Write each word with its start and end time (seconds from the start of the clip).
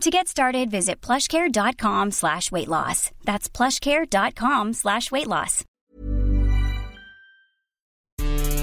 To 0.00 0.10
get 0.10 0.28
started, 0.28 0.70
visit 0.70 1.02
plushcare.com 1.02 2.12
slash 2.12 2.50
weight 2.50 2.68
loss. 2.68 3.10
That's 3.24 3.50
plushcare.com 3.50 4.72
slash 4.72 5.10
weight 5.10 5.26
loss. 5.26 5.62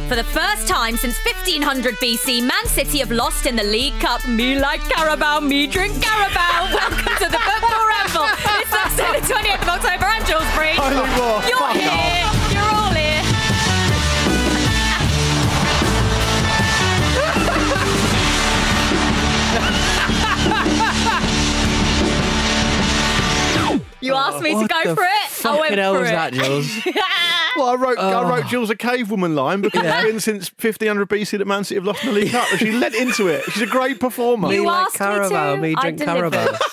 For 0.10 0.16
the 0.16 0.24
first 0.24 0.68
time 0.68 0.98
since 0.98 1.16
1500 1.24 1.94
BC, 1.98 2.42
Man 2.42 2.66
City 2.66 2.98
have 3.00 3.12
lost 3.12 3.46
in 3.46 3.56
the 3.56 3.64
League 3.64 4.00
Cup. 4.00 4.28
Me 4.28 4.58
like 4.58 4.82
Carabao, 4.90 5.42
me 5.42 5.68
drink 5.68 6.02
Carabao. 6.02 6.74
Welcome 6.74 7.16
to 7.18 7.30
the 7.30 7.38
Football 7.38 7.88
Ramble. 7.88 8.26
It's 8.58 8.72
Thursday, 8.72 9.20
the 9.20 9.28
28th 9.32 9.62
of 9.62 9.70
October, 9.70 10.06
and 10.06 10.26
Jules 10.26 10.56
Breach. 10.56 10.80
You're 11.48 11.74
here. 11.74 12.17
You 24.08 24.14
oh, 24.14 24.18
asked 24.18 24.42
me 24.42 24.52
to 24.60 24.68
go 24.68 24.96
for 24.96 25.04
it. 25.04 25.08
I 25.08 25.28
fucking 25.30 25.60
went 25.60 25.76
hell 25.78 25.94
for 25.94 26.00
was 26.02 26.10
it. 26.10 26.14
that, 26.14 26.34
Jules? 26.34 26.68
well, 27.58 27.68
I 27.70 27.76
wrote 27.76 27.98
I 28.00 28.14
Oh. 28.14 28.28
wrote 28.30 28.46
Jules 28.48 28.70
a 28.70 28.76
cavewoman 28.76 29.36
line 29.36 29.62
because 29.62 29.84
Yeah. 29.84 30.02
it's 30.02 30.12
been 30.12 30.20
since 30.20 30.52
1500 30.60 31.08
BC 31.10 31.38
that 31.38 31.46
Man 31.46 31.64
City 31.64 31.76
have 31.76 31.86
lost 31.86 32.04
in 32.04 32.10
the 32.14 32.22
League 32.22 32.32
Cup. 32.32 32.48
And 32.52 32.60
she 32.60 32.72
led 32.72 32.94
into 32.96 33.28
it. 33.28 33.44
She's 33.52 33.62
a 33.64 33.68
great 33.68 34.00
performer. 34.00 34.52
You 34.52 34.62
Me 34.62 34.68
like 34.68 34.86
asked 34.88 35.00
me 35.00 35.06
Carabao, 35.06 35.56
to. 35.56 35.62
me 35.62 35.76
I 35.78 35.82
drink 35.82 35.98
delivered. 36.00 36.32
Carabao. 36.34 36.58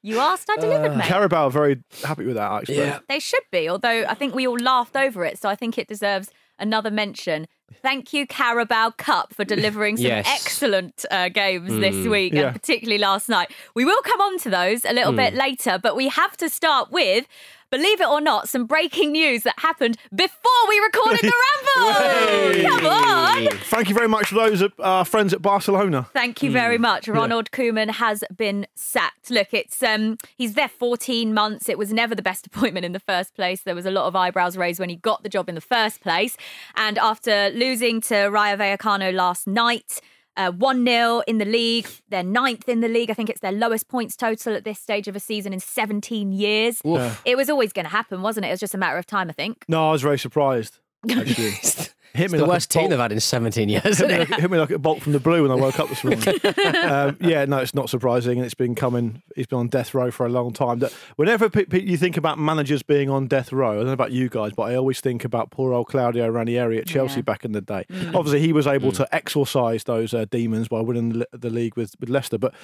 You 0.00 0.20
asked, 0.20 0.48
I 0.48 0.56
delivered, 0.60 0.92
uh. 0.92 0.96
mate. 0.96 1.06
Carabao 1.08 1.46
are 1.46 1.50
very 1.50 1.82
happy 2.04 2.24
with 2.24 2.36
that, 2.36 2.50
actually. 2.52 2.76
Yeah. 2.78 3.00
They 3.08 3.18
should 3.18 3.42
be, 3.50 3.68
although 3.68 4.04
I 4.08 4.14
think 4.14 4.32
we 4.32 4.46
all 4.46 4.56
laughed 4.56 4.96
over 4.96 5.24
it, 5.24 5.38
so 5.38 5.48
I 5.48 5.56
think 5.56 5.76
it 5.76 5.88
deserves 5.88 6.30
another 6.58 6.90
mention. 6.90 7.48
Thank 7.82 8.12
you, 8.12 8.26
Carabao 8.26 8.90
Cup, 8.96 9.34
for 9.34 9.44
delivering 9.44 9.96
some 9.98 10.06
Yes. 10.06 10.26
excellent 10.28 11.04
uh, 11.10 11.28
games 11.28 11.70
this 11.70 12.06
week, 12.08 12.32
Yeah. 12.32 12.46
and 12.46 12.52
particularly 12.52 12.98
last 12.98 13.28
night. 13.28 13.50
We 13.74 13.84
will 13.84 14.00
come 14.02 14.20
on 14.20 14.38
to 14.40 14.50
those 14.50 14.84
a 14.84 14.92
little 14.92 15.12
bit 15.12 15.34
later, 15.34 15.78
but 15.80 15.94
we 15.94 16.08
have 16.08 16.36
to 16.38 16.48
start 16.48 16.90
with. 16.90 17.26
Believe 17.70 18.00
it 18.00 18.08
or 18.08 18.20
not, 18.20 18.48
some 18.48 18.66
breaking 18.66 19.12
news 19.12 19.42
that 19.42 19.54
happened 19.58 19.98
before 20.14 20.68
we 20.68 20.78
recorded 20.78 21.20
the 21.20 21.32
Ramble. 22.64 22.68
Come 22.70 22.86
on. 22.86 23.46
Thank 23.64 23.88
you 23.88 23.94
very 23.94 24.08
much 24.08 24.30
to 24.30 24.34
those 24.34 24.62
at, 24.62 24.72
uh, 24.78 25.04
friends 25.04 25.34
at 25.34 25.42
Barcelona. 25.42 26.08
Thank 26.12 26.42
you 26.42 26.50
very 26.50 26.78
much. 26.78 27.08
Ronald 27.08 27.50
Koeman 27.50 27.90
has 27.90 28.24
been 28.34 28.66
sacked. 28.74 29.30
Look, 29.30 29.52
it's 29.52 29.82
um 29.82 30.16
he's 30.36 30.54
there 30.54 30.68
14 30.68 31.34
months. 31.34 31.68
It 31.68 31.76
was 31.78 31.92
never 31.92 32.14
the 32.14 32.22
best 32.22 32.46
appointment 32.48 32.86
in 32.86 32.92
the 32.92 33.00
first 33.00 33.34
place. 33.34 33.62
There 33.62 33.74
was 33.74 33.86
a 33.86 33.90
lot 33.90 34.06
of 34.06 34.16
eyebrows 34.16 34.56
raised 34.56 34.80
when 34.80 34.88
he 34.88 34.96
got 34.96 35.22
the 35.22 35.28
job 35.28 35.48
in 35.48 35.54
the 35.54 35.60
first 35.60 36.00
place. 36.00 36.36
And 36.76 36.98
after 36.98 37.50
losing 37.50 38.00
to 38.02 38.28
Rayo 38.28 38.56
Vallecano 38.56 39.12
last 39.12 39.46
night, 39.46 40.00
uh, 40.38 40.52
1 40.52 40.86
0 40.86 41.22
in 41.26 41.36
the 41.38 41.44
league. 41.44 41.88
They're 42.08 42.22
ninth 42.22 42.68
in 42.68 42.80
the 42.80 42.88
league. 42.88 43.10
I 43.10 43.14
think 43.14 43.28
it's 43.28 43.40
their 43.40 43.52
lowest 43.52 43.88
points 43.88 44.16
total 44.16 44.54
at 44.54 44.64
this 44.64 44.78
stage 44.78 45.08
of 45.08 45.16
a 45.16 45.20
season 45.20 45.52
in 45.52 45.60
17 45.60 46.32
years. 46.32 46.80
It 47.26 47.36
was 47.36 47.50
always 47.50 47.72
going 47.72 47.84
to 47.84 47.90
happen, 47.90 48.22
wasn't 48.22 48.46
it? 48.46 48.48
It 48.48 48.52
was 48.52 48.60
just 48.60 48.74
a 48.74 48.78
matter 48.78 48.96
of 48.96 49.04
time, 49.06 49.28
I 49.28 49.32
think. 49.32 49.64
No, 49.68 49.88
I 49.88 49.92
was 49.92 50.00
very 50.02 50.18
surprised, 50.18 50.78
actually. 52.14 52.20
Hit 52.22 52.30
the 52.32 52.38
like 52.38 52.48
worst 52.48 52.70
team 52.70 52.80
bolt- 52.82 52.90
they've 52.90 52.98
had 52.98 53.12
in 53.12 53.20
17 53.20 53.68
years, 53.68 53.98
hit, 53.98 54.08
me 54.08 54.18
like, 54.18 54.28
hit 54.28 54.50
me 54.50 54.58
like 54.58 54.70
a 54.70 54.78
bolt 54.78 55.02
from 55.02 55.12
the 55.12 55.20
blue 55.20 55.42
when 55.42 55.50
I 55.50 55.54
woke 55.54 55.78
up 55.78 55.88
this 55.88 56.02
morning. 56.04 56.22
um, 56.84 57.16
yeah, 57.20 57.44
no, 57.44 57.58
it's 57.58 57.74
not 57.74 57.90
surprising, 57.90 58.38
and 58.38 58.44
it's 58.44 58.54
been 58.54 58.74
coming. 58.74 59.22
He's 59.36 59.46
been 59.46 59.58
on 59.58 59.68
death 59.68 59.94
row 59.94 60.10
for 60.10 60.26
a 60.26 60.28
long 60.28 60.52
time. 60.52 60.78
That 60.80 60.92
whenever 61.16 61.48
pe- 61.48 61.64
pe- 61.66 61.82
you 61.82 61.96
think 61.96 62.16
about 62.16 62.38
managers 62.38 62.82
being 62.82 63.10
on 63.10 63.26
death 63.26 63.52
row, 63.52 63.72
I 63.72 63.76
don't 63.76 63.86
know 63.86 63.92
about 63.92 64.12
you 64.12 64.28
guys, 64.28 64.52
but 64.52 64.64
I 64.64 64.74
always 64.76 65.00
think 65.00 65.24
about 65.24 65.50
poor 65.50 65.72
old 65.72 65.88
Claudio 65.88 66.28
Ranieri 66.28 66.78
at 66.78 66.86
Chelsea 66.86 67.16
Yeah. 67.16 67.22
back 67.22 67.44
in 67.44 67.52
the 67.52 67.60
day. 67.60 67.84
Obviously, 68.14 68.40
he 68.40 68.52
was 68.52 68.66
able 68.66 68.92
to 68.92 69.14
exorcise 69.14 69.84
those 69.84 70.14
uh, 70.14 70.24
demons 70.30 70.68
by 70.68 70.80
winning 70.80 71.10
the, 71.20 71.28
the 71.32 71.50
league 71.50 71.76
with, 71.76 71.94
with 72.00 72.08
Leicester. 72.08 72.38
But 72.38 72.54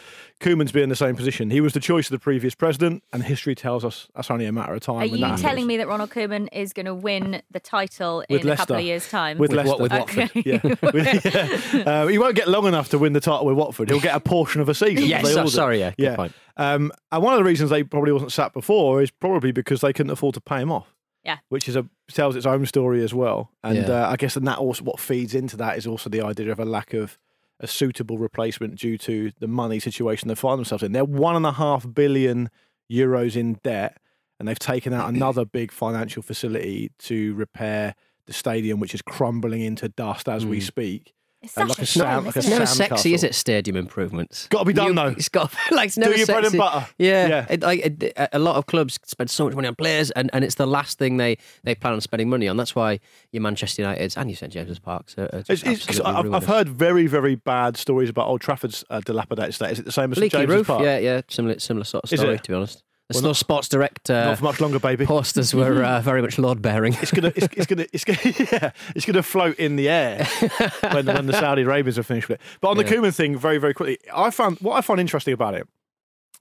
Koeman's 0.40 0.72
been 0.72 0.84
in 0.84 0.88
the 0.88 0.96
same 0.96 1.16
position. 1.16 1.50
He 1.50 1.60
was 1.60 1.72
the 1.72 1.80
choice 1.80 2.06
of 2.06 2.12
the 2.12 2.18
previous 2.18 2.54
president, 2.54 3.02
and 3.12 3.22
history 3.22 3.54
tells 3.54 3.84
us 3.84 4.08
that's 4.14 4.30
only 4.30 4.46
a 4.46 4.52
matter 4.52 4.74
of 4.74 4.80
time. 4.80 4.96
Are 4.96 5.04
you 5.04 5.18
that 5.18 5.26
happens. 5.26 5.42
telling 5.42 5.66
me 5.66 5.76
that 5.76 5.88
Ronald 5.88 6.10
Koeman 6.10 6.48
is 6.52 6.72
going 6.72 6.86
to 6.86 6.94
win 6.94 7.42
the 7.50 7.60
title 7.60 8.24
With 8.28 8.42
in 8.42 8.50
a 8.50 8.56
couple 8.56 8.76
of 8.76 8.82
years' 8.82 9.08
time? 9.10 9.33
With, 9.38 9.50
With 9.50 9.52
Leicester. 9.52 9.70
what- 9.70 9.80
with 9.80 9.92
Watford. 9.92 10.30
Okay. 10.36 10.42
Yeah. 10.44 10.60
With- 10.92 11.74
yeah. 11.74 11.82
Uh, 12.02 12.06
he 12.06 12.18
won't 12.18 12.36
get 12.36 12.48
long 12.48 12.66
enough 12.66 12.88
to 12.90 12.98
win 12.98 13.12
the 13.12 13.20
title 13.20 13.46
with 13.46 13.56
Watford. 13.56 13.90
He'll 13.90 14.00
get 14.00 14.14
a 14.14 14.20
portion 14.20 14.60
of 14.60 14.68
a 14.68 14.74
season. 14.74 15.06
Yes, 15.06 15.24
They 15.24 15.32
so- 15.32 15.46
sorry, 15.46 15.78
yeah, 15.80 15.92
good 15.98 16.16
point. 16.16 16.32
Um, 16.56 16.92
and 17.10 17.22
one 17.22 17.32
of 17.34 17.38
the 17.38 17.44
reasons 17.44 17.70
they 17.70 17.82
probably 17.82 18.12
wasn't 18.12 18.32
sacked 18.32 18.54
before 18.54 19.02
is 19.02 19.10
probably 19.10 19.52
because 19.52 19.80
they 19.80 19.92
couldn't 19.92 20.10
afford 20.12 20.34
to 20.34 20.40
pay 20.40 20.60
him 20.60 20.70
off. 20.70 20.94
Yeah. 21.24 21.38
Which 21.48 21.68
is 21.68 21.74
a 21.76 21.86
tells 22.08 22.36
its 22.36 22.44
own 22.46 22.66
story 22.66 23.02
as 23.02 23.14
well. 23.14 23.50
And 23.62 23.76
Yeah. 23.78 24.04
uh, 24.04 24.10
I 24.10 24.16
guess 24.16 24.36
and 24.36 24.46
that 24.46 24.58
also 24.58 24.84
what 24.84 25.00
feeds 25.00 25.34
into 25.34 25.56
that 25.56 25.78
is 25.78 25.86
also 25.86 26.10
the 26.10 26.20
idea 26.20 26.52
of 26.52 26.60
a 26.60 26.64
lack 26.66 26.92
of 26.92 27.18
a 27.60 27.66
suitable 27.66 28.18
replacement 28.18 28.74
due 28.78 28.98
to 28.98 29.32
the 29.40 29.46
money 29.48 29.78
situation 29.80 30.28
they 30.28 30.34
find 30.34 30.58
themselves 30.58 30.82
in. 30.82 30.92
They're 30.92 31.04
one 31.04 31.34
and 31.34 31.46
a 31.46 31.52
half 31.52 31.86
billion 31.94 32.50
euros 32.92 33.36
in 33.36 33.54
debt, 33.64 33.96
and 34.38 34.46
they've 34.46 34.58
taken 34.58 34.92
out 34.92 35.08
another 35.08 35.44
big 35.46 35.72
financial 35.72 36.22
facility 36.22 36.90
to 36.98 37.34
repair 37.34 37.94
the 38.26 38.32
stadium, 38.32 38.80
which 38.80 38.94
is 38.94 39.02
crumbling 39.02 39.60
into 39.62 39.88
dust 39.88 40.28
as 40.28 40.44
we 40.46 40.60
speak. 40.60 41.12
It's 41.42 41.52
such 41.52 41.68
like 41.68 41.78
a 41.78 41.82
a 41.82 41.84
shame, 41.84 42.00
sound- 42.04 42.24
like 42.26 42.36
a 42.36 42.38
isn't 42.38 42.52
It's 42.52 42.56
it? 42.56 42.58
never 42.58 42.66
Sam 42.66 42.88
sexy, 42.88 43.12
is 43.12 43.22
it? 43.22 43.34
Stadium 43.34 43.76
improvements. 43.76 44.46
Gotta 44.48 44.64
be 44.64 44.72
done, 44.72 44.86
You- 44.88 44.94
though. 44.94 45.08
It's 45.08 45.28
got 45.28 45.52
like 45.70 45.88
it's 45.88 45.98
never 45.98 46.16
your 46.16 46.24
bread 46.24 46.46
and 46.46 46.56
butter. 46.56 46.86
Yeah, 46.96 47.26
Yeah. 47.28 47.46
It, 47.50 47.60
like 47.60 47.80
it, 47.84 48.12
a 48.32 48.38
lot 48.38 48.56
of 48.56 48.64
clubs 48.64 48.98
spend 49.04 49.28
so 49.28 49.44
much 49.44 49.54
money 49.54 49.68
on 49.68 49.74
players, 49.74 50.10
and, 50.12 50.30
and 50.32 50.42
it's 50.42 50.54
the 50.54 50.66
last 50.66 50.96
thing 50.98 51.18
they, 51.18 51.36
they 51.62 51.74
plan 51.74 51.92
on 51.92 52.00
spending 52.00 52.30
money 52.30 52.48
on. 52.48 52.56
That's 52.56 52.74
why 52.74 52.98
your 53.30 53.42
Manchester 53.42 53.82
Uniteds 53.82 54.16
and 54.16 54.30
your 54.30 54.38
St 54.38 54.54
James's 54.54 54.78
Parks 54.78 55.16
are, 55.18 55.28
are 55.34 55.42
just 55.42 55.50
It's, 55.50 55.62
it's, 55.64 55.84
'cause 55.86 56.00
I've, 56.00 56.32
I've 56.32 56.46
heard 56.46 56.66
very, 56.70 57.06
very 57.06 57.34
bad 57.34 57.76
stories 57.76 58.08
about 58.08 58.26
Old 58.26 58.40
Trafford's 58.40 58.82
uh, 58.88 59.00
dilapidated 59.00 59.54
state. 59.54 59.72
Is 59.72 59.80
it 59.80 59.84
the 59.84 59.92
same 59.92 60.12
as 60.12 60.18
St 60.18 60.32
James's 60.32 60.48
roof. 60.56 60.66
Park? 60.68 60.82
Yeah, 60.82 60.96
yeah, 60.96 61.20
similar 61.28 61.58
similar 61.58 61.84
sort 61.84 62.04
of 62.04 62.12
Is 62.14 62.20
story. 62.20 62.38
To 62.38 62.48
be 62.50 62.54
honest, 62.54 62.82
The 63.08 63.14
Snow 63.18 63.32
Sports 63.34 63.68
Director 63.68 64.14
Not 64.14 64.38
for 64.38 64.44
much 64.44 64.60
longer, 64.62 64.78
baby. 64.78 65.04
posters 65.04 65.54
were 65.54 65.84
uh, 65.84 66.00
very 66.00 66.22
much 66.22 66.38
load 66.38 66.62
bearing. 66.62 66.94
It's 67.02 67.10
gonna, 67.10 67.32
it's, 67.36 67.48
it's 67.52 67.66
gonna, 67.66 67.86
it's 67.92 68.04
gonna, 68.04 68.18
yeah, 68.52 68.70
it's 68.96 69.04
gonna 69.04 69.22
float 69.22 69.56
in 69.58 69.76
the 69.76 69.90
air 69.90 70.24
when, 70.92 71.04
when 71.04 71.26
the 71.26 71.34
Saudi 71.34 71.62
Arabians 71.62 71.98
are 71.98 72.02
finished 72.02 72.28
with 72.30 72.40
it. 72.40 72.46
But 72.62 72.68
on 72.70 72.76
the 72.78 72.84
Yeah. 72.84 72.92
Koeman 72.92 73.14
thing, 73.14 73.36
very, 73.36 73.58
very 73.58 73.74
quickly, 73.74 73.98
I 74.14 74.30
found 74.30 74.58
what 74.60 74.74
I 74.76 74.80
find 74.80 74.98
interesting 75.00 75.34
about 75.34 75.52
it 75.54 75.68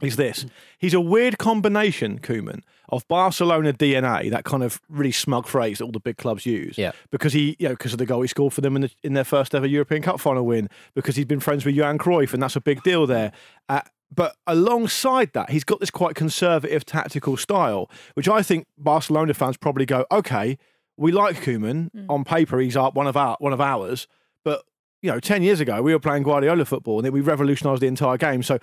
is 0.01 0.15
this: 0.15 0.45
he's 0.77 0.93
a 0.93 1.01
weird 1.01 1.37
combination, 1.37 2.19
Koeman, 2.19 2.61
of 2.89 3.05
Barcelona 3.09 3.73
DNA, 3.73 4.29
that 4.31 4.45
kind 4.45 4.63
of 4.63 4.79
really 4.87 5.11
smug 5.11 5.47
phrase 5.47 5.79
that 5.79 5.83
all 5.83 5.91
the 5.91 5.99
big 5.99 6.15
clubs 6.17 6.45
use. 6.45 6.77
Yeah. 6.77 6.93
Because 7.11 7.33
he, 7.33 7.57
you 7.59 7.67
know, 7.67 7.73
because 7.73 7.91
of 7.91 7.99
the 7.99 8.05
goal 8.05 8.21
he 8.21 8.27
scored 8.29 8.53
for 8.53 8.61
them 8.61 8.77
in, 8.77 8.83
the, 8.83 8.91
in 9.03 9.13
their 9.13 9.23
first 9.25 9.53
ever 9.53 9.65
European 9.67 10.01
Cup 10.01 10.19
final 10.21 10.45
win, 10.45 10.69
because 10.95 11.17
he's 11.17 11.25
been 11.25 11.39
friends 11.41 11.65
with 11.65 11.75
Johan 11.75 11.97
Cruyff, 11.97 12.33
and 12.33 12.41
that's 12.41 12.55
a 12.55 12.61
big 12.61 12.83
deal 12.83 13.05
there. 13.05 13.33
Uh, 13.67 13.81
but 14.13 14.35
alongside 14.47 15.33
that, 15.33 15.49
he's 15.49 15.63
got 15.63 15.79
this 15.79 15.91
quite 15.91 16.15
conservative 16.15 16.85
tactical 16.85 17.37
style, 17.37 17.89
which 18.13 18.27
I 18.27 18.41
think 18.41 18.65
Barcelona 18.77 19.33
fans 19.33 19.57
probably 19.57 19.85
go, 19.85 20.05
okay, 20.11 20.57
we 20.97 21.11
like 21.11 21.37
Koeman 21.37 21.89
mm. 21.91 22.05
on 22.09 22.23
paper. 22.23 22.59
He's 22.59 22.77
our, 22.77 22.91
one 22.91 23.07
of 23.07 23.17
our 23.17 23.35
one 23.39 23.53
of 23.53 23.61
ours, 23.61 24.07
but 24.43 24.63
you 25.01 25.11
know, 25.11 25.19
ten 25.19 25.41
years 25.41 25.59
ago 25.59 25.81
we 25.81 25.93
were 25.93 25.99
playing 25.99 26.23
Guardiola 26.23 26.65
football, 26.65 26.99
and 26.99 27.05
then 27.05 27.13
we 27.13 27.21
revolutionised 27.21 27.81
the 27.81 27.87
entire 27.87 28.17
game. 28.17 28.43
So 28.43 28.59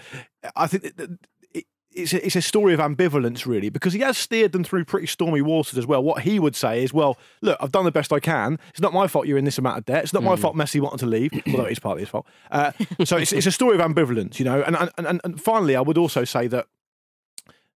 I 0.56 0.66
think 0.66 0.82
that- 0.84 0.96
that 0.96 1.10
it, 1.10 1.20
it's 1.92 2.12
a, 2.12 2.24
it's 2.24 2.36
a 2.36 2.42
story 2.42 2.72
of 2.72 2.80
ambivalence, 2.80 3.46
really, 3.46 3.68
because 3.68 3.92
he 3.92 4.00
has 4.00 4.16
steered 4.16 4.52
them 4.52 4.62
through 4.62 4.84
pretty 4.84 5.06
stormy 5.06 5.42
waters 5.42 5.76
as 5.76 5.86
well. 5.86 6.02
What 6.02 6.22
he 6.22 6.38
would 6.38 6.54
say 6.54 6.84
is, 6.84 6.92
well, 6.92 7.18
look, 7.42 7.58
I've 7.60 7.72
done 7.72 7.84
the 7.84 7.90
best 7.90 8.12
I 8.12 8.20
can. 8.20 8.58
It's 8.70 8.80
not 8.80 8.92
my 8.92 9.06
fault 9.08 9.26
you're 9.26 9.38
in 9.38 9.44
this 9.44 9.58
amount 9.58 9.78
of 9.78 9.84
debt. 9.86 10.04
It's 10.04 10.12
not 10.12 10.22
my 10.22 10.36
fault 10.36 10.54
Messi 10.54 10.80
wanted 10.80 11.00
to 11.00 11.06
leave, 11.06 11.32
although 11.48 11.64
it 11.64 11.72
is 11.72 11.78
partly 11.78 12.02
his 12.02 12.08
fault. 12.08 12.26
Uh, 12.50 12.72
so 13.04 13.16
it's, 13.16 13.32
it's 13.32 13.46
a 13.46 13.52
story 13.52 13.76
of 13.76 13.80
ambivalence, 13.80 14.38
you 14.38 14.44
know. 14.44 14.62
And, 14.62 14.76
and 14.76 14.90
and 14.98 15.20
and 15.24 15.40
finally, 15.40 15.74
I 15.74 15.80
would 15.80 15.98
also 15.98 16.24
say 16.24 16.46
that 16.46 16.66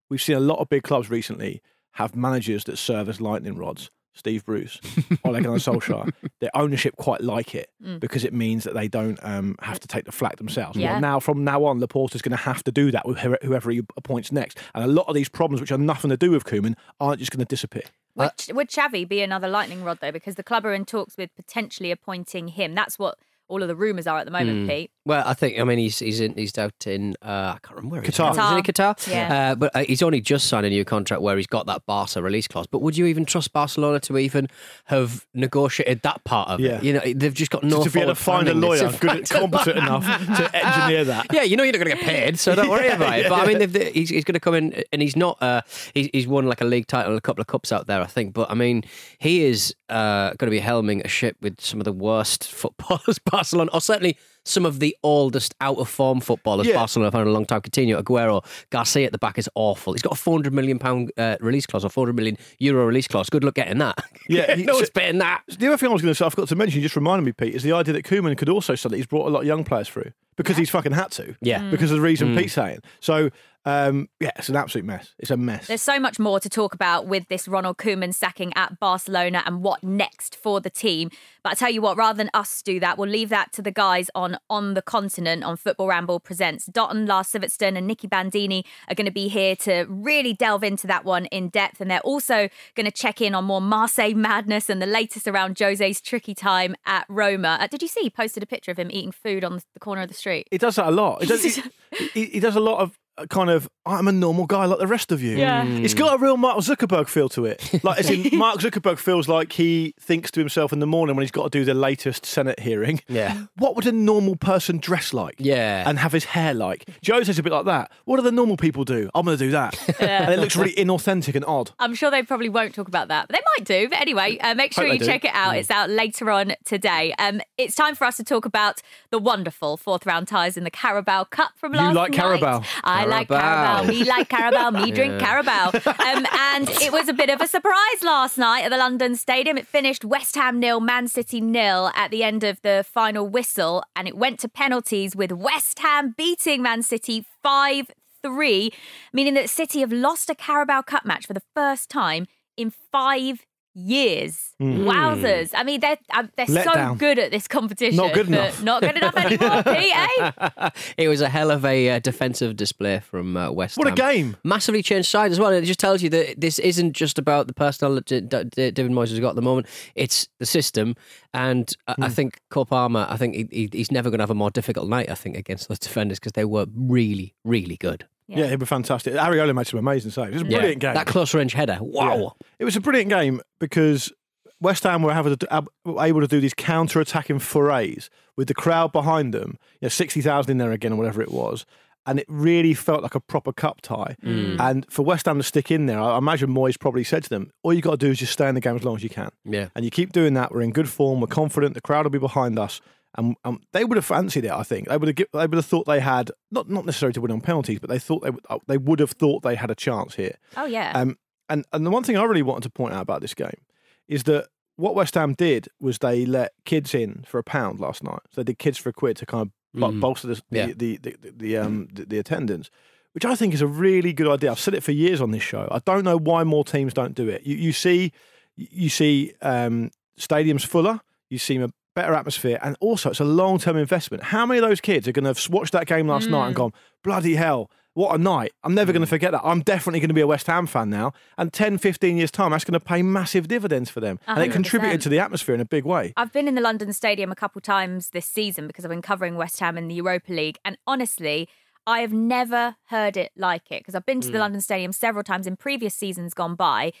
we've 0.09 0.21
seen 0.21 0.37
a 0.37 0.41
lot 0.41 0.59
of 0.59 0.69
big 0.69 0.83
clubs 0.83 1.09
recently 1.09 1.61
have 1.93 2.15
managers 2.15 2.63
that 2.65 2.77
serve 2.77 3.09
as 3.09 3.19
lightning 3.19 3.57
rods. 3.57 3.89
Steve 4.15 4.45
Bruce, 4.45 4.79
or 5.23 5.35
Ole 5.35 5.41
Gunnar 5.41 5.57
Solskjaer, 5.57 6.11
their 6.39 6.49
ownership 6.55 6.95
quite 6.95 7.21
like 7.21 7.53
it 7.53 7.69
because 7.99 8.23
it 8.23 8.33
means 8.33 8.63
that 8.63 8.73
they 8.73 8.87
don't 8.87 9.19
um, 9.21 9.55
have 9.61 9.79
to 9.81 9.87
take 9.87 10.05
the 10.05 10.11
flak 10.11 10.37
themselves. 10.37 10.77
Yeah. 10.77 10.93
Well, 10.93 11.01
now 11.01 11.19
from 11.19 11.43
now 11.43 11.65
on, 11.65 11.79
Laporta 11.79 12.15
is 12.15 12.21
going 12.21 12.31
to 12.31 12.43
have 12.43 12.63
to 12.63 12.71
do 12.71 12.91
that 12.91 13.07
with 13.07 13.19
whoever 13.19 13.69
he 13.69 13.81
appoints 13.97 14.31
next, 14.31 14.57
and 14.73 14.83
a 14.83 14.87
lot 14.87 15.07
of 15.07 15.15
these 15.15 15.29
problems, 15.29 15.61
which 15.61 15.71
are 15.71 15.77
nothing 15.77 16.09
to 16.09 16.17
do 16.17 16.31
with 16.31 16.45
Koeman, 16.45 16.75
aren't 16.99 17.19
just 17.19 17.31
going 17.31 17.39
to 17.39 17.45
disappear. 17.45 17.83
Would, 18.15 18.31
would 18.51 18.69
Xavi 18.69 19.07
be 19.07 19.21
another 19.21 19.49
lightning 19.49 19.83
rod 19.83 19.99
though? 20.01 20.11
Because 20.11 20.35
the 20.35 20.43
club 20.43 20.65
are 20.65 20.73
in 20.73 20.85
talks 20.85 21.17
with 21.17 21.35
potentially 21.35 21.91
appointing 21.91 22.49
him. 22.49 22.73
That's 22.73 22.97
what 22.97 23.17
all 23.47 23.61
of 23.61 23.67
the 23.67 23.75
rumours 23.75 24.07
are 24.07 24.17
at 24.19 24.25
the 24.25 24.31
moment, 24.31 24.63
Hmm. 24.63 24.67
Pete. 24.69 24.91
Well, 25.07 25.23
I 25.25 25.35
think 25.35 25.59
I 25.59 25.63
mean 25.63 25.77
he's 25.77 25.99
he's 25.99 26.19
in 26.19 26.33
he's 26.33 26.57
out 26.57 26.73
in 26.87 27.15
uh, 27.21 27.53
I 27.55 27.59
can't 27.61 27.75
remember 27.75 27.93
where 27.97 28.01
he's 28.01 28.15
Qatar. 28.15 28.31
Is 28.31 28.37
it 28.37 28.57
in 28.57 28.63
Qatar? 28.63 29.07
Yeah. 29.07 29.51
Uh, 29.51 29.55
but 29.55 29.75
uh, 29.75 29.83
he's 29.83 30.01
only 30.01 30.19
just 30.19 30.47
signed 30.47 30.65
a 30.65 30.69
new 30.69 30.83
contract 30.83 31.21
where 31.21 31.37
he's 31.37 31.45
got 31.45 31.67
that 31.67 31.85
Barca 31.85 32.23
release 32.23 32.47
clause. 32.47 32.65
But 32.65 32.81
would 32.81 32.97
you 32.97 33.05
even 33.05 33.23
trust 33.23 33.53
Barcelona 33.53 33.99
to 33.99 34.17
even 34.17 34.47
have 34.85 35.27
negotiated 35.35 36.01
that 36.01 36.23
part 36.23 36.49
of 36.49 36.59
Yeah. 36.59 36.77
it? 36.77 36.83
You 36.83 36.93
know, 36.93 37.01
they've 37.15 37.33
just 37.33 37.51
got 37.51 37.63
no. 37.63 37.83
to 37.83 37.89
be 37.91 37.99
able 38.01 38.11
to 38.11 38.15
find 38.15 38.47
a 38.47 38.55
lawyer 38.55 38.87
It's 38.87 38.97
good, 38.97 39.27
fact. 39.27 39.29
competent 39.41 39.77
enough 39.77 40.05
to 40.37 40.55
engineer 40.65 41.05
that. 41.05 41.27
Yeah, 41.35 41.43
you 41.43 41.55
know 41.57 41.63
you're 41.63 41.73
not 41.73 41.83
going 41.85 41.97
to 41.97 42.03
get 42.03 42.05
paid, 42.05 42.39
so 42.39 42.55
don't 42.55 42.69
worry 42.69 42.87
about 42.89 43.19
it. 43.19 43.29
But 43.29 43.41
I 43.43 43.45
mean, 43.47 43.59
they've, 43.59 43.71
they- 43.71 43.91
he's, 43.91 44.09
he's 44.09 44.23
going 44.23 44.33
to 44.33 44.39
come 44.39 44.55
in, 44.55 44.81
and 44.91 45.01
he's 45.03 45.15
not. 45.15 45.37
Uh, 45.41 45.61
he's, 45.93 46.09
he's 46.13 46.27
won 46.27 46.47
like 46.47 46.61
a 46.61 46.65
league 46.65 46.87
title 46.87 47.11
and 47.11 47.17
a 47.17 47.21
couple 47.21 47.41
of 47.41 47.47
cups 47.47 47.71
out 47.71 47.85
there, 47.87 48.01
I 48.01 48.05
think. 48.07 48.33
But 48.33 48.49
I 48.49 48.55
mean, 48.55 48.83
he 49.19 49.43
is 49.43 49.75
uh, 49.89 50.29
going 50.37 50.49
to 50.49 50.51
be 50.51 50.61
helming 50.61 51.03
a 51.03 51.07
ship 51.07 51.35
with 51.41 51.61
some 51.61 51.79
of 51.79 51.85
the 51.85 51.93
worst 51.93 52.45
footballers 52.51 53.19
Barcelona, 53.35 53.69
or 53.73 53.81
certainly 53.81 54.17
some 54.47 54.65
of 54.65 54.79
the 54.79 54.95
oldest 55.03 55.55
out 55.59 55.77
of 55.77 55.89
form 55.89 56.21
footballers 56.21 56.67
Yeah. 56.67 56.75
Barcelona 56.75 57.07
have 57.07 57.13
had 57.15 57.21
in 57.23 57.27
a 57.29 57.31
long 57.31 57.45
time. 57.45 57.61
Coutinho, 57.61 58.01
Aguero, 58.01 58.45
Garcia 58.69 59.07
at 59.07 59.11
the 59.11 59.17
back 59.17 59.37
is 59.39 59.49
awful. 59.55 59.93
He's 59.93 60.01
got 60.03 60.13
a 60.13 60.15
400 60.15 60.53
million 60.53 60.77
pound 60.79 61.11
uh, 61.17 61.37
release 61.41 61.65
clause 61.65 61.83
or 61.83 61.89
400 61.89 62.13
million 62.15 62.37
euro 62.59 62.85
release 62.85 63.07
clause. 63.07 63.29
Good 63.29 63.43
luck 63.43 63.55
getting 63.55 63.79
that. 63.79 63.97
Yeah, 64.29 64.55
he- 64.55 64.63
no 64.63 64.73
one's 64.75 64.87
so- 64.87 64.93
paying 64.93 65.17
that. 65.19 65.41
The 65.47 65.67
other 65.67 65.77
thing 65.77 65.89
I 65.89 65.93
was 65.93 66.01
going 66.01 66.11
to 66.13 66.15
say, 66.17 66.25
I 66.25 66.29
forgot 66.29 66.47
to 66.49 66.55
mention, 66.55 66.77
you 66.79 66.85
just 66.85 66.95
reminded 66.95 67.25
me, 67.25 67.31
Pete, 67.31 67.55
is 67.55 67.63
the 67.63 67.73
idea 67.73 67.93
that 67.93 68.05
Koeman 68.05 68.37
could 68.37 68.49
also 68.49 68.73
say 68.75 68.89
that 68.89 68.95
he's 68.95 69.05
brought 69.07 69.27
a 69.27 69.29
lot 69.31 69.39
of 69.41 69.45
young 69.45 69.63
players 69.63 69.87
through 69.89 70.11
because 70.35 70.57
he's 70.57 70.69
fucking 70.69 70.91
had 70.93 71.11
to. 71.11 71.35
Yeah. 71.41 71.59
Mm. 71.61 71.71
Because 71.71 71.91
of 71.91 71.97
the 71.97 72.01
reason 72.01 72.35
Pete's 72.35 72.53
saying. 72.53 72.79
So, 72.99 73.29
um, 73.65 74.09
yeah, 74.19 74.31
it's 74.35 74.49
an 74.49 74.55
absolute 74.55 74.85
mess. 74.85 75.13
It's 75.17 75.31
a 75.31 75.37
mess. 75.37 75.67
There's 75.67 75.81
so 75.81 75.99
much 75.99 76.19
more 76.19 76.39
to 76.39 76.49
talk 76.49 76.75
about 76.75 77.07
with 77.07 77.27
this 77.29 77.47
Ronald 77.47 77.77
Koeman 77.77 78.13
sacking 78.13 78.53
at 78.55 78.79
Barcelona 78.79 79.41
and 79.45 79.63
what 79.63 79.83
next 79.83 80.35
for 80.35 80.61
the 80.61 80.69
team. 80.69 81.09
But 81.43 81.53
I 81.53 81.55
tell 81.55 81.71
you 81.71 81.81
what, 81.81 81.97
rather 81.97 82.17
than 82.17 82.29
us 82.33 82.61
do 82.61 82.79
that, 82.79 82.99
we'll 82.99 83.09
leave 83.09 83.29
that 83.29 83.51
to 83.53 83.63
the 83.63 83.71
guys 83.71 84.11
on 84.13 84.37
On 84.51 84.75
the 84.75 84.83
Continent 84.83 85.43
on 85.43 85.57
Football 85.57 85.87
Ramble 85.87 86.19
Presents. 86.19 86.67
Dotun, 86.67 87.07
Lars 87.07 87.27
Sivertsen, 87.27 87.75
and 87.75 87.87
Nicky 87.87 88.07
Bandini 88.07 88.63
are 88.87 88.95
going 88.95 89.05
to 89.05 89.11
be 89.11 89.27
here 89.27 89.55
to 89.57 89.85
really 89.89 90.33
delve 90.33 90.63
into 90.63 90.85
that 90.85 91.03
one 91.03 91.25
in 91.27 91.49
depth. 91.49 91.81
And 91.81 91.89
they're 91.89 91.99
also 92.01 92.49
going 92.75 92.85
to 92.85 92.91
check 92.91 93.19
in 93.19 93.33
on 93.33 93.45
more 93.45 93.61
Marseille 93.61 94.13
madness 94.13 94.69
and 94.69 94.79
the 94.79 94.85
latest 94.85 95.27
around 95.27 95.57
Jose's 95.57 96.01
tricky 96.01 96.35
time 96.35 96.75
at 96.85 97.05
Roma. 97.09 97.57
Uh, 97.59 97.67
did 97.67 97.81
you 97.81 97.87
see 97.87 98.01
he 98.01 98.09
posted 98.11 98.43
a 98.43 98.47
picture 98.47 98.71
of 98.71 98.77
him 98.77 98.91
eating 98.91 99.11
food 99.11 99.43
on 99.43 99.59
the 99.73 99.79
corner 99.79 100.03
of 100.03 100.07
the 100.07 100.13
street? 100.13 100.47
He 100.51 100.59
does 100.59 100.75
that 100.75 100.87
a 100.87 100.91
lot. 100.91 101.21
He 101.21 101.27
does, 101.27 101.43
he, 102.13 102.25
he, 102.25 102.39
does 102.39 102.55
a 102.55 102.59
lot 102.59 102.79
of 102.79 102.99
kind 103.29 103.49
of, 103.49 103.69
I'm 103.85 104.07
a 104.07 104.11
normal 104.11 104.45
guy 104.45 104.65
like 104.65 104.79
the 104.79 104.87
rest 104.87 105.11
of 105.11 105.21
you. 105.21 105.37
Yeah. 105.37 105.63
It's 105.65 105.93
got 105.93 106.15
a 106.15 106.17
real 106.17 106.37
Mark 106.37 106.57
Zuckerberg 106.59 107.07
feel 107.07 107.29
to 107.29 107.45
it. 107.45 107.61
Like, 107.85 107.99
as 107.99 108.09
in, 108.09 108.35
Mark 108.35 108.61
Zuckerberg 108.61 108.97
feels 108.97 109.27
like 109.27 109.51
he 109.51 109.93
thinks 109.99 110.31
to 110.31 110.39
himself 110.39 110.73
in 110.73 110.79
the 110.79 110.87
morning 110.87 111.15
when 111.15 111.21
he's 111.23 111.29
got 111.29 111.43
to 111.43 111.49
do 111.59 111.63
the 111.65 111.75
latest 111.75 112.25
Senate 112.25 112.59
hearing. 112.59 112.99
Yeah. 113.07 113.45
What 113.57 113.75
would 113.75 113.85
a 113.85 113.91
normal 113.91 114.35
person 114.37 114.79
dress 114.79 115.13
like? 115.13 115.35
Yeah. 115.37 115.87
And 115.87 115.99
have 115.99 116.11
his 116.13 116.23
hair 116.23 116.55
like? 116.55 116.89
Jose's 117.05 117.37
a 117.37 117.43
bit 117.43 117.53
like 117.53 117.65
that. 117.65 117.91
What 118.05 118.15
do 118.15 118.23
the 118.23 118.31
normal 118.31 118.57
people 118.57 118.85
do? 118.85 119.09
I'm 119.13 119.23
going 119.23 119.37
to 119.37 119.43
do 119.43 119.51
that. 119.51 119.77
and 120.01 120.33
it 120.33 120.39
looks 120.39 120.55
really 120.55 120.73
inauthentic 120.73 121.35
and 121.35 121.45
odd. 121.45 121.71
I'm 121.77 121.93
sure 121.93 122.09
they 122.09 122.23
probably 122.23 122.49
won't 122.49 122.73
talk 122.73 122.87
about 122.87 123.09
that, 123.09 123.27
but 123.27 123.35
they 123.35 123.43
might 123.55 123.65
do. 123.65 123.89
But 123.89 124.01
anyway, 124.01 124.39
uh, 124.39 124.55
make 124.55 124.73
sure 124.73 124.87
you 124.87 124.97
do. 124.97 125.05
check 125.05 125.25
it 125.25 125.31
out. 125.35 125.55
It's 125.57 125.69
out 125.69 125.89
later 125.91 126.31
on 126.31 126.53
today. 126.63 127.13
Um, 127.19 127.41
it's 127.57 127.75
time 127.75 127.93
for 127.93 128.05
us 128.05 128.17
to 128.17 128.23
talk 128.23 128.45
about 128.45 128.81
the 129.11 129.19
wonderful 129.19 129.77
fourth 129.77 130.07
round 130.07 130.27
ties 130.27 130.57
in 130.57 130.63
the 130.63 130.71
Carabao 130.71 131.25
Cup 131.25 131.51
from 131.57 131.73
You 131.73 131.79
last 131.79 131.85
night. 131.85 131.91
You 131.91 131.97
like 131.99 132.11
night. 132.11 132.19
Carabao? 132.19 132.63
I 132.83 133.04
like 133.07 133.27
Carabao. 133.27 133.83
Me 133.83 134.03
like 134.03 134.29
Carabao. 134.29 134.69
Me 134.71 134.91
drink 134.91 135.19
Carabao. 135.19 135.71
Um, 135.73 136.25
and 136.31 136.69
it 136.69 136.91
was 136.91 137.07
a 137.07 137.13
bit 137.13 137.29
of 137.29 137.41
a 137.41 137.47
surprise 137.47 138.03
last 138.03 138.37
night 138.37 138.61
at 138.61 138.69
the 138.69 138.77
London 138.77 139.15
Stadium. 139.15 139.57
It 139.57 139.67
finished 139.67 140.05
West 140.05 140.35
Ham 140.35 140.59
nil, 140.59 140.79
Man 140.79 141.07
City 141.07 141.41
nil 141.41 141.91
at 141.95 142.11
the 142.11 142.23
end 142.23 142.43
of 142.43 142.61
the 142.61 142.85
final 142.87 143.27
whistle, 143.27 143.83
and 143.95 144.07
it 144.07 144.17
went 144.17 144.39
to 144.41 144.49
penalties 144.49 145.15
with 145.15 145.31
West 145.31 145.79
Ham 145.79 146.13
beating 146.17 146.61
Man 146.61 146.83
City 146.83 147.25
five 147.41 147.91
three, 148.21 148.71
meaning 149.13 149.35
that 149.35 149.49
City 149.49 149.81
have 149.81 149.91
lost 149.93 150.29
a 150.29 150.35
Carabao 150.35 150.81
Cup 150.81 151.05
match 151.05 151.27
for 151.27 151.33
the 151.33 151.43
first 151.53 151.89
time 151.89 152.25
in 152.57 152.71
five 152.91 153.45
years. 153.75 154.53
Wowzers! 154.61 155.51
I 155.53 155.63
mean, 155.63 155.81
they're 155.81 155.97
uh, 156.13 156.23
they're 156.37 156.45
Hmm. 156.45 156.53
Let 156.53 156.65
so 156.65 156.73
down. 156.73 156.97
good 156.97 157.19
at 157.19 157.29
this 157.31 157.47
competition. 157.47 157.97
Not 157.97 158.13
good 158.13 158.27
enough. 158.27 158.63
Not 158.63 158.81
good 158.81 158.95
enough 158.95 159.15
anymore, 159.17 159.63
Pete. 159.63 159.93
Eh? 159.93 160.69
it 160.97 161.07
was 161.09 161.19
a 161.21 161.27
hell 161.29 161.51
of 161.51 161.65
a 161.65 161.89
uh, 161.89 161.99
defensive 161.99 162.55
display 162.55 162.99
from 163.01 163.35
uh, 163.35 163.51
West 163.51 163.77
What 163.77 163.87
a 163.87 163.91
game. 163.91 164.37
Massively 164.45 164.81
changed 164.81 165.09
sides 165.09 165.33
as 165.33 165.39
well. 165.39 165.51
It 165.51 165.63
just 165.65 165.79
tells 165.79 166.01
you 166.01 166.09
that 166.11 166.39
this 166.39 166.57
isn't 166.59 166.93
just 166.93 167.19
about 167.19 167.47
the 167.47 167.53
personnel 167.53 167.95
that 167.95 168.05
D- 168.05 168.21
D- 168.21 168.71
David 168.71 168.91
Moyes 168.91 169.09
has 169.09 169.19
got 169.19 169.31
at 169.31 169.35
the 169.35 169.41
moment. 169.41 169.67
It's 169.93 170.27
the 170.39 170.45
system. 170.45 170.95
And 171.33 171.71
I 171.87 171.95
I 172.03 172.09
think 172.09 172.39
Cole 172.49 172.65
Palmer, 172.65 173.05
I 173.09 173.17
think 173.17 173.35
he, 173.35 173.47
he- 173.51 173.69
he's 173.73 173.91
never 173.91 174.09
going 174.09 174.19
to 174.19 174.23
have 174.23 174.29
a 174.29 174.35
more 174.35 174.51
difficult 174.51 174.87
night, 174.87 175.09
I 175.09 175.15
think, 175.15 175.35
against 175.35 175.67
those 175.67 175.79
defenders 175.79 176.17
because 176.19 176.31
they 176.31 176.45
were 176.45 176.65
really, 176.73 177.35
really 177.43 177.75
good. 177.77 178.07
Yeah, 178.27 178.47
he 178.47 178.55
was 178.55 178.67
fantastic. 178.67 179.13
Areola 179.13 179.53
made 179.53 179.67
some 179.67 179.79
amazing 179.79 180.11
saves. 180.11 180.29
It 180.29 180.33
was 180.33 180.41
a 180.41 180.45
brilliant 180.45 180.79
game. 180.79 180.93
That 180.93 181.07
close 181.07 181.33
range 181.33 181.53
header. 181.53 181.77
Wow. 181.79 182.17
Yeah. 182.17 182.47
It 182.59 182.65
was 182.65 182.75
a 182.75 182.81
brilliant 182.81 183.09
game 183.09 183.41
because 183.59 184.11
West 184.59 184.83
Ham 184.83 185.03
were, 185.03 185.11
able 185.11 185.35
to, 185.35 185.65
able 185.99 186.21
to 186.21 186.27
do 186.27 186.39
these 186.39 186.53
counter 186.53 186.99
attacking 186.99 187.39
forays 187.39 188.09
with 188.35 188.47
the 188.47 188.53
crowd 188.53 188.91
behind 188.91 189.33
them, 189.33 189.57
you 189.79 189.85
know, 189.85 189.89
60,000 189.89 190.51
in 190.51 190.57
there 190.57 190.71
again 190.71 190.93
or 190.93 190.95
whatever 190.95 191.21
it 191.21 191.31
was. 191.31 191.65
And 192.07 192.19
it 192.19 192.25
really 192.29 192.75
felt 192.75 193.01
like 193.01 193.15
a 193.15 193.19
proper 193.19 193.51
cup 193.51 193.81
tie. 193.81 194.15
Mm. 194.23 194.59
And 194.59 194.91
for 194.91 195.03
West 195.03 195.25
Ham 195.25 195.37
to 195.37 195.43
stick 195.43 195.71
in 195.71 195.87
there, 195.87 195.99
I 195.99 196.11
I 196.11 196.17
imagine 196.19 196.49
Moyes 196.49 196.79
probably 196.79 197.03
said 197.03 197.23
to 197.23 197.29
them, 197.29 197.51
all 197.63 197.73
you 197.73 197.81
got 197.81 197.91
to 197.91 197.97
do 197.97 198.11
is 198.11 198.19
just 198.19 198.33
stay 198.33 198.47
in 198.47 198.53
the 198.53 198.61
game 198.61 198.75
as 198.75 198.83
long 198.83 198.95
as 198.95 199.03
you 199.03 199.09
can. 199.09 199.29
Yeah. 199.43 199.69
And 199.75 199.83
you 199.83 199.89
keep 199.89 200.13
doing 200.13 200.35
that. 200.35 200.51
We're 200.51 200.61
in 200.61 200.71
good 200.71 200.87
form. 200.87 201.19
We're 201.19 201.27
confident. 201.27 201.73
The 201.73 201.81
crowd 201.81 202.05
will 202.05 202.11
be 202.11 202.19
behind 202.19 202.59
us. 202.59 202.79
And 203.17 203.35
um, 203.45 203.61
they 203.71 203.85
would 203.85 203.95
have 203.97 204.05
fancied 204.05 204.45
it. 204.45 204.51
I 204.51 204.63
think 204.63 204.87
they 204.89 204.97
would 204.97 205.07
have. 205.17 205.27
They 205.31 205.39
would 205.47 205.53
have 205.53 205.65
thought 205.65 205.85
they 205.85 205.99
had 206.01 206.31
not 206.51 206.69
not 206.69 206.85
necessarily 206.85 207.13
to 207.13 207.21
win 207.21 207.31
on 207.31 207.41
penalties, 207.41 207.79
but 207.79 207.89
they 207.89 207.99
thought 207.99 208.23
they 208.23 208.29
would. 208.31 208.45
uh, 208.49 208.59
They 208.67 208.77
would 208.77 208.99
have 208.99 209.11
thought 209.11 209.41
they 209.43 209.55
had 209.55 209.71
a 209.71 209.75
chance 209.75 210.15
here. 210.15 210.37
Oh 210.57 210.65
yeah. 210.65 210.91
Um, 210.95 211.17
and 211.49 211.65
and 211.71 211.85
the 211.85 211.91
one 211.91 212.03
thing 212.03 212.17
I 212.17 212.23
really 212.23 212.41
wanted 212.41 212.63
to 212.63 212.69
point 212.69 212.93
out 212.93 213.01
about 213.01 213.21
this 213.21 213.33
game 213.33 213.61
is 214.07 214.23
that 214.23 214.47
what 214.75 214.95
West 214.95 215.15
Ham 215.15 215.33
did 215.33 215.69
was 215.79 215.99
they 215.99 216.25
let 216.25 216.51
kids 216.65 216.93
in 216.93 217.23
for 217.27 217.39
a 217.39 217.43
pound 217.43 217.79
last 217.79 218.03
night. 218.03 218.19
So 218.31 218.41
they 218.41 218.43
did 218.51 218.59
kids 218.59 218.77
for 218.77 218.89
a 218.89 218.93
quid 218.93 219.15
to 219.17 219.25
kind 219.25 219.43
of 219.43 219.79
bol- 219.79 219.91
Mhm. 219.93 220.01
bolster 220.01 220.27
the 220.27 220.41
Yeah. 220.51 220.65
the, 220.67 220.97
the, 220.97 221.15
the, 221.21 221.31
the 221.35 221.57
um 221.57 221.87
the, 221.93 222.05
the 222.05 222.19
attendance. 222.19 222.69
Which 223.13 223.23
I 223.23 223.33
think 223.35 223.53
is 223.53 223.61
a 223.61 223.67
really 223.67 224.11
good 224.11 224.27
idea. 224.27 224.51
I've 224.51 224.59
said 224.59 224.73
it 224.73 224.83
for 224.83 224.91
years 224.91 225.21
on 225.21 225.31
this 225.31 225.41
show. 225.43 225.69
I 225.71 225.79
don't 225.85 226.03
know 226.03 226.17
why 226.17 226.43
more 226.43 226.65
teams 226.65 226.93
don't 226.93 227.15
do 227.15 227.29
it. 227.29 227.43
You, 227.43 227.55
you 227.55 227.71
see, 227.71 228.11
you 228.57 228.89
see 228.89 229.31
um, 229.41 229.91
stadiums 230.19 230.65
fuller. 230.65 230.99
You 231.29 231.37
see 231.37 231.55
a 231.57 231.69
better 231.95 232.13
atmosphere, 232.13 232.59
and 232.61 232.77
also 232.79 233.09
it's 233.09 233.19
a 233.19 233.25
long 233.25 233.57
term 233.57 233.77
investment. 233.77 234.23
How 234.23 234.45
many 234.45 234.59
of 234.59 234.67
those 234.67 234.81
kids 234.81 235.07
are 235.07 235.11
going 235.11 235.23
to 235.23 235.29
have 235.29 235.49
watched 235.49 235.71
that 235.71 235.87
game 235.87 236.07
last 236.07 236.29
night 236.29 236.47
and 236.47 236.55
mm. 236.55 236.57
gone, 236.57 236.73
bloody 237.03 237.35
hell? 237.35 237.71
What 237.95 238.13
a 238.13 238.17
night. 238.17 238.51
I'm 238.61 238.75
never 238.75 238.91
going 238.91 239.03
to 239.03 239.07
mm. 239.07 239.09
forget 239.09 239.31
that. 239.31 239.41
I'm 239.41 239.61
definitely 239.61 240.01
going 240.01 240.09
to 240.09 240.13
be 240.13 240.21
a 240.21 240.27
West 240.27 240.47
Ham 240.47 240.67
fan 240.67 240.89
now. 240.89 241.13
And 241.37 241.53
10, 241.53 241.77
15 241.77 242.17
years' 242.17 242.29
time, 242.29 242.51
that's 242.51 242.65
going 242.65 242.77
to 242.77 242.85
pay 242.85 243.01
massive 243.01 243.47
dividends 243.47 243.89
for 243.89 244.01
them. 244.01 244.19
And 244.27 244.43
it 244.43 244.51
contributed 244.51 244.99
to 245.01 245.09
the 245.09 245.17
atmosphere 245.19 245.55
in 245.55 245.61
a 245.61 245.65
big 245.65 245.85
way. 245.85 246.13
I've 246.17 246.33
been 246.33 246.49
in 246.49 246.55
the 246.55 246.61
London 246.61 246.91
Stadium 246.91 247.31
a 247.31 247.35
couple 247.35 247.59
of 247.59 247.63
times 247.63 248.09
this 248.09 248.25
season 248.25 248.67
because 248.67 248.83
I've 248.83 248.91
been 248.91 249.01
covering 249.01 249.37
West 249.37 249.61
Ham 249.61 249.77
in 249.77 249.87
the 249.87 249.95
Europa 249.95 250.33
League, 250.33 250.59
and 250.65 250.77
honestly, 250.85 251.47
I 251.87 251.99
have 251.99 252.11
never 252.11 252.75
heard 252.87 253.15
it 253.15 253.31
like 253.37 253.71
it 253.71 253.79
because 253.79 253.95
I've 253.95 254.05
been 254.05 254.19
to 254.21 254.29
the 254.29 254.37
mm. 254.37 254.41
London 254.41 254.59
Stadium 254.59 254.91
several 254.91 255.23
times 255.23 255.47
in 255.47 255.55
previous 255.55 255.93
seasons 255.93 256.33
gone 256.33 256.55
by. 256.55 256.91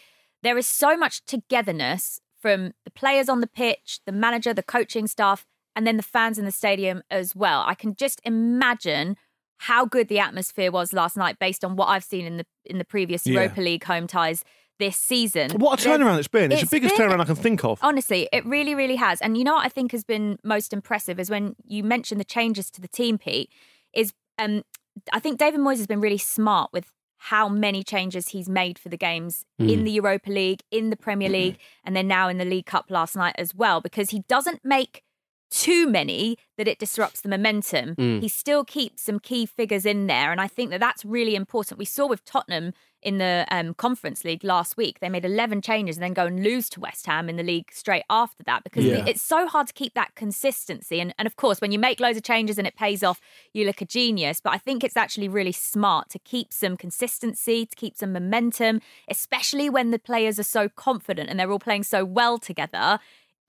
There 0.43 0.57
is 0.57 0.67
so 0.67 0.95
much 0.95 1.25
togetherness 1.25 2.21
from 2.45 2.73
the 2.83 2.91
players 2.91 3.27
on 3.27 3.41
the 3.41 3.47
pitch, 3.47 4.01
the 4.05 4.11
manager, 4.11 4.53
the 4.53 4.61
coaching 4.61 5.07
staff, 5.07 5.47
and 5.75 5.87
then 5.87 5.97
the 5.97 6.03
fans 6.03 6.37
in 6.37 6.45
the 6.45 6.51
stadium 6.51 7.01
as 7.09 7.35
well. 7.35 7.63
I 7.65 7.73
can 7.73 7.95
just 7.95 8.21
imagine 8.23 9.17
how 9.57 9.83
good 9.85 10.09
the 10.09 10.19
atmosphere 10.19 10.71
was 10.71 10.93
last 10.93 11.17
night 11.17 11.39
based 11.39 11.65
on 11.65 11.75
what 11.75 11.87
I've 11.87 12.03
seen 12.03 12.23
in 12.23 12.37
the 12.37 12.45
in 12.63 12.77
the 12.77 12.85
previous 12.85 13.25
Yeah. 13.25 13.39
Europa 13.41 13.61
League 13.61 13.83
home 13.85 14.05
ties 14.05 14.43
this 14.77 14.95
season. 14.95 15.49
What 15.59 15.83
a 15.83 15.89
turnaround 15.89 16.19
it's 16.19 16.27
been. 16.27 16.51
It's, 16.51 16.61
it's 16.61 16.69
the 16.69 16.75
biggest 16.77 16.95
been- 16.97 17.09
turnaround 17.09 17.21
I 17.21 17.25
can 17.25 17.35
think 17.35 17.63
of. 17.63 17.79
Honestly, 17.81 18.29
it 18.31 18.45
really, 18.45 18.75
really 18.75 18.97
has. 18.97 19.21
And 19.21 19.35
you 19.39 19.43
know 19.43 19.55
what 19.55 19.65
I 19.65 19.69
think 19.69 19.91
has 19.93 20.03
been 20.03 20.37
most 20.43 20.71
impressive 20.71 21.19
is 21.19 21.31
when 21.31 21.55
you 21.65 21.83
mentioned 21.83 22.19
the 22.21 22.25
changes 22.25 22.69
to 22.71 22.79
the 22.81 22.87
team, 22.87 23.17
Pete, 23.17 23.49
is 23.91 24.13
um 24.37 24.61
I 25.11 25.19
think 25.19 25.39
David 25.39 25.61
Moyes 25.61 25.77
has 25.77 25.87
been 25.87 25.99
really 25.99 26.19
smart 26.19 26.69
with 26.71 26.91
how 27.29 27.49
many 27.49 27.83
changes 27.83 28.27
he's 28.29 28.47
made 28.47 28.77
for 28.77 28.89
the 28.89 28.97
games 28.97 29.45
in 29.57 29.79
mm. 29.79 29.83
the 29.85 29.91
Europa 29.91 30.29
League, 30.29 30.61
in 30.69 30.91
the 30.91 30.95
Premier 30.95 31.27
mm-hmm. 31.27 31.33
League, 31.33 31.57
and 31.83 31.95
then 31.95 32.07
now 32.07 32.29
in 32.29 32.37
the 32.37 32.45
League 32.45 32.67
Cup 32.67 32.85
last 32.89 33.15
night 33.15 33.33
as 33.39 33.55
well, 33.55 33.81
because 33.81 34.11
he 34.11 34.19
doesn't 34.27 34.63
make 34.63 35.01
too 35.51 35.87
many 35.87 36.37
that 36.57 36.67
it 36.67 36.79
disrupts 36.79 37.21
the 37.21 37.29
momentum. 37.29 37.95
He 38.21 38.27
still 38.27 38.63
keeps 38.63 39.01
some 39.03 39.19
key 39.19 39.45
figures 39.45 39.85
in 39.85 40.07
there, 40.07 40.31
and 40.31 40.39
I 40.41 40.47
think 40.47 40.71
that 40.71 40.79
that's 40.79 41.05
really 41.05 41.35
important. 41.35 41.77
We 41.79 41.85
saw 41.85 42.07
with 42.07 42.23
Tottenham 42.25 42.73
in 43.01 43.19
the 43.19 43.45
um, 43.51 43.75
Conference 43.75 44.23
League 44.25 44.43
last 44.43 44.77
week, 44.77 44.99
they 44.99 45.09
made 45.09 45.25
11 45.25 45.61
changes 45.61 45.95
and 45.95 46.03
then 46.03 46.13
go 46.13 46.25
and 46.25 46.43
lose 46.43 46.69
to 46.69 46.79
West 46.79 47.05
Ham 47.05 47.29
in 47.29 47.35
the 47.35 47.43
league 47.43 47.69
straight 47.71 48.03
after 48.09 48.43
that 48.45 48.63
because 48.63 48.83
Yeah. 48.83 49.03
it's 49.05 49.21
so 49.21 49.45
hard 49.47 49.67
to 49.67 49.73
keep 49.73 49.93
that 49.93 50.15
consistency. 50.15 50.99
And, 50.99 51.13
and 51.19 51.27
of 51.27 51.35
course, 51.35 51.61
when 51.61 51.71
you 51.71 51.77
make 51.77 51.99
loads 51.99 52.17
of 52.17 52.23
changes 52.23 52.57
and 52.57 52.65
it 52.65 52.75
pays 52.75 53.03
off, 53.03 53.21
you 53.53 53.63
look 53.63 53.79
a 53.79 53.85
genius. 53.85 54.41
But 54.41 54.53
I 54.53 54.57
think 54.57 54.83
it's 54.83 54.97
actually 54.97 55.27
really 55.27 55.51
smart 55.51 56.09
to 56.09 56.19
keep 56.19 56.51
some 56.51 56.75
consistency, 56.77 57.67
to 57.67 57.75
keep 57.75 57.95
some 57.95 58.11
momentum, 58.11 58.81
especially 59.07 59.69
when 59.69 59.91
the 59.91 59.99
players 59.99 60.39
are 60.39 60.43
so 60.43 60.67
confident 60.67 61.29
and 61.29 61.39
they're 61.39 61.51
all 61.51 61.59
playing 61.59 61.83
so 61.83 62.03
well 62.03 62.39
together 62.39 62.97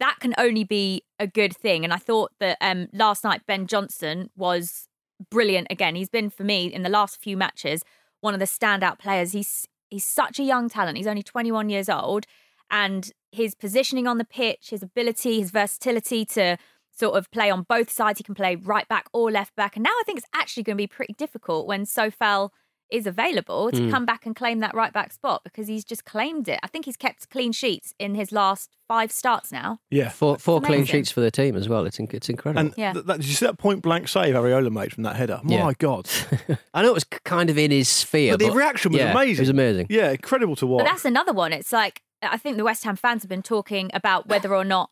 that 0.01 0.17
can 0.21 0.35
only 0.39 0.65
be 0.65 1.03
a 1.19 1.27
good 1.27 1.57
thing. 1.57 1.85
And 1.85 1.93
I 1.93 1.97
thought 1.97 2.33
that 2.41 2.59
um, 2.61 2.89
last 2.93 3.25
night 3.25 3.43
Ben 3.47 3.67
Johnson 3.67 4.31
was 4.37 4.89
brilliant 5.31 5.69
again. 5.71 5.95
He's 5.95 6.11
been 6.11 6.31
for 6.31 6.45
me 6.45 6.67
in 6.67 6.83
the 6.83 6.89
last 6.89 7.21
few 7.21 7.37
matches 7.37 7.83
one 8.21 8.35
of 8.35 8.41
the 8.41 8.47
standout 8.47 8.99
players. 8.99 9.33
He's 9.33 9.67
he's 9.89 10.05
such 10.05 10.39
a 10.39 10.43
young 10.43 10.69
talent. 10.69 10.97
He's 10.97 11.07
only 11.07 11.23
21 11.23 11.69
years 11.69 11.89
old, 11.89 12.27
and 12.71 13.11
his 13.33 13.55
positioning 13.55 14.07
on 14.07 14.19
the 14.19 14.25
pitch, 14.25 14.71
his 14.71 14.83
ability, 14.83 15.41
his 15.41 15.51
versatility 15.51 16.25
to 16.27 16.57
sort 16.91 17.17
of 17.17 17.31
play 17.31 17.51
on 17.51 17.63
both 17.63 17.91
sides. 17.91 18.19
He 18.19 18.25
can 18.25 18.35
play 18.35 18.57
right 18.57 18.89
back 18.89 19.07
or 19.13 19.31
left 19.31 19.55
back. 19.55 19.77
And 19.77 19.85
now 19.85 19.91
I 19.91 20.03
think 20.05 20.19
it's 20.19 20.29
actually 20.35 20.63
going 20.63 20.77
to 20.77 20.83
be 20.83 20.87
pretty 20.87 21.13
difficult 21.13 21.67
when 21.67 21.85
Coufal 21.85 22.51
is 22.91 23.07
available 23.07 23.71
to 23.71 23.85
hmm. 23.85 23.91
come 23.91 24.07
back 24.07 24.27
and 24.27 24.37
claim 24.37 24.61
that 24.61 24.75
right 24.75 24.93
back 24.93 25.13
spot 25.13 25.43
because 25.45 25.67
he's 25.67 25.85
just 25.85 26.05
claimed 26.05 26.49
it. 26.49 26.61
I 26.63 26.69
think 26.69 26.85
he's 26.85 26.97
kept 26.97 27.29
clean 27.31 27.53
sheets 27.53 27.95
in 27.99 28.15
his 28.15 28.33
last 28.33 28.77
five 28.87 29.11
starts 29.11 29.51
now. 29.51 29.81
Yeah. 29.91 30.11
Four, 30.11 30.39
four 30.39 30.61
clean 30.61 30.85
sheets 30.85 31.11
for 31.11 31.21
the 31.21 31.31
team 31.31 31.57
as 31.57 31.69
well. 31.69 31.87
It's 31.87 31.99
inc- 31.99 32.15
it's 32.15 32.29
incredible. 32.29 32.61
And 32.61 32.75
Yeah. 32.77 32.93
th- 32.93 33.05
that, 33.07 33.17
did 33.19 33.27
you 33.27 33.35
see 33.35 33.47
that 33.47 33.59
point 33.59 33.83
blank 33.83 34.09
save 34.09 34.35
Areola 34.35 34.71
made 34.71 34.93
from 34.93 35.03
that 35.03 35.17
header? 35.17 35.41
My 35.43 35.55
Yeah. 35.55 35.73
God. 35.79 36.09
I 36.75 36.83
know 36.83 36.89
it 36.89 36.95
was 36.95 37.05
kind 37.05 37.51
of 37.51 37.59
in 37.59 37.71
his 37.71 37.89
sphere, 37.89 38.37
But 38.37 38.47
the 38.47 38.53
reaction 38.53 38.93
was 38.93 39.01
yeah, 39.01 39.11
amazing. 39.11 39.37
It 39.37 39.41
was 39.41 39.49
amazing. 39.49 39.87
Yeah, 39.91 40.11
incredible 40.11 40.57
to 40.57 40.67
watch. 40.67 40.85
But 40.85 40.91
that's 40.91 41.05
another 41.05 41.33
one. 41.33 41.53
It's 41.53 41.73
like 41.73 42.03
I 42.23 42.39
think 42.39 42.57
the 42.57 42.65
West 42.65 42.85
Ham 42.85 42.97
fans 42.97 43.23
have 43.23 43.29
been 43.29 43.43
talking 43.43 43.91
about 43.93 44.27
whether 44.27 44.55
or 44.55 44.65
not 44.65 44.91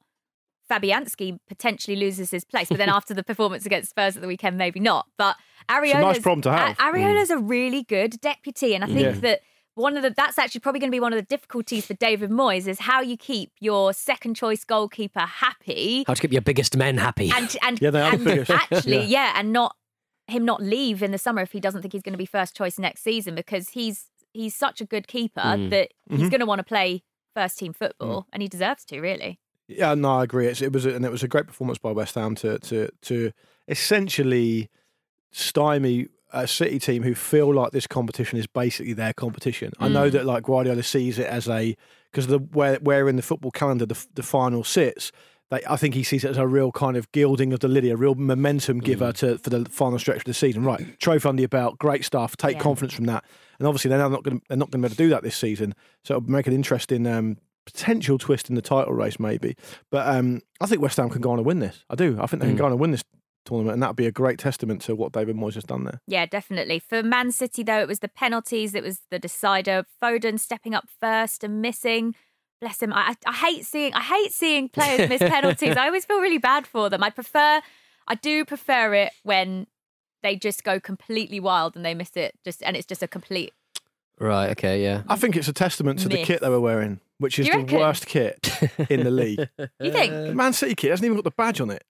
Fabianski 0.70 1.38
potentially 1.48 1.96
loses 1.96 2.30
his 2.30 2.44
place, 2.44 2.68
but 2.68 2.78
then 2.78 2.88
after 2.98 3.14
the 3.14 3.22
performance 3.22 3.66
against 3.66 3.90
Spurs 3.90 4.16
at 4.16 4.22
the 4.22 4.28
weekend, 4.28 4.56
maybe 4.58 4.80
not. 4.80 5.06
But 5.18 5.36
Areola's, 5.68 5.94
nice 6.02 6.18
problem 6.20 6.42
to 6.42 6.52
have. 6.52 6.78
A- 6.78 6.82
Areola's 6.82 7.30
a 7.30 7.38
really 7.38 7.82
good 7.82 8.20
deputy, 8.20 8.74
and 8.74 8.84
I 8.84 8.86
think 8.86 8.98
Yeah. 9.00 9.10
that 9.12 9.40
one 9.74 9.96
of 9.96 10.02
the 10.02 10.10
that's 10.10 10.38
actually 10.38 10.60
probably 10.60 10.78
going 10.80 10.90
to 10.90 10.94
be 10.94 11.00
one 11.00 11.12
of 11.12 11.16
the 11.18 11.24
difficulties 11.24 11.84
for 11.86 11.94
David 11.94 12.30
Moyes 12.30 12.68
is 12.68 12.78
how 12.80 13.00
you 13.00 13.16
keep 13.16 13.50
your 13.60 13.92
second 13.92 14.34
choice 14.36 14.64
goalkeeper 14.64 15.20
happy 15.20 16.04
How 16.06 16.14
to 16.14 16.20
keep 16.22 16.32
your 16.32 16.42
biggest 16.42 16.76
men 16.76 16.96
happy. 16.98 17.30
and 17.34 17.56
and, 17.62 17.80
Yeah, 17.82 17.90
they 17.90 18.00
are 18.00 18.10
the 18.12 18.16
and 18.16 18.24
biggest. 18.24 18.50
actually, 18.72 18.98
Yeah. 18.98 19.32
yeah. 19.32 19.32
and 19.36 19.52
not 19.52 19.74
him 20.28 20.44
not 20.44 20.62
leave 20.62 21.02
in 21.02 21.10
the 21.10 21.18
summer 21.18 21.42
if 21.42 21.52
he 21.52 21.60
doesn't 21.60 21.82
think 21.82 21.92
he's 21.92 22.02
going 22.02 22.12
to 22.14 22.18
be 22.18 22.24
first 22.24 22.56
choice 22.56 22.78
next 22.78 23.02
season 23.02 23.34
because 23.34 23.70
he's 23.70 24.06
he's 24.32 24.54
such 24.54 24.80
a 24.80 24.84
good 24.84 25.06
keeper 25.08 25.40
Mm. 25.40 25.70
that 25.70 25.88
he's 26.08 26.18
Mm-hmm. 26.20 26.28
going 26.28 26.40
to 26.40 26.46
want 26.46 26.60
to 26.60 26.64
play 26.64 27.02
first 27.34 27.58
team 27.58 27.72
football 27.72 28.22
Mm. 28.22 28.26
and 28.32 28.42
he 28.42 28.48
deserves 28.48 28.84
to 28.86 29.00
really. 29.00 29.38
Yeah, 29.68 29.94
no, 29.94 30.18
I 30.18 30.24
agree. 30.24 30.46
It's, 30.46 30.60
it 30.60 30.72
was, 30.72 30.84
a, 30.84 30.94
and 30.94 31.04
it 31.04 31.10
was 31.10 31.22
a 31.22 31.28
great 31.28 31.46
performance 31.46 31.78
by 31.78 31.90
West 31.92 32.14
Ham 32.16 32.34
to 32.36 32.58
to 32.58 32.88
to 33.02 33.32
essentially 33.68 34.68
stymie 35.32 36.08
a 36.32 36.48
City 36.48 36.78
team 36.80 37.02
who 37.04 37.14
feel 37.14 37.54
like 37.54 37.70
this 37.70 37.86
competition 37.86 38.38
is 38.38 38.46
basically 38.46 38.92
their 38.92 39.12
competition. 39.12 39.72
I 39.78 39.88
know 39.88 40.10
that 40.10 40.26
like 40.26 40.42
Guardiola 40.42 40.82
sees 40.82 41.18
it 41.18 41.26
as 41.26 41.48
a 41.48 41.76
because 42.10 42.26
the 42.26 42.38
where 42.38 42.76
where 42.76 43.08
in 43.08 43.16
the 43.16 43.22
football 43.22 43.50
calendar 43.52 43.86
the 43.86 44.06
the 44.14 44.22
final 44.22 44.64
sits. 44.64 45.12
They, 45.50 45.60
I 45.68 45.76
think 45.76 45.94
he 45.94 46.02
sees 46.02 46.24
it 46.24 46.30
as 46.30 46.38
a 46.38 46.46
real 46.46 46.72
kind 46.72 46.96
of 46.96 47.12
gilding 47.12 47.52
of 47.52 47.60
the 47.60 47.68
lily, 47.68 47.90
a 47.90 47.96
real 47.96 48.14
momentum 48.14 48.78
giver 48.80 49.12
to 49.12 49.36
for 49.38 49.50
the 49.50 49.66
final 49.66 49.98
stretch 49.98 50.18
of 50.18 50.24
the 50.24 50.32
season. 50.34 50.64
Right, 50.64 50.98
trophy 50.98 51.28
under 51.28 51.42
your 51.42 51.48
belt, 51.50 51.78
great 51.78 52.02
stuff. 52.04 52.34
Take 52.36 52.56
Yeah. 52.56 52.62
confidence 52.62 52.94
from 52.94 53.04
that, 53.04 53.24
and 53.58 53.68
obviously 53.68 53.90
they're 53.90 53.98
not 53.98 54.24
going 54.24 54.40
to 54.40 54.44
they're 54.48 54.56
not 54.56 54.70
going 54.70 54.82
to 54.82 54.88
be 54.88 54.92
able 54.92 54.96
to 54.96 55.02
do 55.04 55.10
that 55.10 55.22
this 55.22 55.36
season. 55.36 55.74
So 56.02 56.16
it'll 56.16 56.30
make 56.30 56.46
an 56.46 56.54
interesting 56.54 57.06
um, 57.06 57.36
potential 57.64 58.18
twist 58.18 58.48
in 58.48 58.54
the 58.54 58.62
title 58.62 58.92
race, 58.92 59.18
maybe. 59.18 59.56
But 59.90 60.06
um, 60.06 60.42
I 60.60 60.66
think 60.66 60.82
West 60.82 60.96
Ham 60.96 61.10
can 61.10 61.20
go 61.20 61.30
on 61.30 61.38
and 61.38 61.46
win 61.46 61.60
this. 61.60 61.84
I 61.90 61.94
do. 61.94 62.18
I 62.20 62.26
think 62.26 62.42
they 62.42 62.48
can 62.48 62.56
go 62.56 62.66
on 62.66 62.72
and 62.72 62.80
win 62.80 62.90
this 62.90 63.04
tournament, 63.44 63.74
and 63.74 63.82
that 63.82 63.88
would 63.88 63.96
be 63.96 64.06
a 64.06 64.12
great 64.12 64.38
testament 64.38 64.82
to 64.82 64.94
what 64.94 65.12
David 65.12 65.36
Moyes 65.36 65.54
has 65.54 65.64
done 65.64 65.84
there. 65.84 66.00
Yeah, 66.06 66.26
definitely. 66.26 66.78
For 66.78 67.02
Man 67.02 67.32
City 67.32 67.62
though, 67.62 67.80
it 67.80 67.88
was 67.88 68.00
the 68.00 68.08
penalties, 68.08 68.74
it 68.74 68.82
was 68.82 69.00
the 69.10 69.18
decider. 69.18 69.84
Foden 70.02 70.38
stepping 70.38 70.74
up 70.74 70.88
first 71.00 71.44
and 71.44 71.60
missing. 71.60 72.14
Bless 72.60 72.82
him. 72.82 72.92
I, 72.92 73.14
I 73.26 73.30
I 73.30 73.32
hate 73.32 73.66
seeing 73.66 73.92
I 73.94 74.00
hate 74.00 74.32
seeing 74.32 74.68
players 74.68 75.08
miss 75.08 75.18
penalties. 75.30 75.76
I 75.76 75.86
always 75.86 76.04
feel 76.04 76.20
really 76.20 76.38
bad 76.38 76.66
for 76.66 76.88
them. 76.88 77.02
I 77.02 77.10
prefer 77.10 77.60
I 78.06 78.14
do 78.14 78.44
prefer 78.44 78.94
it 78.94 79.12
when 79.22 79.66
they 80.22 80.36
just 80.36 80.64
go 80.64 80.80
completely 80.80 81.40
wild 81.40 81.76
and 81.76 81.84
they 81.84 81.94
miss 81.94 82.16
it 82.16 82.34
just 82.44 82.62
and 82.62 82.76
it's 82.76 82.86
just 82.86 83.02
a 83.02 83.08
complete 83.08 83.52
right, 84.18 84.50
okay, 84.50 84.82
yeah. 84.82 85.02
I 85.08 85.16
think 85.16 85.36
it's 85.36 85.48
a 85.48 85.52
testament 85.52 85.98
to 86.00 86.08
the 86.08 86.16
Myth. 86.16 86.26
kit 86.26 86.40
they 86.40 86.48
were 86.48 86.60
wearing, 86.60 87.00
which 87.18 87.38
is 87.38 87.46
You 87.46 87.52
the 87.54 87.58
reckon? 87.60 87.78
worst 87.78 88.06
kit 88.06 88.50
in 88.90 89.04
the 89.04 89.10
league. 89.10 89.48
You 89.80 89.90
think? 89.92 90.12
The 90.12 90.34
Man 90.34 90.52
City 90.52 90.74
kit 90.74 90.90
hasn't 90.90 91.04
even 91.04 91.16
got 91.16 91.24
the 91.24 91.30
badge 91.32 91.60
on 91.60 91.70
it. 91.70 91.84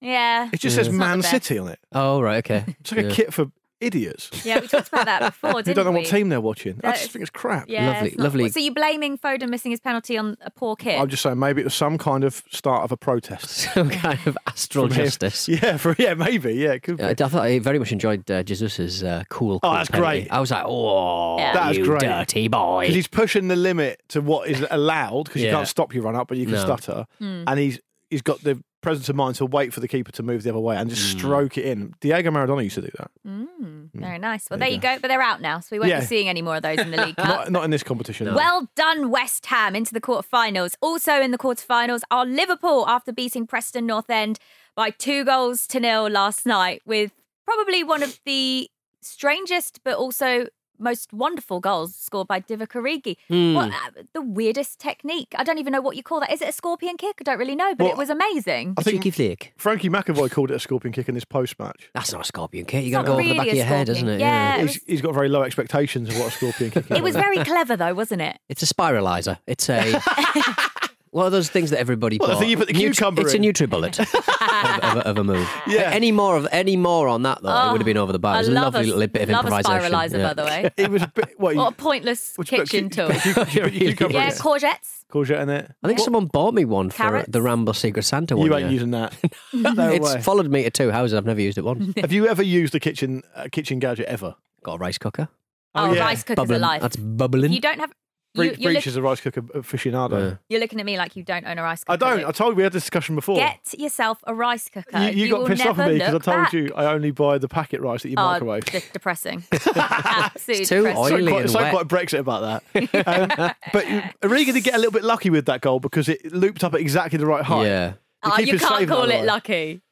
Yeah. 0.00 0.48
It 0.52 0.60
just 0.60 0.76
Yeah. 0.76 0.80
says 0.82 0.88
It's 0.88 0.96
not 0.96 1.06
Man 1.08 1.20
best. 1.20 1.30
City 1.30 1.58
on 1.58 1.68
it. 1.68 1.78
Oh, 1.92 2.20
right, 2.20 2.38
okay. 2.38 2.64
It's 2.80 2.90
like 2.92 3.04
Yeah. 3.06 3.10
a 3.10 3.14
kit 3.14 3.32
for 3.34 3.46
idiots 3.82 4.30
Yeah, 4.44 4.60
we 4.60 4.68
talked 4.68 4.88
about 4.88 5.06
that 5.06 5.20
before, 5.32 5.50
who 5.52 5.62
didn't 5.62 5.76
don't 5.76 5.84
know 5.86 5.90
we? 5.92 5.98
what 5.98 6.06
team 6.06 6.28
they're 6.28 6.40
watching. 6.40 6.80
I 6.84 6.92
just 6.92 7.04
is- 7.04 7.08
think 7.12 7.22
it's 7.22 7.30
crap. 7.30 7.68
Yeah, 7.68 7.86
Lovely- 7.92 8.08
it's 8.08 8.18
not- 8.18 8.24
lovely- 8.24 8.48
So 8.50 8.60
you're 8.60 8.74
blaming 8.74 9.18
Foden 9.18 9.48
missing 9.48 9.70
his 9.70 9.80
penalty 9.80 10.16
on 10.16 10.36
a 10.42 10.50
poor 10.50 10.76
kit? 10.76 11.00
I'm 11.00 11.08
just 11.08 11.22
saying 11.22 11.38
maybe 11.38 11.60
it 11.60 11.64
was 11.64 11.74
some 11.74 11.98
kind 11.98 12.24
of 12.24 12.42
start 12.50 12.84
of 12.84 12.92
a 12.92 12.96
protest. 12.96 13.48
Some 13.74 13.90
kind 13.90 14.18
of 14.26 14.36
astral 14.46 14.88
from 14.88 14.96
him. 14.96 15.04
justice. 15.06 15.48
Yeah, 15.48 15.76
for 15.76 15.94
yeah, 15.98 16.14
maybe. 16.14 16.54
Yeah, 16.54 16.72
it 16.72 16.82
could 16.82 16.96
be. 16.98 17.04
I, 17.04 17.10
I 17.10 17.14
thought 17.14 17.34
I 17.42 17.58
very 17.58 17.78
much 17.78 17.92
enjoyed 17.92 18.30
uh, 18.30 18.42
Jesus's 18.42 19.02
uh, 19.02 19.24
cool. 19.28 19.56
Oh, 19.56 19.58
cool 19.60 19.72
that's 19.72 19.90
penalty. 19.90 20.20
great. 20.20 20.30
I 20.32 20.40
was 20.40 20.50
like, 20.50 20.64
oh, 20.66 21.38
Yeah. 21.38 21.52
That 21.54 21.68
was 21.68 21.78
you 21.78 21.84
great. 21.84 22.00
dirty 22.02 22.48
boy. 22.48 22.82
Because 22.82 22.94
he's 22.94 23.08
pushing 23.08 23.48
the 23.48 23.56
limit 23.56 24.02
to 24.08 24.20
what 24.20 24.48
is 24.48 24.64
allowed 24.70 25.24
because 25.24 25.42
you 25.42 25.50
can't 25.50 25.66
stop 25.68 25.94
your 25.94 26.04
run 26.04 26.16
up, 26.16 26.28
but 26.28 26.36
you 26.38 26.44
can 26.44 26.54
No. 26.54 26.60
stutter. 26.64 27.06
Hmm. 27.18 27.44
And 27.46 27.58
he's 27.58 27.80
he's 28.12 28.22
got 28.22 28.40
the 28.42 28.62
presence 28.82 29.08
of 29.08 29.14
mind 29.16 29.34
to 29.36 29.46
wait 29.46 29.72
for 29.72 29.80
the 29.80 29.86
keeper 29.88 30.10
to 30.12 30.22
move 30.22 30.42
the 30.42 30.50
other 30.50 30.58
way 30.60 30.76
and 30.76 30.88
Mm. 30.90 30.94
just 30.94 31.10
stroke 31.12 31.56
it 31.56 31.64
in. 31.64 31.94
Diego 32.00 32.30
Maradona 32.30 32.62
used 32.64 32.74
to 32.74 32.80
do 32.82 32.90
that. 32.98 33.10
Mm, 33.26 33.90
very 33.94 34.18
nice. 34.18 34.48
Well, 34.50 34.58
There 34.58 34.66
there 34.66 34.68
you 34.70 34.74
you 34.76 34.80
go. 34.80 34.98
But 35.00 35.08
they're 35.08 35.22
out 35.22 35.40
now, 35.40 35.60
so 35.60 35.68
we 35.72 35.78
won't 35.78 35.90
Yeah. 35.90 36.00
be 36.00 36.06
seeing 36.06 36.28
any 36.28 36.42
more 36.42 36.56
of 36.56 36.62
those 36.62 36.78
in 36.78 36.90
the 36.90 37.04
League 37.04 37.16
Cup. 37.16 37.26
Not, 37.28 37.50
not 37.52 37.64
in 37.64 37.70
this 37.70 37.82
competition. 37.84 38.26
no. 38.26 38.34
Well 38.34 38.68
done, 38.74 39.10
West 39.10 39.46
Ham, 39.46 39.74
into 39.76 39.92
the 39.94 40.00
quarterfinals. 40.00 40.74
Also 40.80 41.20
in 41.20 41.30
the 41.30 41.38
quarterfinals 41.38 42.00
are 42.10 42.26
Liverpool 42.26 42.84
after 42.88 43.12
beating 43.12 43.46
Preston 43.46 43.86
North 43.86 44.10
End 44.10 44.38
by 44.74 44.90
two 44.90 45.24
goals 45.24 45.66
to 45.68 45.78
nil 45.80 46.08
last 46.08 46.44
night, 46.44 46.82
with 46.84 47.12
probably 47.46 47.84
one 47.84 48.02
of 48.02 48.18
the 48.26 48.68
strangest 49.00 49.80
but 49.84 49.96
also 49.96 50.46
most 50.82 51.12
wonderful 51.12 51.60
goals 51.60 51.94
scored 51.94 52.28
by 52.28 52.40
Divock 52.40 52.68
Origi. 52.72 53.16
Hmm. 53.28 53.54
What 53.54 53.70
uh, 53.70 54.02
the 54.12 54.22
weirdest 54.22 54.78
technique? 54.78 55.34
I 55.36 55.44
don't 55.44 55.58
even 55.58 55.72
know 55.72 55.80
what 55.80 55.96
you 55.96 56.02
call 56.02 56.20
that. 56.20 56.32
Is 56.32 56.42
it 56.42 56.48
a 56.48 56.52
scorpion 56.52 56.96
kick? 56.96 57.16
I 57.20 57.24
don't 57.24 57.38
really 57.38 57.56
know, 57.56 57.74
but 57.74 57.84
Well, 57.84 57.92
it 57.92 57.98
was 57.98 58.10
amazing. 58.10 58.74
I 58.76 58.82
think 58.82 59.12
flick. 59.14 59.52
Frankie 59.56 59.88
McAvoy 59.88 60.30
called 60.30 60.50
it 60.50 60.54
a 60.54 60.60
scorpion 60.60 60.92
kick 60.92 61.08
in 61.08 61.14
this 61.14 61.24
post 61.24 61.58
match. 61.58 61.90
That's 61.94 62.12
not 62.12 62.22
a 62.22 62.24
scorpion 62.24 62.64
kick. 62.66 62.84
You 62.84 62.90
got 62.90 63.02
to 63.02 63.08
not 63.08 63.16
go 63.16 63.20
over 63.20 63.28
the 63.28 63.36
back 63.36 63.46
of 63.48 63.52
a 63.52 63.56
your 63.56 63.64
head, 63.64 63.86
scorpion. 63.86 64.06
isn't 64.08 64.20
it? 64.20 64.20
Yeah. 64.20 64.56
It 64.56 64.62
He's, 64.68 64.84
he's 64.84 65.00
got 65.00 65.14
very 65.14 65.28
low 65.28 65.42
expectations 65.42 66.08
of 66.08 66.18
what 66.18 66.28
a 66.28 66.30
scorpion 66.30 66.70
kick 66.70 66.84
is. 66.90 66.96
It 66.96 67.02
was 67.02 67.14
very 67.14 67.38
clever 67.44 67.76
though, 67.76 67.94
wasn't 67.94 68.22
it? 68.22 68.38
It's 68.48 68.62
a 68.62 68.66
spiralizer. 68.66 69.38
It's 69.46 69.68
a 69.68 70.00
What 71.12 71.24
are 71.24 71.30
those 71.30 71.50
things 71.50 71.68
that 71.70 71.78
everybody 71.78 72.16
Well, 72.18 72.28
the 72.28 72.34
bought? 72.34 72.40
thing 72.40 72.48
you 72.50 72.56
put 72.56 72.68
the 72.68 72.72
Nutri- 72.72 72.78
cucumber 72.96 73.20
It's 73.22 73.34
in. 73.34 73.44
a 73.44 73.52
NutriBullet 73.52 73.98
of, 74.82 74.96
of, 74.96 75.02
of 75.04 75.18
a 75.18 75.24
move. 75.24 75.46
Yeah. 75.66 75.90
Any 75.92 76.10
more 76.10 76.36
of 76.38 76.48
any 76.50 76.74
more 76.76 77.06
on 77.06 77.22
that 77.24 77.42
though, 77.42 77.68
it 77.68 77.72
would 77.72 77.80
have 77.82 77.86
been 77.86 77.98
over 77.98 78.12
the 78.12 78.18
bar. 78.18 78.34
It 78.34 78.36
I 78.36 78.40
was 78.40 78.48
a 78.48 78.52
love 78.52 78.72
lovely 78.74 78.90
a, 78.90 78.94
little 78.96 79.12
bit 79.12 79.22
of 79.24 79.28
love 79.28 79.44
a 79.44 79.50
spiralizer, 79.50 80.18
yeah. 80.18 80.28
by 80.28 80.34
the 80.34 80.44
way. 80.44 80.70
It 80.76 80.90
was 80.90 81.02
a 81.02 81.08
bit. 81.14 81.38
What, 81.38 81.54
What 81.56 81.72
a 81.74 81.76
pointless 81.76 82.32
what 82.36 82.50
you 82.50 82.58
put- 82.58 82.70
kitchen 82.70 82.88
tool. 82.88 83.08
you- 83.12 83.20
you 83.26 83.34
put 83.34 83.54
your 83.54 83.68
cucumber 83.70 84.14
Yeah, 84.14 84.30
courgettes. 84.30 85.04
courgette 85.12 85.42
in 85.42 85.50
it. 85.50 85.70
I 85.82 85.86
think 85.86 85.98
someone 86.00 86.26
bought 86.26 86.54
me 86.54 86.64
one 86.64 86.88
for 86.88 87.24
the 87.28 87.42
Ramble 87.42 87.74
Secret 87.74 88.04
Santa 88.04 88.34
one. 88.34 88.46
You 88.46 88.54
ain't 88.54 88.62
year. 88.64 88.72
using 88.72 88.92
that. 88.92 89.14
no 89.52 89.90
it's 89.90 90.14
way. 90.14 90.22
followed 90.22 90.50
me 90.50 90.62
to 90.62 90.70
two 90.70 90.90
houses. 90.90 91.12
I've 91.14 91.26
never 91.26 91.42
used 91.42 91.58
it 91.58 91.64
once. 91.64 91.92
Have 91.98 92.12
you 92.12 92.26
ever 92.26 92.42
used 92.42 92.74
a 92.74 92.80
kitchen 92.80 93.22
uh, 93.36 93.48
kitchen 93.52 93.78
gadget 93.80 94.06
ever? 94.06 94.34
Got 94.62 94.76
a 94.76 94.78
rice 94.78 94.96
cooker. 94.96 95.28
Oh, 95.74 95.92
yeah. 95.92 96.00
rice 96.00 96.22
cookers 96.22 96.36
Bubbling. 96.36 96.56
are 96.58 96.60
life. 96.60 96.80
That's 96.82 96.96
bubbling. 96.96 97.52
You 97.52 97.60
don't 97.60 97.80
have. 97.80 97.92
You, 98.34 98.40
Breach, 98.48 98.58
you're, 98.60 98.68
Breach 98.72 98.76
look- 98.76 98.86
is 98.86 98.96
a 98.96 99.02
rice 99.02 99.20
cooker 99.20 99.42
aficionado. 99.42 100.30
Yeah. 100.30 100.36
you're 100.48 100.60
looking 100.60 100.80
at 100.80 100.86
me 100.86 100.96
like 100.96 101.16
you 101.16 101.22
don't 101.22 101.46
own 101.46 101.58
a 101.58 101.62
rice 101.62 101.84
cooker. 101.84 101.92
I 101.92 101.96
don't. 102.08 102.18
Luke. 102.20 102.28
I 102.28 102.32
told 102.32 102.52
you 102.52 102.56
we 102.56 102.62
had 102.62 102.72
this 102.72 102.82
discussion 102.82 103.14
before. 103.14 103.36
Get 103.36 103.58
yourself 103.78 104.24
a 104.26 104.34
rice 104.34 104.70
cooker. 104.70 104.98
you, 104.98 105.08
you, 105.24 105.30
got 105.30 105.40
will 105.40 105.48
pissed 105.48 105.66
off 105.66 105.78
at 105.78 105.88
me 105.88 105.94
because 105.94 106.08
I 106.08 106.12
look 106.12 106.22
told 106.22 106.36
back. 106.44 106.52
you 106.54 106.72
I 106.74 106.86
only 106.94 107.10
buy 107.10 107.36
the 107.36 107.48
packet 107.48 107.82
rice 107.82 108.02
that 108.04 108.08
you 108.08 108.14
Oh, 108.18 108.22
microwave. 108.24 108.64
de- 108.64 108.82
depressing. 108.92 109.44
Absolutely 109.52 110.60
It's 110.62 110.68
too 110.68 110.76
depressing. 110.84 110.96
oily. 111.02 111.24
so 111.26 111.30
quite, 111.30 111.40
and 111.42 111.50
so 111.50 111.58
wet. 111.60 111.72
quite 111.72 111.88
Brexit 111.88 112.18
about 112.20 112.62
that. 112.74 113.06
um, 113.06 113.54
but 113.72 113.84
Origi 114.22 114.52
did 114.54 114.64
get 114.64 114.74
a 114.74 114.78
little 114.78 114.92
bit 114.92 115.04
lucky 115.04 115.30
with 115.30 115.46
that 115.46 115.60
goal 115.60 115.80
because 115.80 116.08
it 116.08 116.32
looped 116.32 116.64
up 116.64 116.74
at 116.74 116.80
exactly 116.80 117.18
the 117.18 117.26
right 117.26 117.44
height. 117.44 117.66
Yeah. 117.66 117.88
The 118.22 118.32
Oh, 118.32 118.38
you 118.38 118.44
keeper's 118.46 118.60
can't 118.60 118.78
saved 118.78 118.90
that 118.90 118.94
call 118.94 119.10
it 119.10 119.16
line. 119.16 119.26
lucky. 119.26 119.82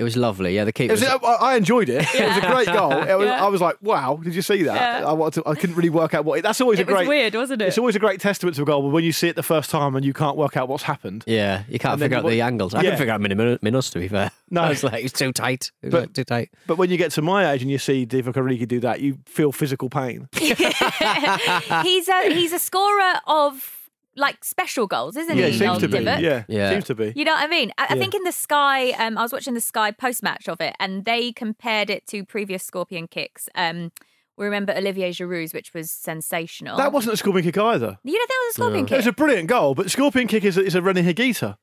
It 0.00 0.04
was 0.04 0.16
lovely. 0.16 0.54
Yeah, 0.54 0.64
the 0.64 0.70
It 0.70 0.74
keeper. 0.74 0.94
was, 0.94 1.04
I, 1.04 1.16
I 1.16 1.56
enjoyed 1.56 1.90
it. 1.90 2.06
It 2.14 2.26
was 2.26 2.36
a 2.38 2.40
great 2.40 2.66
goal. 2.66 2.90
It 2.92 3.18
was, 3.18 3.26
Yeah. 3.26 3.44
I 3.44 3.48
was 3.48 3.60
like, 3.60 3.76
"Wow, 3.82 4.18
did 4.22 4.34
you 4.34 4.40
see 4.40 4.62
that?" 4.62 4.74
Yeah. 5.02 5.06
I, 5.08 5.12
wanted 5.12 5.42
to, 5.44 5.48
I 5.50 5.54
couldn't 5.54 5.76
really 5.76 5.90
work 5.90 6.14
out 6.14 6.24
what. 6.24 6.38
It, 6.38 6.42
that's 6.42 6.60
always 6.62 6.78
It 6.80 6.84
a 6.84 6.86
was 6.86 6.94
great. 7.00 7.08
weird, 7.08 7.34
wasn't 7.34 7.60
it? 7.60 7.66
It's 7.68 7.76
always 7.78 7.96
a 7.96 7.98
great 7.98 8.18
testament 8.18 8.56
to 8.56 8.62
a 8.62 8.64
goal, 8.64 8.80
but 8.80 8.88
when 8.88 9.04
you 9.04 9.12
see 9.12 9.28
it 9.28 9.36
the 9.36 9.42
first 9.42 9.68
time 9.68 9.94
and 9.94 10.04
you 10.04 10.14
can't 10.14 10.38
work 10.38 10.56
out 10.56 10.68
what's 10.68 10.84
happened. 10.84 11.22
yeah, 11.26 11.64
you 11.68 11.78
can't 11.78 12.00
figure 12.00 12.16
out 12.16 12.24
what- 12.24 12.30
the 12.30 12.40
angles. 12.40 12.72
I 12.74 12.78
Yeah. 12.78 12.82
couldn't 12.84 12.98
figure 12.98 13.12
out 13.12 13.20
Min- 13.20 13.58
Minus, 13.60 13.90
to 13.90 13.98
be 14.00 14.08
fair. 14.08 14.30
No. 14.52 14.62
I 14.62 14.70
was 14.70 14.82
like, 14.82 15.04
it's 15.04 15.12
too 15.12 15.32
tight. 15.32 15.70
It 15.80 15.86
was 15.86 15.92
But- 15.92 16.00
like, 16.00 16.12
too 16.14 16.24
tight. 16.24 16.50
But 16.66 16.76
when 16.76 16.90
you 16.90 16.96
get 16.96 17.12
to 17.12 17.22
my 17.22 17.52
age 17.52 17.62
and 17.62 17.70
you 17.70 17.78
see 17.78 18.04
Divock 18.06 18.32
Origi 18.34 18.66
do 18.66 18.80
that, 18.80 19.00
you 19.00 19.18
feel 19.26 19.52
physical 19.52 19.88
pain. 19.88 20.28
he's 20.34 22.08
a 22.08 22.34
he's 22.34 22.52
a 22.52 22.58
scorer 22.58 23.20
of 23.26 23.76
like 24.20 24.44
special 24.44 24.86
goals, 24.86 25.16
isn't 25.16 25.36
yeah, 25.36 25.46
he? 25.46 25.56
it 25.56 25.58
seems 25.58 25.78
to 25.78 25.88
be. 25.88 25.98
Divock? 25.98 26.20
Yeah, 26.20 26.44
Yeah. 26.48 26.70
seems 26.70 26.84
to 26.84 26.94
be. 26.94 27.12
You 27.16 27.24
know 27.24 27.32
what 27.32 27.42
I 27.44 27.48
mean? 27.48 27.72
I, 27.78 27.86
I 27.90 27.98
think 27.98 28.14
in 28.14 28.22
the 28.24 28.32
Sky, 28.32 28.90
um, 28.92 29.18
I 29.18 29.22
was 29.22 29.32
watching 29.32 29.54
the 29.54 29.60
Sky 29.60 29.90
post 29.90 30.22
match 30.22 30.48
of 30.48 30.60
it, 30.60 30.74
and 30.78 31.04
they 31.04 31.32
compared 31.32 31.90
it 31.90 32.06
to 32.08 32.24
previous 32.24 32.62
Scorpion 32.62 33.08
kicks. 33.08 33.48
Um, 33.54 33.90
we 34.36 34.44
remember 34.46 34.72
Olivier 34.72 35.10
Giroud's, 35.12 35.52
which 35.52 35.74
was 35.74 35.90
sensational. 35.90 36.76
That 36.78 36.92
wasn't 36.92 37.14
a 37.14 37.16
scorpion 37.18 37.44
kick 37.44 37.58
either. 37.58 37.98
You 38.04 38.16
don't 38.16 38.28
think 38.28 38.30
it 38.30 38.46
was 38.46 38.50
a 38.52 38.54
Scorpion 38.54 38.84
It 38.84 38.88
kick? 38.88 38.96
was 38.96 39.06
a 39.06 39.12
brilliant 39.12 39.48
goal, 39.48 39.74
but 39.74 39.90
scorpion 39.90 40.28
kick 40.28 40.44
is 40.44 40.56
a, 40.56 40.62
is 40.64 40.74
a 40.74 40.80
running 40.80 41.04
Higuita. 41.04 41.56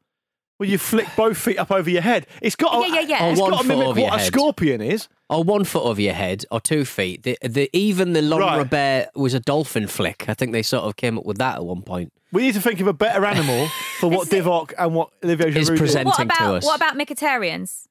Where 0.57 0.67
you 0.67 0.77
flick 0.79 1.07
both 1.15 1.37
feet 1.37 1.57
up 1.59 1.71
over 1.71 1.89
your 1.89 2.01
head. 2.01 2.25
It's 2.41 2.55
got 2.55 2.71
to, 2.81 2.87
Yeah, 2.87 3.01
yeah, 3.01 3.07
yeah. 3.07 3.25
It's 3.27 3.39
Or 3.39 3.43
one 3.43 3.51
got 3.51 3.61
to 3.61 3.67
mimic 3.67 3.87
over 3.87 3.99
your 3.99 4.09
what 4.09 4.21
a 4.21 4.23
scorpion 4.25 4.81
is. 4.81 5.07
Or 5.29 5.43
one 5.43 5.65
foot 5.65 5.83
over 5.83 6.01
your 6.01 6.13
head, 6.13 6.45
or 6.51 6.59
two 6.61 6.83
feet. 6.85 7.23
The, 7.23 7.37
the 7.41 7.69
even 7.73 8.13
the 8.13 8.21
Laurent 8.21 8.57
Right. 8.57 8.69
Bear 8.69 9.09
was 9.13 9.33
a 9.33 9.39
dolphin 9.41 9.85
flick. 9.87 10.27
I 10.29 10.33
think 10.33 10.53
they 10.53 10.63
sort 10.63 10.85
of 10.85 10.95
came 10.95 11.17
up 11.17 11.25
with 11.25 11.37
that 11.39 11.55
at 11.57 11.65
one 11.65 11.81
point. 11.81 12.13
We 12.31 12.43
need 12.43 12.53
to 12.55 12.61
think 12.61 12.79
of 12.79 12.87
a 12.87 12.93
better 12.93 13.23
animal 13.25 13.67
for 13.99 14.09
what 14.09 14.29
This 14.29 14.43
Divock 14.45 14.73
and 14.77 14.95
what 14.95 15.09
Olivier 15.23 15.49
Is 15.49 15.69
Giroud 15.69 15.71
did. 15.73 15.77
present- 15.77 16.05
what 16.07 16.15
presenting 16.15 16.37
to 16.47 16.53
us. 16.55 16.65
what 16.65 16.75
about 16.77 16.95
Mkhitaryan's? 16.97 17.86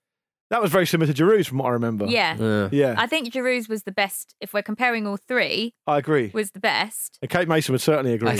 That 0.50 0.62
was 0.62 0.70
very 0.70 0.86
similar 0.86 1.12
to 1.12 1.24
Giroud's 1.24 1.48
from 1.48 1.58
what 1.58 1.66
I 1.66 1.70
remember. 1.70 2.06
Yeah. 2.06 2.36
Uh, 2.38 2.68
Yeah, 2.70 2.94
I 2.96 3.06
think 3.06 3.32
Giroud's 3.32 3.68
was 3.68 3.82
the 3.82 3.90
best. 3.92 4.34
If 4.40 4.54
we're 4.54 4.62
comparing 4.62 5.06
all 5.06 5.16
three, 5.16 5.74
I 5.86 5.98
agree. 5.98 6.30
was 6.32 6.52
the 6.52 6.60
best. 6.60 7.18
And 7.20 7.30
Kate 7.30 7.48
Mason 7.48 7.72
would 7.72 7.80
certainly 7.80 8.12
agree. 8.12 8.28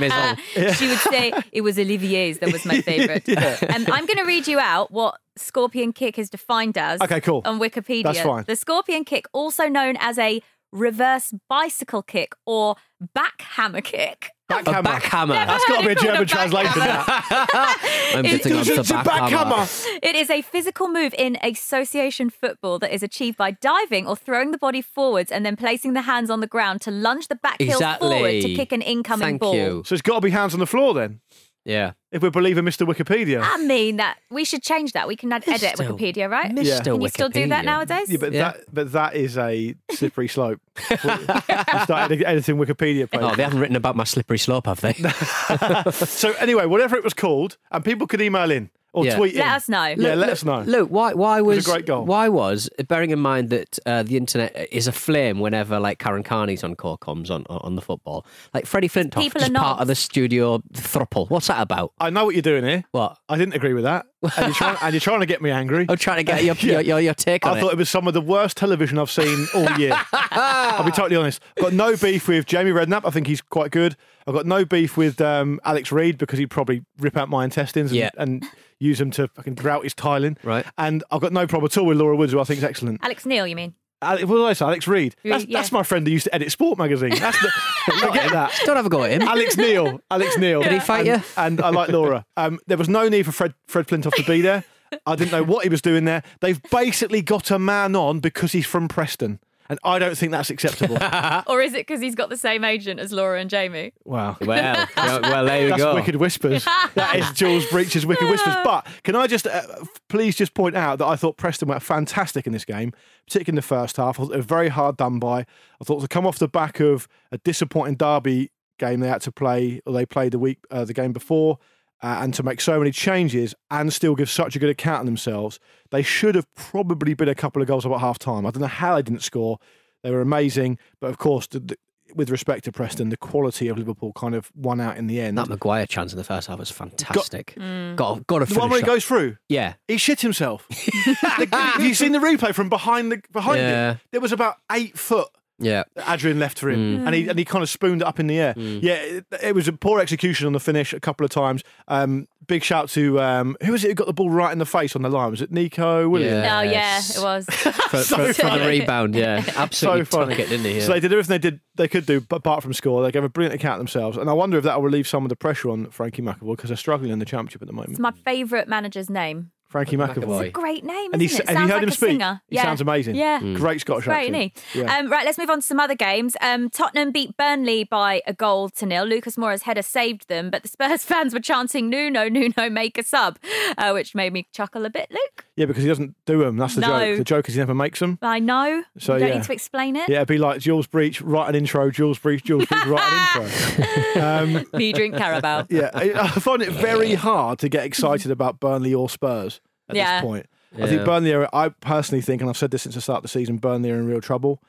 Maison. 0.00 0.36
she 0.74 0.86
would 0.88 0.98
say 0.98 1.32
it 1.52 1.62
was 1.62 1.78
Olivier's 1.78 2.38
that 2.38 2.52
was 2.52 2.64
my 2.64 2.80
favourite. 2.82 3.28
um, 3.28 3.86
I'm 3.92 4.06
going 4.06 4.18
to 4.18 4.24
read 4.24 4.46
you 4.46 4.58
out 4.58 4.90
what 4.92 5.18
scorpion 5.36 5.92
kick 5.92 6.18
is 6.18 6.30
defined 6.30 6.78
as. 6.78 7.00
Okay, 7.00 7.20
cool. 7.20 7.42
On 7.44 7.58
Wikipedia, 7.58 8.04
That's 8.04 8.20
fine. 8.20 8.44
The 8.46 8.56
scorpion 8.56 9.04
kick, 9.04 9.26
also 9.32 9.66
known 9.68 9.96
as 9.98 10.18
a 10.18 10.40
reverse 10.72 11.32
bicycle 11.48 12.02
kick 12.02 12.34
or 12.44 12.76
backhammer 13.16 13.82
kick. 13.82 14.30
A 14.48 14.62
Backhammer. 14.62 14.82
backhammer. 15.00 15.46
That's 15.46 15.64
got 15.66 15.80
to 15.80 15.86
be 15.88 15.92
a 15.92 15.96
Called 15.96 16.08
a 16.08 16.12
German 16.12 16.26
translation. 16.28 16.78
That. 16.78 18.10
I'm 18.14 18.24
It's- 18.24 18.42
getting 18.44 18.58
on 18.58 18.64
to 18.64 18.74
It's 18.80 18.90
a 18.90 18.94
backhammer. 18.94 19.28
backhammer. 19.52 19.98
It 20.04 20.14
is 20.14 20.30
a 20.30 20.40
physical 20.42 20.88
move 20.88 21.12
in 21.18 21.36
association 21.42 22.30
football 22.30 22.78
that 22.78 22.94
is 22.94 23.02
achieved 23.02 23.36
by 23.36 23.50
diving 23.50 24.06
or 24.06 24.14
throwing 24.14 24.52
the 24.52 24.58
body 24.58 24.80
forwards 24.82 25.32
and 25.32 25.44
then 25.44 25.56
placing 25.56 25.94
the 25.94 26.02
hands 26.02 26.30
on 26.30 26.38
the 26.40 26.46
ground 26.46 26.80
to 26.82 26.92
lunge 26.92 27.26
the 27.26 27.34
back 27.34 27.60
heel 27.60 27.72
Exactly. 27.72 28.08
forward 28.08 28.30
to 28.42 28.54
kick 28.54 28.70
an 28.70 28.82
incoming 28.82 29.26
Thank 29.26 29.40
ball. 29.40 29.54
you. 29.56 29.82
So 29.84 29.94
it's 29.94 30.02
got 30.02 30.16
to 30.16 30.20
be 30.20 30.30
hands 30.30 30.54
on 30.54 30.60
the 30.60 30.66
floor 30.66 30.94
then, 30.94 31.18
Yeah. 31.66 31.92
if 32.12 32.22
we're 32.22 32.30
believing 32.30 32.64
Mr. 32.64 32.86
Wikipedia. 32.86 33.40
I 33.42 33.58
mean 33.58 33.96
that 33.96 34.18
we 34.30 34.44
should 34.44 34.62
change 34.62 34.92
that. 34.92 35.08
We 35.08 35.16
can 35.16 35.32
add 35.32 35.42
edit 35.48 35.74
Mr. 35.76 35.88
Wikipedia, 35.88 36.30
right? 36.30 36.50
Mr. 36.50 36.84
Can 36.84 37.00
you 37.02 37.08
still 37.08 37.28
do 37.28 37.48
that 37.48 37.62
Wikipedia. 37.62 37.64
nowadays? 37.66 38.08
Yeah, 38.10 38.16
but 38.20 38.32
Yeah. 38.32 38.52
that 38.52 38.56
but 38.72 38.92
that 38.92 39.16
is 39.16 39.36
a 39.36 39.74
slippery 39.90 40.28
slope. 40.28 40.60
you 40.90 40.96
start 40.96 42.12
edi- 42.12 42.24
editing 42.24 42.56
Wikipedia 42.56 43.10
pages. 43.10 43.28
Oh, 43.30 43.34
they 43.34 43.42
haven't 43.42 43.58
written 43.58 43.76
about 43.76 43.96
my 43.96 44.04
slippery 44.04 44.38
slope, 44.38 44.66
have 44.66 44.80
they? 44.80 44.92
so 45.92 46.32
anyway, 46.38 46.66
whatever 46.66 46.96
it 46.96 47.04
was 47.04 47.14
called, 47.14 47.56
and 47.72 47.84
people 47.84 48.06
could 48.06 48.20
email 48.22 48.50
in 48.50 48.70
or 48.96 49.04
Yeah. 49.04 49.16
tweet 49.16 49.34
in. 49.34 49.40
Let 49.40 49.48
us 49.52 49.68
know. 49.68 49.84
Yeah, 49.96 50.14
let 50.14 50.30
us 50.30 50.44
know. 50.44 50.60
Luke, 50.62 50.88
why 50.90 51.12
why 51.14 51.40
was 51.42 51.56
a 51.56 51.58
was, 51.58 51.66
great 51.66 51.86
goal. 51.86 52.04
why 52.04 52.28
was 52.28 52.68
bearing 52.88 53.10
in 53.10 53.20
mind 53.20 53.50
that 53.50 53.78
uh, 53.86 54.02
the 54.02 54.16
internet 54.16 54.68
is 54.72 54.88
aflame 54.88 55.38
whenever 55.38 55.78
like 55.78 55.98
Karen 55.98 56.22
Carney's 56.22 56.64
on 56.64 56.74
call 56.74 56.98
comms 56.98 57.30
on 57.30 57.44
on 57.48 57.76
the 57.76 57.82
football. 57.82 58.26
Like 58.54 58.66
Freddie 58.66 58.88
Flintoff, 58.88 59.20
People 59.20 59.40
just 59.40 59.52
are 59.54 59.60
part 59.60 59.80
of 59.80 59.86
the 59.86 59.94
studio 59.94 60.58
thruple. 60.72 61.28
What's 61.30 61.46
that 61.46 61.60
about? 61.60 61.92
I 62.00 62.10
know 62.10 62.24
what 62.24 62.34
you're 62.34 62.42
doing 62.42 62.64
here. 62.64 62.84
What? 62.90 63.18
I 63.28 63.36
didn't 63.36 63.54
agree 63.54 63.74
with 63.74 63.84
that, 63.84 64.06
and 64.22 64.32
you're 64.46 64.54
trying, 64.54 64.76
and 64.82 64.92
you're 64.94 65.00
trying 65.00 65.20
to 65.20 65.26
get 65.26 65.42
me 65.42 65.50
angry. 65.50 65.86
I'm 65.88 65.96
trying 65.96 66.16
to 66.18 66.24
get 66.24 66.42
your 66.42 66.54
your, 66.60 66.80
your, 66.80 67.00
your 67.00 67.14
take 67.14 67.44
on 67.46 67.54
I 67.54 67.58
it. 67.58 67.60
thought 67.60 67.72
it 67.72 67.78
was 67.78 67.90
some 67.90 68.08
of 68.08 68.14
the 68.14 68.20
worst 68.22 68.56
television 68.56 68.98
I've 68.98 69.10
seen 69.10 69.46
all 69.54 69.70
year. 69.78 69.92
I'll 70.12 70.84
be 70.84 70.90
totally 70.90 71.16
honest. 71.16 71.42
I've 71.58 71.64
got 71.64 71.72
no 71.74 71.96
beef 71.96 72.28
with 72.28 72.46
Jamie 72.46 72.70
Redknapp. 72.70 73.02
I 73.04 73.10
think 73.10 73.26
he's 73.26 73.42
quite 73.42 73.70
good. 73.70 73.96
I've 74.26 74.34
got 74.34 74.46
no 74.46 74.64
beef 74.64 74.96
with 74.96 75.20
um, 75.20 75.60
Alex 75.64 75.92
Reed 75.92 76.18
because 76.18 76.38
he'd 76.38 76.50
probably 76.50 76.82
rip 76.98 77.16
out 77.16 77.28
my 77.28 77.44
intestines 77.44 77.90
and, 77.92 77.98
Yeah. 77.98 78.10
and 78.16 78.44
use 78.80 78.98
them 78.98 79.10
to 79.12 79.28
fucking 79.28 79.54
grout 79.54 79.84
his 79.84 79.94
tiling. 79.94 80.36
Right. 80.42 80.66
And 80.78 81.02
I've 81.10 81.20
got 81.20 81.32
no 81.32 81.46
problem 81.46 81.66
at 81.70 81.76
all 81.78 81.86
with 81.86 81.98
Laura 81.98 82.16
Woods, 82.16 82.32
who 82.32 82.40
I 82.40 82.44
think 82.44 82.58
is 82.58 82.64
excellent. 82.64 83.00
Alex 83.02 83.24
Neil, 83.26 83.46
you 83.46 83.56
mean? 83.56 83.74
Ale- 84.04 84.26
what 84.26 84.36
did 84.36 84.44
I 84.44 84.52
say? 84.52 84.64
Alex 84.66 84.86
Reed. 84.86 85.16
That's, 85.24 85.44
Yeah. 85.46 85.58
that's 85.58 85.72
my 85.72 85.82
friend 85.82 86.06
who 86.06 86.12
used 86.12 86.24
to 86.24 86.34
edit 86.34 86.52
Sport 86.52 86.78
magazine. 86.78 87.10
That's 87.18 87.40
the, 87.40 87.48
forget 88.00 88.30
that. 88.32 88.52
Don't 88.64 88.76
have 88.76 88.86
a 88.86 88.90
go 88.90 89.04
at 89.04 89.10
him. 89.12 89.22
Alex 89.22 89.56
Neil. 89.56 90.00
Alex 90.10 90.36
Neil. 90.36 90.62
Did 90.62 90.72
he 90.72 90.80
fight 90.80 91.06
and, 91.06 91.22
you? 91.22 91.28
And 91.36 91.60
I 91.62 91.70
like 91.70 91.88
Laura. 91.88 92.24
Um, 92.36 92.58
there 92.66 92.76
was 92.76 92.88
no 92.88 93.08
need 93.08 93.24
for 93.24 93.32
Fred, 93.32 93.54
Fred 93.66 93.86
Flintoff 93.86 94.12
to 94.14 94.22
be 94.24 94.42
there. 94.42 94.64
I 95.04 95.16
didn't 95.16 95.32
know 95.32 95.42
what 95.42 95.64
he 95.64 95.68
was 95.68 95.82
doing 95.82 96.04
there. 96.04 96.22
They've 96.40 96.60
basically 96.70 97.20
got 97.22 97.50
a 97.50 97.58
man 97.58 97.96
on 97.96 98.20
because 98.20 98.52
he's 98.52 98.66
from 98.66 98.86
Preston. 98.86 99.40
And 99.68 99.78
I 99.84 99.98
don't 99.98 100.16
think 100.16 100.32
that's 100.32 100.50
acceptable. 100.50 100.98
Or 101.46 101.60
is 101.60 101.74
it 101.74 101.86
because 101.86 102.00
he's 102.00 102.14
got 102.14 102.28
the 102.28 102.36
same 102.36 102.64
agent 102.64 103.00
as 103.00 103.12
Laura 103.12 103.40
and 103.40 103.48
Jamie? 103.50 103.92
wow. 104.04 104.36
Well, 104.40 104.88
well, 104.96 105.44
there 105.44 105.62
you 105.62 105.68
That's 105.70 105.82
go. 105.82 105.94
Wicked 105.94 106.16
Whispers. 106.16 106.64
that 106.94 107.16
is 107.16 107.30
Jules 107.32 107.64
Breach's 107.66 108.04
Wicked 108.06 108.28
Whispers. 108.28 108.54
But 108.64 108.86
can 109.04 109.16
I 109.16 109.26
just 109.26 109.46
uh, 109.46 109.62
please 110.08 110.36
just 110.36 110.54
point 110.54 110.76
out 110.76 110.98
that 110.98 111.06
I 111.06 111.16
thought 111.16 111.36
Preston 111.36 111.68
were 111.68 111.80
fantastic 111.80 112.46
in 112.46 112.52
this 112.52 112.64
game, 112.64 112.92
particularly 113.26 113.52
in 113.52 113.56
the 113.56 113.62
first 113.62 113.96
half. 113.96 114.18
I 114.18 114.22
thought 114.22 114.30
they 114.30 114.36
were 114.36 114.42
very 114.42 114.68
hard 114.68 114.96
done 114.96 115.18
by. 115.18 115.40
I 115.80 115.84
thought 115.84 116.00
to 116.00 116.08
come 116.08 116.26
off 116.26 116.38
the 116.38 116.48
back 116.48 116.80
of 116.80 117.08
a 117.32 117.38
disappointing 117.38 117.96
derby 117.96 118.50
game 118.78 119.00
they 119.00 119.08
had 119.08 119.22
to 119.22 119.32
play, 119.32 119.80
or 119.86 119.92
they 119.92 120.06
played 120.06 120.32
the 120.32 120.38
week 120.38 120.58
uh, 120.70 120.84
the 120.84 120.94
game 120.94 121.12
before. 121.12 121.58
Uh, 122.02 122.18
and 122.20 122.34
to 122.34 122.42
make 122.42 122.60
so 122.60 122.78
many 122.78 122.90
changes 122.90 123.54
and 123.70 123.90
still 123.92 124.14
give 124.14 124.28
such 124.28 124.54
a 124.54 124.58
good 124.58 124.68
account 124.68 125.00
of 125.00 125.06
themselves, 125.06 125.58
they 125.90 126.02
should 126.02 126.34
have 126.34 126.46
probably 126.54 127.14
been 127.14 127.28
a 127.28 127.34
couple 127.34 127.62
of 127.62 127.66
goals 127.68 127.86
up 127.86 127.92
at 127.92 128.00
half 128.00 128.18
time. 128.18 128.44
I 128.44 128.50
don't 128.50 128.60
know 128.60 128.66
how 128.66 128.96
they 128.96 129.02
didn't 129.02 129.22
score. 129.22 129.58
They 130.02 130.10
were 130.10 130.20
amazing, 130.20 130.78
but 131.00 131.08
of 131.08 131.16
course, 131.16 131.46
the, 131.46 131.60
the, 131.60 131.76
with 132.14 132.28
respect 132.30 132.64
to 132.64 132.72
Preston, 132.72 133.08
the 133.08 133.16
quality 133.16 133.66
of 133.68 133.78
Liverpool 133.78 134.12
kind 134.12 134.34
of 134.34 134.52
won 134.54 134.78
out 134.80 134.98
in 134.98 135.06
the 135.06 135.20
end. 135.20 135.38
That 135.38 135.48
Maguire 135.48 135.86
chance 135.86 136.12
in 136.12 136.18
the 136.18 136.22
first 136.24 136.48
half 136.48 136.58
was 136.58 136.70
fantastic. 136.70 137.54
Got 137.56 138.26
got 138.26 138.40
to 138.40 138.44
The 138.44 138.60
one 138.60 138.68
where 138.70 138.78
he 138.80 138.86
goes 138.86 139.04
through, 139.04 139.38
Yeah. 139.48 139.74
he 139.88 139.96
shit 139.96 140.20
himself. 140.20 140.66
The- 140.70 141.48
have 141.50 141.82
you 141.82 141.94
seen 141.94 142.12
the 142.12 142.18
replay 142.18 142.54
from 142.54 142.68
behind 142.68 143.10
the 143.10 143.22
behind 143.32 143.58
Yeah. 143.58 143.92
him? 143.94 144.00
There 144.12 144.20
was 144.20 144.32
about 144.32 144.56
eight 144.70 144.98
foot 144.98 145.28
Yeah. 145.58 145.84
Adrian 146.08 146.38
left 146.38 146.58
for 146.58 146.68
him, 146.70 146.98
Mm. 147.00 147.06
and 147.06 147.14
he 147.14 147.28
and 147.28 147.38
he 147.38 147.44
kind 147.44 147.62
of 147.62 147.68
spooned 147.70 148.02
it 148.02 148.06
up 148.06 148.20
in 148.20 148.26
the 148.26 148.38
air. 148.38 148.54
Yeah, 148.56 148.94
it, 148.94 149.24
it 149.42 149.54
was 149.54 149.68
a 149.68 149.72
poor 149.72 150.00
execution 150.00 150.46
on 150.46 150.52
the 150.52 150.60
finish 150.60 150.92
a 150.92 151.00
couple 151.00 151.24
of 151.24 151.30
times. 151.30 151.62
Um, 151.88 152.28
big 152.46 152.62
shout 152.62 152.88
to 152.90 153.18
um, 153.20 153.56
who 153.64 153.72
was 153.72 153.82
it 153.84 153.88
who 153.88 153.94
got 153.94 154.06
the 154.06 154.12
ball 154.12 154.30
right 154.30 154.52
in 154.52 154.58
the 154.58 154.66
face 154.66 154.94
on 154.94 155.02
the 155.02 155.08
line? 155.08 155.30
Was 155.30 155.40
it 155.40 155.50
Neco 155.50 156.08
Williams? 156.10 156.44
Yeah. 156.44 156.58
Oh 156.58 156.62
yeah, 156.62 156.98
it 156.98 157.18
was. 157.22 157.46
For, 157.50 157.72
for, 157.72 158.02
So 158.02 158.32
for 158.34 158.58
the 158.58 158.66
rebound, 158.66 159.14
yeah. 159.14 159.42
Absolutely 159.56 160.04
so 160.04 160.18
funny. 160.18 160.34
took 160.34 160.44
it, 160.44 160.48
didn't 160.50 160.66
he? 160.66 160.80
So 160.80 160.92
they 160.92 161.00
did 161.00 161.12
everything 161.12 161.34
they 161.34 161.38
did 161.38 161.60
they 161.76 161.88
could 161.88 162.04
do, 162.06 162.20
but 162.20 162.36
apart 162.36 162.62
from 162.62 162.72
score, 162.74 163.02
they 163.02 163.10
gave 163.12 163.24
a 163.24 163.28
brilliant 163.28 163.54
account 163.54 163.74
of 163.74 163.78
themselves. 163.80 164.16
And 164.18 164.28
I 164.28 164.32
wonder 164.34 164.58
if 164.58 164.64
that 164.64 164.76
will 164.76 164.84
relieve 164.84 165.06
some 165.08 165.24
of 165.24 165.28
the 165.30 165.36
pressure 165.36 165.70
on 165.70 165.86
Frankie 165.90 166.22
McAvoy 166.22 166.56
because 166.56 166.68
they're 166.68 166.76
struggling 166.76 167.10
in 167.12 167.18
the 167.18 167.24
championship 167.24 167.62
at 167.62 167.68
the 167.68 167.72
moment. 167.74 167.92
It's 167.92 167.98
my 168.00 168.12
favourite 168.24 168.68
manager's 168.68 169.08
name. 169.10 169.52
Frankie 169.68 169.96
McAvoy. 169.96 170.40
It's 170.40 170.48
a 170.48 170.50
great 170.50 170.84
name, 170.84 171.12
And 171.12 171.20
isn't 171.20 171.38
he's, 171.38 171.40
it? 171.40 171.48
have 171.48 171.56
you 171.56 171.68
heard 171.68 171.74
like 171.74 171.82
him 171.82 171.88
a 171.88 171.92
speak? 171.92 172.08
singer. 172.10 172.42
He 172.48 172.56
yeah. 172.56 172.62
sounds 172.62 172.80
amazing. 172.80 173.16
Yeah. 173.16 173.40
Great 173.54 173.80
Scottish 173.80 174.04
Great, 174.04 174.24
isn't 174.30 174.34
accent. 174.34 174.62
he? 174.72 174.80
Yeah. 174.80 174.96
Um, 174.98 175.10
right, 175.10 175.24
let's 175.24 175.38
move 175.38 175.50
on 175.50 175.58
to 175.60 175.66
some 175.66 175.80
other 175.80 175.94
games. 175.94 176.36
Um, 176.40 176.70
Tottenham 176.70 177.10
beat 177.12 177.36
Burnley 177.36 177.84
by 177.84 178.22
a 178.26 178.32
goal 178.32 178.68
to 178.70 178.86
nil. 178.86 179.04
Lucas 179.04 179.36
Moura's 179.36 179.62
header 179.62 179.82
saved 179.82 180.28
them, 180.28 180.50
but 180.50 180.62
the 180.62 180.68
Spurs 180.68 181.04
fans 181.04 181.34
were 181.34 181.40
chanting 181.40 181.90
"Nuno, 181.90 182.28
Nuno, 182.28 182.70
make 182.70 182.96
a 182.96 183.02
sub," 183.02 183.38
uh, 183.76 183.90
which 183.92 184.14
made 184.14 184.32
me 184.32 184.46
chuckle 184.52 184.84
a 184.86 184.90
bit. 184.90 185.10
Luke, 185.10 185.44
yeah, 185.56 185.66
because 185.66 185.82
he 185.82 185.88
doesn't 185.88 186.14
do 186.26 186.38
them. 186.38 186.56
That's 186.56 186.74
the 186.76 186.82
No. 186.82 186.98
joke. 187.00 187.18
The 187.18 187.24
joke 187.24 187.48
is 187.48 187.54
he 187.54 187.60
never 187.60 187.74
makes 187.74 187.98
them. 188.00 188.18
I 188.22 188.38
know. 188.38 188.84
So, 188.98 189.14
you 189.14 189.20
don't 189.20 189.28
yeah. 189.28 189.34
need 189.36 189.44
to 189.44 189.52
explain 189.52 189.96
it. 189.96 190.08
Yeah, 190.08 190.16
it'd 190.18 190.28
be 190.28 190.38
like 190.38 190.60
Jules 190.60 190.86
Breach, 190.86 191.20
write 191.22 191.48
an 191.48 191.54
intro, 191.54 191.90
Jules 191.90 192.18
Breach, 192.18 192.44
Jules 192.44 192.66
Breach, 192.66 192.86
write 192.86 193.12
an 193.12 193.42
intro. 193.42 193.86
Um, 194.16 194.64
Me 194.72 194.92
drink 194.92 195.16
Carabao. 195.16 195.66
yeah, 195.70 195.90
I, 195.92 196.12
I 196.12 196.28
find 196.28 196.62
it 196.62 196.70
very 196.70 197.14
hard 197.14 197.58
to 197.58 197.68
get 197.68 197.84
excited 197.84 198.30
about 198.30 198.60
Burnley 198.60 198.94
or 198.94 199.08
Spurs 199.10 199.60
at 199.88 199.96
Yeah. 199.96 200.20
this 200.20 200.26
point. 200.26 200.46
I 200.78 200.86
think 200.88 201.04
Burnley 201.06 201.32
are, 201.32 201.48
I 201.54 201.70
personally 201.70 202.20
think, 202.20 202.42
and 202.42 202.50
I've 202.50 202.56
said 202.58 202.70
this 202.70 202.82
since 202.82 202.94
the 202.96 203.00
start 203.00 203.18
of 203.18 203.22
the 203.22 203.28
season, 203.28 203.56
Burnley 203.56 203.90
are 203.90 203.94
in 203.94 204.06
real 204.06 204.20
trouble. 204.20 204.60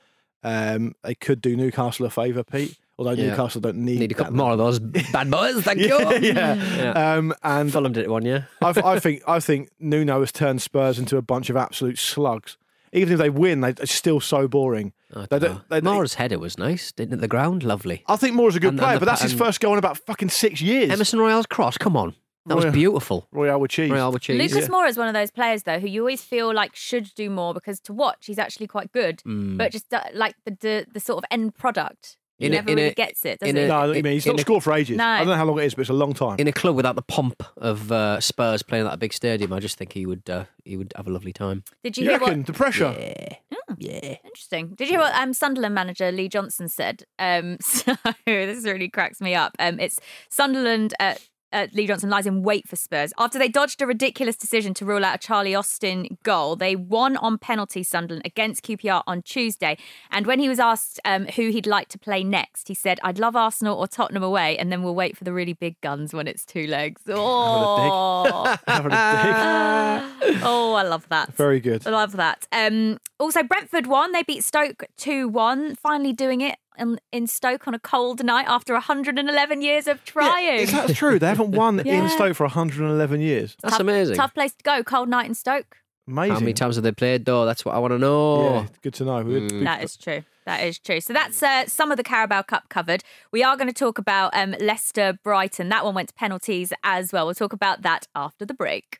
Um, 0.44 0.94
they 1.04 1.16
could 1.16 1.42
do 1.42 1.56
Newcastle 1.58 2.06
a 2.06 2.10
favour, 2.10 2.44
Pete, 2.44 2.78
although 2.98 3.12
Yeah. 3.12 3.32
Newcastle 3.32 3.60
don't 3.60 3.78
need, 3.78 4.00
Need 4.00 4.12
a 4.12 4.16
couple 4.16 4.34
more 4.36 4.52
of 4.54 4.58
those 4.58 4.80
bad 5.12 5.30
boys. 5.30 5.62
Thank 5.64 5.80
you. 5.80 5.88
yeah, 6.00 6.14
yeah. 6.20 6.54
Yeah. 6.78 7.14
Um, 7.16 7.34
and 7.44 7.72
Fulham 7.74 7.92
did 7.92 8.06
it 8.06 8.10
one 8.10 8.24
year. 8.24 8.48
I, 8.62 8.74
I 8.86 9.00
think 9.02 9.24
I 9.28 9.40
think 9.42 9.70
Nuno 9.80 10.20
has 10.22 10.32
turned 10.32 10.62
Spurs 10.62 10.98
into 11.00 11.18
a 11.18 11.22
bunch 11.22 11.50
of 11.50 11.58
absolute 11.58 11.98
slugs. 11.98 12.58
Even 12.94 13.12
if 13.14 13.20
they 13.20 13.30
win, 13.30 13.60
they, 13.60 13.72
are 13.82 13.86
still 13.86 14.22
so 14.22 14.48
boring. 14.48 14.94
I 15.14 15.22
They 15.30 15.40
don't 15.40 15.42
don't- 15.42 15.54
know. 15.84 16.02
they- 16.02 16.08
they- 16.08 16.16
header 16.16 16.40
was 16.40 16.58
nice, 16.58 16.94
didn't 16.94 17.16
it? 17.16 17.22
The 17.22 17.28
ground, 17.28 17.64
lovely. 17.64 18.04
I 18.08 18.16
think 18.16 18.36
Moura's 18.36 18.56
a 18.56 18.62
good 18.62 18.70
And- 18.70 18.80
and 18.80 18.86
player, 18.86 18.94
the 19.00 19.06
but 19.06 19.12
that's 19.12 19.24
his 19.24 19.34
first 19.34 19.60
goal 19.60 19.74
in 19.74 19.80
about 19.80 19.98
fucking 19.98 20.30
six 20.30 20.62
years. 20.62 20.90
Emerson 20.90 21.20
Royal's 21.20 21.48
cross, 21.48 21.78
come 21.78 21.98
on. 21.98 22.16
That 22.48 22.56
was 22.56 22.66
beautiful. 22.74 23.28
Royale 23.32 23.60
with 23.60 23.72
cheese. 23.72 23.92
Royale 23.92 24.12
with 24.12 24.22
cheese. 24.22 24.40
Lucas 24.54 24.70
Moura 24.70 24.90
is 24.90 24.98
one 24.98 25.08
of 25.08 25.14
those 25.14 25.32
players, 25.32 25.64
though, 25.64 25.80
who 25.80 25.88
you 25.88 26.02
always 26.02 26.22
feel 26.24 26.54
like 26.54 26.76
should 26.76 27.14
do 27.16 27.30
more 27.30 27.54
because 27.54 27.80
to 27.82 27.94
watch, 27.94 28.26
he's 28.26 28.40
actually 28.40 28.68
quite 28.68 28.92
good. 28.92 29.20
Mm. 29.26 29.58
But 29.58 29.72
just 29.72 29.94
uh, 29.94 30.02
like 30.14 30.36
the, 30.46 30.58
the 30.60 30.86
the 30.94 31.00
sort 31.00 31.18
of 31.20 31.26
end 31.32 31.56
product, 31.56 32.18
he 32.40 32.46
a- 32.48 32.50
never 32.50 32.70
in 32.70 32.76
really 32.78 32.90
a- 32.90 32.94
gets 32.94 33.26
it, 33.26 33.40
does 33.40 33.50
in 33.50 33.56
he? 33.56 33.64
a- 33.64 33.68
No, 33.68 33.80
I 33.94 34.02
mean 34.02 34.06
he's 34.06 34.26
in 34.26 34.34
not 34.34 34.40
a- 34.40 34.42
scored 34.42 34.64
for 34.64 34.74
ages. 34.74 34.98
No. 34.98 35.06
I 35.06 35.20
don't 35.20 35.28
know 35.28 35.36
how 35.36 35.46
long 35.46 35.60
it 35.60 35.66
is, 35.66 35.74
but 35.76 35.82
it's 35.82 35.90
a 35.90 35.94
long 35.94 36.14
time. 36.14 36.38
In 36.40 36.48
a 36.48 36.52
club 36.54 36.76
without 36.76 36.96
the 36.96 37.02
pomp 37.02 37.44
of 37.58 37.92
uh, 37.92 38.20
Spurs 38.22 38.64
playing 38.64 38.86
at 38.86 38.90
that 38.92 39.00
big 39.00 39.14
stadium, 39.14 39.52
I 39.54 39.60
just 39.60 39.78
think 39.78 39.94
he 39.94 40.06
would 40.06 40.30
uh, 40.30 40.46
he 40.64 40.78
would 40.78 40.94
have 40.96 41.08
a 41.08 41.12
lovely 41.12 41.34
time. 41.34 41.64
Did 41.84 41.98
you, 41.98 42.04
you 42.06 42.10
hear 42.12 42.20
reckon 42.20 42.38
what? 42.40 42.48
the 42.48 42.54
pressure? 42.54 42.96
Yeah. 43.78 44.16
Interesting. 44.24 44.70
Did 44.76 44.88
you 44.88 44.94
hear 44.94 45.00
what 45.00 45.14
um, 45.16 45.34
Sunderland 45.34 45.76
manager 45.76 46.12
Lee 46.12 46.30
Johnson 46.30 46.70
said? 46.70 47.04
Um, 47.20 47.58
so 47.62 47.96
this 48.26 48.64
really 48.64 48.88
cracks 48.90 49.20
me 49.20 49.36
up. 49.36 49.56
Um, 49.60 49.80
it's 49.80 50.00
Sunderland. 50.30 50.94
Uh, 51.00 51.16
uh, 51.54 51.68
Lee 51.74 51.88
Johnson 51.88 52.10
lies 52.10 52.26
in 52.26 52.44
wait 52.44 52.68
for 52.68 52.76
Spurs 52.76 53.14
after 53.18 53.40
they 53.40 53.48
dodged 53.48 53.82
a 53.82 53.88
ridiculous 53.88 54.36
decision 54.36 54.74
to 54.76 54.86
rule 54.86 55.06
out 55.06 55.16
a 55.16 55.18
Charlie 55.18 55.56
Austin 55.56 56.18
goal. 56.24 56.56
They 56.56 56.76
won 56.76 57.18
on 57.18 57.38
penalty 57.38 57.84
Sunderland 57.84 58.26
against 58.26 58.64
QPR 58.64 59.04
on 59.08 59.22
Tuesday. 59.22 59.78
And 60.12 60.26
when 60.26 60.40
he 60.40 60.50
was 60.50 60.60
asked 60.60 61.00
um, 61.06 61.26
who 61.28 61.50
he'd 61.50 61.68
like 61.68 61.88
to 61.90 62.00
play 62.00 62.24
next, 62.24 62.68
he 62.68 62.74
said, 62.74 63.00
"I'd 63.04 63.20
love 63.20 63.36
Arsenal 63.36 63.78
or 63.78 63.88
Tottenham 63.88 64.24
away, 64.24 64.58
and 64.58 64.72
then 64.72 64.84
we'll 64.84 64.96
wait 64.96 65.18
for 65.18 65.24
the 65.24 65.34
really 65.34 65.54
big 65.54 65.80
guns 65.82 66.14
when 66.14 66.28
it's 66.28 66.46
two 66.46 66.68
legs." 66.68 67.02
Oh, 67.08 68.56
Having 68.68 68.92
a 68.94 70.14
dig. 70.22 70.40
oh, 70.44 70.74
I 70.74 70.84
love 70.84 71.08
that. 71.10 71.34
Very 71.34 71.60
good. 71.60 71.86
I 71.88 71.92
love 71.92 72.14
that. 72.14 72.48
Um, 72.52 73.00
also, 73.20 73.44
Brentford 73.44 73.88
won. 73.88 74.12
They 74.12 74.24
beat 74.24 74.44
Stoke 74.44 74.84
2 74.98 75.28
1, 75.28 75.76
finally 75.76 76.14
doing 76.14 76.42
it 76.42 76.58
in, 76.78 77.00
in 77.12 77.28
Stoke 77.28 77.68
on 77.68 77.74
a 77.74 77.80
cold 77.80 78.24
night 78.24 78.46
after 78.48 78.74
111 78.74 79.62
years 79.62 79.88
of 79.88 80.04
trying. 80.06 80.60
Is 80.60 80.72
that 80.72 80.96
true? 80.96 81.20
They 81.20 81.28
haven't 81.28 81.52
won 81.52 81.82
Yeah. 81.86 82.04
in 82.04 82.10
Stoke 82.10 82.36
for 82.36 82.44
111 82.46 83.22
years. 83.22 83.56
That's 83.62 83.74
Tough- 83.74 83.82
amazing. 83.82 84.16
Tough 84.16 84.34
place 84.34 84.54
to 84.54 84.64
go, 84.64 84.84
cold 84.84 85.10
night 85.10 85.26
in 85.28 85.34
Stoke. 85.36 85.78
Amazing. 86.10 86.34
How 86.36 86.40
many 86.40 86.54
times 86.54 86.76
have 86.76 86.84
they 86.84 86.92
played 86.94 87.26
though? 87.26 87.46
That's 87.46 87.66
what 87.66 87.76
I 87.76 87.80
want 87.80 87.92
to 87.92 87.98
know. 88.00 88.44
Yeah, 88.62 88.68
good 88.82 88.94
to 88.96 89.04
know. 89.04 89.22
We'd 89.24 89.50
That 89.66 89.84
is 89.84 89.98
true. 89.98 90.24
That 90.46 90.64
is 90.64 90.80
true. 90.80 91.02
So 91.02 91.12
that's 91.12 91.44
uh, 91.44 91.66
some 91.68 91.92
of 91.92 91.98
the 91.98 92.04
Carabao 92.04 92.44
Cup 92.44 92.70
covered. 92.70 93.04
We 93.34 93.44
are 93.44 93.58
going 93.58 93.68
to 93.68 93.74
talk 93.74 93.98
about 93.98 94.34
um, 94.34 94.56
Leicester 94.62 95.20
Brighton. 95.22 95.68
That 95.68 95.84
one 95.84 95.94
went 95.96 96.08
to 96.08 96.16
penalties 96.16 96.72
as 96.86 97.12
well. 97.12 97.26
We'll 97.26 97.36
talk 97.36 97.52
about 97.52 97.82
that 97.82 98.08
after 98.16 98.46
the 98.46 98.54
break. 98.54 99.00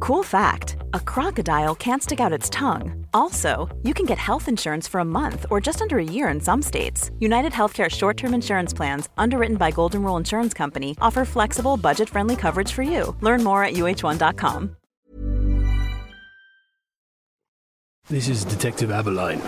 Cool 0.00 0.22
fact 0.22 0.76
a 0.94 1.00
crocodile 1.00 1.74
can't 1.74 2.02
stick 2.02 2.20
out 2.20 2.32
its 2.32 2.50
tongue. 2.50 3.06
Also, 3.14 3.68
you 3.82 3.94
can 3.94 4.06
get 4.06 4.18
health 4.18 4.48
insurance 4.48 4.86
for 4.88 5.00
a 5.00 5.04
month 5.04 5.46
or 5.50 5.60
just 5.60 5.82
under 5.82 5.98
a 5.98 6.04
year 6.04 6.28
in 6.28 6.40
some 6.40 6.62
states. 6.62 7.10
United 7.18 7.52
Healthcare 7.52 7.90
short 7.90 8.16
term 8.16 8.34
insurance 8.34 8.72
plans, 8.74 9.08
underwritten 9.16 9.56
by 9.56 9.70
Golden 9.70 10.02
Rule 10.02 10.16
Insurance 10.16 10.54
Company, 10.54 10.96
offer 11.00 11.24
flexible, 11.24 11.76
budget 11.76 12.08
friendly 12.08 12.36
coverage 12.36 12.72
for 12.72 12.82
you. 12.82 13.16
Learn 13.20 13.42
more 13.42 13.64
at 13.64 13.74
uh1.com. 13.74 14.76
This 18.08 18.28
is 18.28 18.44
Detective 18.44 18.90
Aberline. 18.90 19.40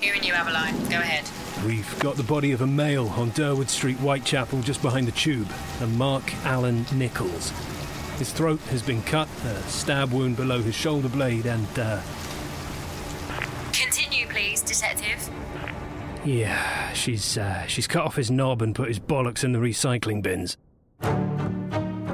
Hearing 0.00 0.22
you, 0.22 0.34
Aberline. 0.34 0.88
Go 0.88 0.98
ahead. 0.98 1.28
We've 1.66 1.98
got 1.98 2.14
the 2.16 2.22
body 2.22 2.52
of 2.52 2.60
a 2.60 2.66
male 2.66 3.08
on 3.08 3.30
Durward 3.32 3.68
Street, 3.68 3.96
Whitechapel, 3.96 4.60
just 4.62 4.82
behind 4.82 5.08
the 5.08 5.12
tube, 5.12 5.48
a 5.80 5.86
Mark 5.88 6.32
Allen 6.44 6.86
Nichols. 6.94 7.52
His 8.18 8.32
throat 8.32 8.60
has 8.70 8.80
been 8.82 9.02
cut, 9.02 9.28
a 9.44 9.62
stab 9.62 10.12
wound 10.12 10.36
below 10.36 10.62
his 10.62 10.74
shoulder 10.74 11.08
blade, 11.08 11.46
and, 11.46 11.66
uh, 11.78 12.00
Continue, 13.72 14.26
please, 14.28 14.60
Detective. 14.62 15.28
yeah, 16.24 16.92
she's, 16.92 17.36
uh, 17.36 17.66
she's 17.66 17.86
cut 17.88 18.04
off 18.04 18.14
his 18.16 18.30
knob 18.30 18.62
and 18.62 18.74
put 18.74 18.88
his 18.88 19.00
bollocks 19.00 19.42
in 19.42 19.52
the 19.52 19.58
recycling 19.58 20.22
bins. 20.22 20.56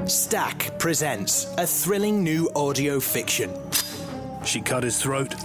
Stak 0.09 0.77
presents 0.79 1.45
a 1.57 1.67
thrilling 1.67 2.23
new 2.23 2.49
audio 2.55 2.99
fiction. 2.99 3.51
She 4.43 4.59
cut 4.59 4.83
his 4.83 4.99
throat, 5.01 5.35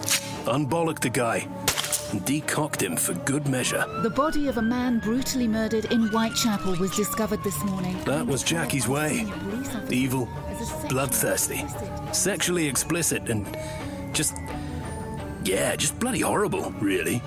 unbollocked 0.49 1.03
the 1.03 1.11
guy, 1.11 1.47
and 1.61 1.66
decocked 2.25 2.83
him 2.83 2.97
for 2.97 3.15
good 3.15 3.47
measure. 3.49 3.85
The 4.03 4.11
body 4.11 4.49
of 4.49 4.59
a 4.59 4.63
man 4.63 4.99
brutally 4.99 5.47
murdered 5.49 5.87
in 5.87 6.09
Whitechapel 6.09 6.77
was 6.77 6.95
discovered 6.97 7.43
this 7.45 7.63
morning. 7.65 7.97
That 8.05 8.27
was 8.27 8.43
Jackie's 8.43 8.89
way. 8.89 9.27
Evil, 9.91 10.29
bloodthirsty, 10.89 11.65
sexually 12.13 12.67
explicit, 12.67 13.29
and 13.29 13.47
just. 14.13 14.37
Yeah, 15.45 15.77
just 15.77 15.99
bloody 16.01 16.21
horrible, 16.21 16.73
really. 16.81 17.23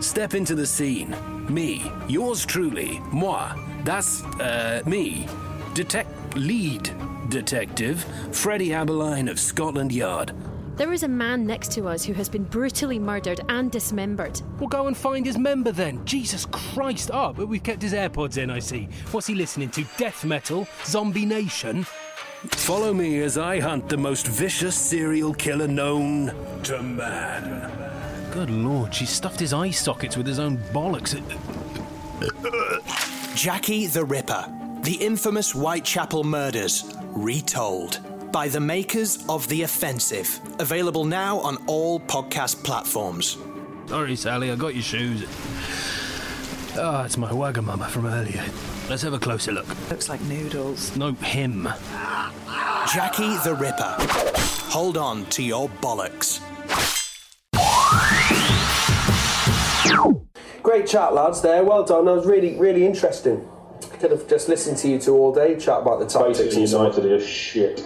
Step 0.00 0.34
into 0.34 0.54
the 0.54 0.66
scene. 0.66 1.14
Me, 1.52 1.90
yours 2.08 2.44
truly, 2.44 2.98
moi. 3.12 3.54
That's, 3.84 4.24
uh, 4.40 4.82
me. 4.86 5.28
Detect. 5.74 6.08
lead 6.36 6.90
detective, 7.32 8.04
Freddie 8.30 8.68
Aberline 8.68 9.30
of 9.30 9.40
Scotland 9.40 9.90
Yard. 9.90 10.32
There 10.76 10.92
is 10.92 11.02
a 11.02 11.08
man 11.08 11.46
next 11.46 11.70
to 11.72 11.86
us 11.86 12.02
who 12.02 12.14
has 12.14 12.30
been 12.30 12.44
brutally 12.44 12.98
murdered 12.98 13.40
and 13.50 13.70
dismembered. 13.70 14.40
Well, 14.58 14.68
go 14.68 14.86
and 14.86 14.96
find 14.96 15.26
his 15.26 15.36
member 15.36 15.70
then. 15.70 16.02
Jesus 16.06 16.46
Christ. 16.46 17.10
Oh, 17.12 17.34
but 17.34 17.46
we've 17.46 17.62
kept 17.62 17.82
his 17.82 17.92
AirPods 17.92 18.38
in, 18.38 18.48
I 18.48 18.58
see. 18.58 18.88
What's 19.10 19.26
he 19.26 19.34
listening 19.34 19.68
to? 19.70 19.84
Death 19.98 20.24
metal? 20.24 20.66
Zombie 20.84 21.26
Nation? 21.26 21.84
Follow 21.84 22.94
me 22.94 23.20
as 23.20 23.36
I 23.36 23.60
hunt 23.60 23.88
the 23.88 23.98
most 23.98 24.26
vicious 24.26 24.74
serial 24.74 25.34
killer 25.34 25.68
known 25.68 26.34
to 26.64 26.82
man. 26.82 27.70
Good 28.32 28.50
lord, 28.50 28.94
she 28.94 29.04
stuffed 29.04 29.40
his 29.40 29.52
eye 29.52 29.70
sockets 29.70 30.16
with 30.16 30.26
his 30.26 30.38
own 30.38 30.56
bollocks. 30.72 31.14
Jackie 33.36 33.86
the 33.86 34.04
Ripper, 34.04 34.50
the 34.82 34.94
infamous 34.94 35.52
Whitechapel 35.52 36.24
murders, 36.24 36.94
retold 37.10 38.00
by 38.32 38.48
the 38.48 38.60
makers 38.60 39.24
of 39.28 39.46
The 39.48 39.62
Offensive. 39.62 40.40
Available 40.58 41.04
now 41.04 41.38
on 41.40 41.58
all 41.66 42.00
podcast 42.00 42.64
platforms. 42.64 43.36
Sorry, 43.86 44.16
Sally, 44.16 44.50
I 44.50 44.56
got 44.56 44.74
your 44.74 44.82
shoes. 44.82 45.24
Ah, 46.78 47.04
it's 47.04 47.18
my 47.18 47.30
Wagamama 47.30 47.88
from 47.88 48.06
earlier. 48.06 48.42
Let's 48.88 49.02
have 49.02 49.12
a 49.12 49.18
closer 49.18 49.52
look. 49.52 49.66
Looks 49.90 50.08
like 50.08 50.20
noodles. 50.22 50.96
No, 50.96 51.12
him. 51.12 51.68
Jackie 52.92 53.36
the 53.44 53.54
Ripper. 53.58 53.96
Hold 54.70 54.96
on 54.96 55.26
to 55.26 55.42
your 55.42 55.68
bollocks. 55.68 56.40
Great 60.62 60.86
chat, 60.86 61.12
lads. 61.12 61.42
There, 61.42 61.62
well 61.64 61.84
done. 61.84 62.06
That 62.06 62.14
was 62.14 62.26
really, 62.26 62.54
really 62.58 62.86
interesting. 62.86 63.46
Could 63.98 64.10
have 64.12 64.26
just 64.28 64.48
listened 64.48 64.78
to 64.78 64.88
you 64.88 64.98
two 64.98 65.14
all 65.14 65.34
day 65.34 65.58
chat 65.58 65.82
about 65.82 66.00
the 66.00 66.06
tactics. 66.06 66.54
and. 66.56 66.68
United 66.70 67.04
are 67.04 67.20
shit. 67.20 67.84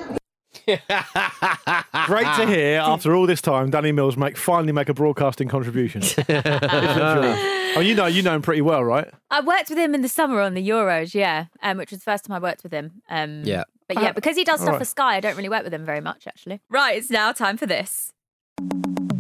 Great 0.67 2.27
to 2.37 2.47
hear 2.47 2.81
after 2.81 3.15
all 3.15 3.27
this 3.27 3.41
time, 3.41 3.71
Danny 3.71 3.93
Mills 3.93 4.17
make 4.17 4.37
finally 4.37 4.73
make 4.73 4.89
a 4.89 4.95
broadcasting 4.95 5.49
contribution. 5.49 6.03
oh, 6.29 7.81
you 7.81 7.95
know, 7.95 8.07
you 8.07 8.23
know 8.23 8.35
him 8.35 8.43
pretty 8.43 8.63
well, 8.63 8.85
right? 8.85 9.09
I 9.31 9.41
worked 9.41 9.69
with 9.71 9.79
him 9.79 9.95
in 9.95 10.03
the 10.03 10.09
summer 10.09 10.41
on 10.41 10.55
the 10.55 10.69
Euros, 10.69 11.15
yeah, 11.15 11.47
um, 11.63 11.79
which 11.79 11.91
was 11.91 12.01
the 12.01 12.05
first 12.05 12.25
time 12.25 12.35
I 12.37 12.41
worked 12.41 12.63
with 12.63 12.73
him. 12.73 13.03
Um, 13.09 13.43
Yeah. 13.45 13.65
But 13.89 14.03
yeah, 14.03 14.09
Uh, 14.11 14.13
because 14.15 14.37
he 14.37 14.43
does 14.43 14.57
stuff 14.61 14.71
alright. 14.71 14.81
for 14.81 14.85
Sky, 14.85 15.17
I 15.17 15.21
don't 15.21 15.37
really 15.37 15.49
work 15.49 15.63
with 15.63 15.73
him 15.73 15.85
very 15.85 16.01
much, 16.01 16.27
actually. 16.27 16.61
Right, 16.69 16.97
it's 16.97 17.11
now 17.11 17.31
time 17.33 17.57
for 17.57 17.67
this. 17.67 18.13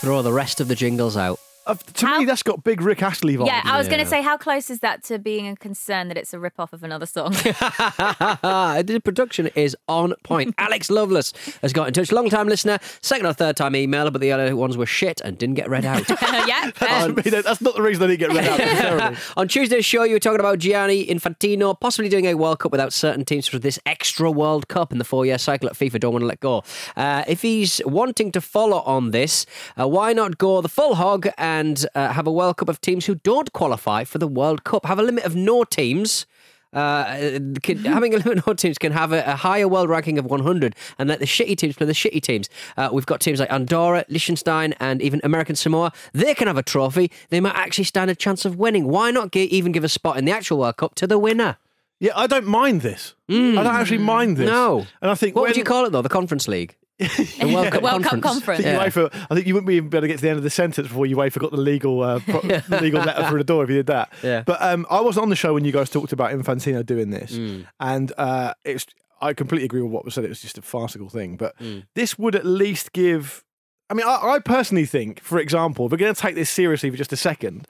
Throw 0.02 0.22
the 0.22 0.32
rest 0.32 0.62
of 0.62 0.68
the 0.68 0.76
jingles 0.76 1.18
out. 1.18 1.40
Uh, 1.68 1.76
to 1.76 2.20
me, 2.20 2.26
that's 2.26 2.44
got 2.44 2.64
big 2.64 2.82
Rick 2.82 3.04
Astley 3.04 3.38
vibes. 3.38 3.48
Yeah, 3.48 3.62
I 3.66 3.78
was 3.78 3.88
going 3.88 4.00
to 4.00 4.06
say, 4.06 4.22
how 4.22 4.38
close 4.38 4.70
is 4.70 4.80
that 4.80 5.04
to 5.06 5.20
being 5.20 5.48
a 5.48 5.56
concern 5.56 6.08
that 6.08 6.18
it's 6.18 6.34
a 6.34 6.40
rip 6.40 6.60
off 6.60 6.74
of 6.74 6.84
another 6.84 7.06
song? 7.06 7.32
the 7.34 9.02
production 9.04 9.48
is 9.56 9.76
on 9.88 10.14
point. 10.24 10.56
Alex 10.60 10.90
Lovelace 10.90 11.34
has 11.62 11.74
got 11.74 11.88
in 11.88 11.94
touch. 11.94 12.12
Long 12.12 12.30
time 12.30 12.48
listener, 12.48 12.80
second 13.02 13.26
or 13.26 13.34
third 13.34 13.58
time 13.58 13.74
emailer, 13.74 14.12
but 14.12 14.22
the 14.22 14.32
other 14.32 14.56
ones 14.56 14.78
were 14.78 14.86
shit 14.86 15.22
and 15.22 15.38
didn't 15.38 15.56
get 15.56 15.70
read 15.70 15.86
out. 15.86 16.08
yeah, 16.48 16.72
That's, 16.80 17.44
that's 17.44 17.62
not 17.62 17.76
the 17.76 17.82
reason 17.82 18.08
they 18.08 18.16
didn't 18.16 18.34
get 18.34 18.50
read 18.50 19.02
out. 19.02 19.16
On 19.36 19.48
Tuesday's 19.48 19.86
show, 19.86 20.04
you 20.04 20.14
were 20.14 20.20
talking 20.20 20.40
about 20.40 20.60
Gianni 20.60 21.06
Infantino 21.06 21.78
possibly 21.80 22.10
doing 22.10 22.26
a 22.26 22.36
World 22.36 22.60
Cup 22.60 22.72
without 22.72 22.94
certain 22.94 23.26
teams 23.26 23.48
for 23.48 23.60
this 23.60 23.80
extra 23.86 24.32
World 24.32 24.68
Cup 24.68 24.92
in 24.92 24.98
the 24.98 25.04
four 25.04 25.26
year 25.26 25.38
cycle 25.38 25.68
that 25.68 25.76
FIFA 25.76 26.00
don't 26.00 26.14
want 26.14 26.24
to 26.24 26.28
let 26.28 26.40
go. 26.40 26.64
Uh, 26.96 27.24
if 27.28 27.42
he's 27.42 27.82
wanting 27.86 28.32
to 28.32 28.42
follow 28.42 28.82
on 28.82 29.12
this, 29.12 29.46
uh, 29.80 29.88
why 29.88 30.14
not 30.14 30.38
go 30.38 30.62
the 30.62 30.70
full 30.70 30.96
hog 30.96 31.28
and 31.38 31.57
uh, 31.96 32.14
have 32.14 32.28
a 32.28 32.32
World 32.32 32.58
Cup 32.58 32.70
of 32.70 32.80
teams 32.82 33.06
who 33.06 33.16
don't 33.16 33.52
qualify 33.54 34.04
for 34.04 34.18
the 34.18 34.28
World 34.28 34.64
Cup? 34.64 34.86
Have 34.86 35.00
a 35.00 35.04
limit 35.04 35.24
of 35.26 35.36
no 35.36 35.64
teams. 35.64 36.26
Uh, 36.74 37.40
can, 37.64 37.78
having 37.86 38.14
a 38.14 38.18
limit 38.18 38.40
of 38.40 38.48
no 38.48 38.54
teams 38.54 38.78
can 38.78 38.92
have 38.92 39.12
a, 39.14 39.24
a 39.26 39.36
higher 39.36 39.68
world 39.68 39.90
ranking 39.90 40.18
of 40.20 40.26
100 40.26 40.76
and 41.00 41.08
let 41.10 41.20
the 41.20 41.26
shitty 41.26 41.56
teams 41.58 41.76
play 41.76 41.88
the 41.88 41.94
shitty 41.94 42.22
teams. 42.22 42.50
Uh, 42.76 42.90
we've 42.92 43.06
got 43.06 43.22
teams 43.22 43.40
like 43.40 43.52
Andorra, 43.52 44.04
Liechtenstein, 44.10 44.74
and 44.80 45.02
even 45.02 45.22
American 45.24 45.56
Samoa. 45.56 45.92
They 46.14 46.36
can 46.36 46.48
have 46.48 46.58
a 46.58 46.64
trophy. 46.64 47.10
They 47.30 47.40
might 47.40 47.56
actually 47.56 47.86
stand 47.86 48.12
a 48.12 48.16
chance 48.16 48.44
of 48.46 48.58
winning. 48.58 48.88
Why 48.88 49.12
not 49.12 49.32
gi- 49.32 49.44
even 49.56 49.72
give 49.72 49.84
a 49.86 49.90
spot 49.90 50.18
in 50.18 50.26
the 50.26 50.32
actual 50.32 50.60
World 50.60 50.78
Cup 50.78 50.96
to 50.96 51.08
the 51.08 51.18
winner? 51.18 51.58
Yeah, 52.00 52.12
I 52.16 52.28
don't 52.28 52.46
mind 52.46 52.82
this. 52.82 53.16
I 53.30 53.34
don't 53.34 53.66
actually 53.66 53.98
mind 54.00 54.38
this. 54.38 54.48
No. 54.48 54.86
and 55.02 55.10
I 55.10 55.16
think 55.16 55.36
What 55.36 55.44
when, 55.44 55.50
would 55.52 55.58
you 55.58 55.64
call 55.64 55.86
it 55.86 55.92
though? 55.92 56.04
The 56.04 56.10
Conference 56.10 56.48
League. 56.48 56.76
The 57.00 57.52
World 57.54 57.72
Cup 57.72 57.84
World 57.84 58.04
Cup 58.04 58.22
Conference. 58.22 58.24
Conference. 58.24 58.60
I 58.60 58.64
think, 58.64 58.96
Yeah. 58.96 59.04
UEFA, 59.10 59.28
I 59.30 59.36
think 59.36 59.48
you 59.48 59.54
wouldn't 59.54 59.68
be 59.68 59.78
able 59.78 60.02
to 60.02 60.08
get 60.08 60.16
to 60.18 60.22
the 60.24 60.30
end 60.30 60.38
of 60.38 60.44
the 60.44 60.50
sentence 60.50 60.88
before 60.88 61.06
UEFA 61.06 61.40
got 61.40 61.52
the 61.52 61.58
legal 61.58 62.02
uh, 62.02 62.20
pro- 62.20 62.42
legal 62.82 63.02
letter 63.04 63.28
through 63.28 63.38
the 63.38 63.44
door 63.44 63.64
if 63.64 63.70
you 63.70 63.76
did 63.76 63.88
that. 63.88 64.12
Yeah. 64.24 64.42
But 64.46 64.62
um, 64.62 64.86
I 64.90 65.02
wasn't 65.02 65.24
on 65.24 65.30
the 65.30 65.36
show 65.36 65.54
when 65.54 65.64
you 65.66 65.72
guys 65.72 65.90
talked 65.90 66.12
about 66.12 66.32
Infantino 66.32 66.86
doing 66.86 67.10
this, 67.12 67.38
Mm. 67.38 67.68
and 67.80 68.12
uh, 68.18 68.54
it's 68.66 68.86
I 69.22 69.34
completely 69.34 69.66
agree 69.66 69.82
with 69.82 69.92
what 69.92 70.06
was 70.06 70.14
said. 70.16 70.26
It 70.26 70.30
was 70.30 70.42
just 70.42 70.58
a 70.58 70.62
farcical 70.62 71.10
thing, 71.10 71.38
but 71.38 71.58
Mm. 71.60 71.86
this 71.96 72.18
would 72.18 72.36
at 72.36 72.46
least 72.46 72.94
give. 72.94 73.44
I 73.90 73.94
mean, 73.94 74.06
I, 74.06 74.34
I 74.34 74.40
personally 74.40 74.86
think, 74.86 75.22
for 75.22 75.40
example, 75.40 75.86
if 75.86 75.92
we're 75.92 75.98
going 75.98 76.14
to 76.14 76.20
take 76.22 76.36
this 76.36 76.50
seriously 76.50 76.90
for 76.90 76.98
just 76.98 77.14
a 77.14 77.18
second, 77.18 77.68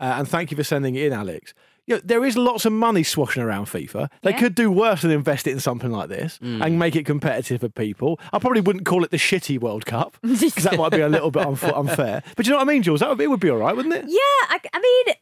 uh, 0.00 0.14
and 0.18 0.26
thank 0.28 0.50
you 0.50 0.56
for 0.56 0.64
sending 0.64 0.96
it 0.96 1.04
in, 1.04 1.12
Alex. 1.12 1.54
You 1.86 1.96
know, 1.96 2.00
there 2.04 2.24
is 2.24 2.36
lots 2.36 2.64
of 2.64 2.72
money 2.72 3.02
swashing 3.02 3.42
around 3.42 3.66
FIFA. 3.66 4.08
They 4.22 4.30
Yeah. 4.30 4.38
could 4.38 4.54
do 4.54 4.70
worse 4.70 5.02
than 5.02 5.10
invest 5.10 5.48
it 5.48 5.50
in 5.50 5.58
something 5.60 5.90
like 5.90 6.08
this 6.08 6.38
Mm. 6.40 6.64
and 6.64 6.78
make 6.78 6.94
it 6.94 7.04
competitive 7.04 7.60
for 7.60 7.68
people. 7.68 8.20
I 8.32 8.38
probably 8.38 8.60
wouldn't 8.60 8.86
call 8.86 9.02
it 9.02 9.10
the 9.10 9.16
shitty 9.16 9.58
World 9.60 9.84
Cup 9.84 10.16
because 10.22 10.54
that 10.64 10.76
might 10.76 10.90
be 10.92 11.00
a 11.00 11.08
little 11.08 11.32
bit 11.32 11.44
unf- 11.44 11.76
unfair. 11.78 12.22
But 12.36 12.46
you 12.46 12.52
know 12.52 12.58
what 12.58 12.68
I 12.68 12.72
mean, 12.72 12.82
Jules? 12.84 13.00
That 13.00 13.08
would, 13.08 13.20
it 13.20 13.26
would 13.28 13.40
be 13.40 13.50
all 13.50 13.56
right, 13.58 13.74
wouldn't 13.74 13.94
it? 13.94 14.04
yeah, 14.06 14.16
I, 14.48 14.60
I 14.72 14.78
mean, 14.80 15.16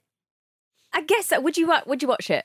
I 0.92 1.00
guess. 1.02 1.32
Would 1.36 1.56
you 1.56 1.72
would 1.86 2.02
you 2.02 2.08
watch 2.08 2.28
it? 2.30 2.44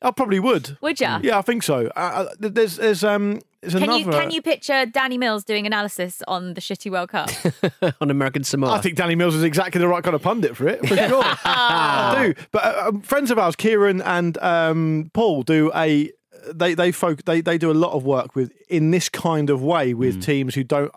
I 0.00 0.12
probably 0.12 0.38
would. 0.38 0.78
Would 0.80 1.00
you? 1.00 1.08
Yeah, 1.22 1.38
I 1.38 1.42
think 1.42 1.64
so. 1.64 1.88
Uh, 1.96 1.98
uh, 1.98 2.28
there's, 2.38 2.76
there's, 2.76 3.02
um, 3.02 3.40
Can 3.62 3.82
another. 3.82 3.98
you 3.98 4.04
can 4.04 4.30
you 4.30 4.40
picture 4.40 4.86
Danny 4.86 5.18
Mills 5.18 5.42
doing 5.42 5.66
analysis 5.66 6.22
on 6.28 6.54
the 6.54 6.60
shitty 6.60 6.90
World 6.90 7.08
Cup? 7.08 7.28
on 8.00 8.10
American 8.10 8.44
Samoa. 8.44 8.72
I 8.72 8.80
think 8.80 8.96
Danny 8.96 9.16
Mills 9.16 9.34
is 9.34 9.42
exactly 9.42 9.80
the 9.80 9.88
right 9.88 10.04
kind 10.04 10.14
of 10.14 10.22
pundit 10.22 10.56
for 10.56 10.68
it, 10.68 10.86
for 10.86 10.96
sure. 11.08 11.22
I 11.24 12.32
do. 12.34 12.42
But 12.52 12.64
uh, 12.64 12.88
um, 12.88 13.00
friends 13.00 13.32
of 13.32 13.38
ours, 13.38 13.56
Kieran 13.56 14.00
and 14.02 14.38
um, 14.38 15.10
Paul, 15.12 15.42
do 15.42 15.72
a 15.74 16.12
they 16.54 16.74
they 16.74 16.92
folk 16.92 17.24
they 17.24 17.40
they 17.40 17.58
do 17.58 17.70
a 17.70 17.74
lot 17.74 17.92
of 17.92 18.04
work 18.04 18.36
with 18.36 18.52
in 18.68 18.92
this 18.92 19.08
kind 19.08 19.50
of 19.50 19.62
way 19.62 19.92
with 19.92 20.22
teams 20.22 20.54
who 20.54 20.62
don't 20.62 20.92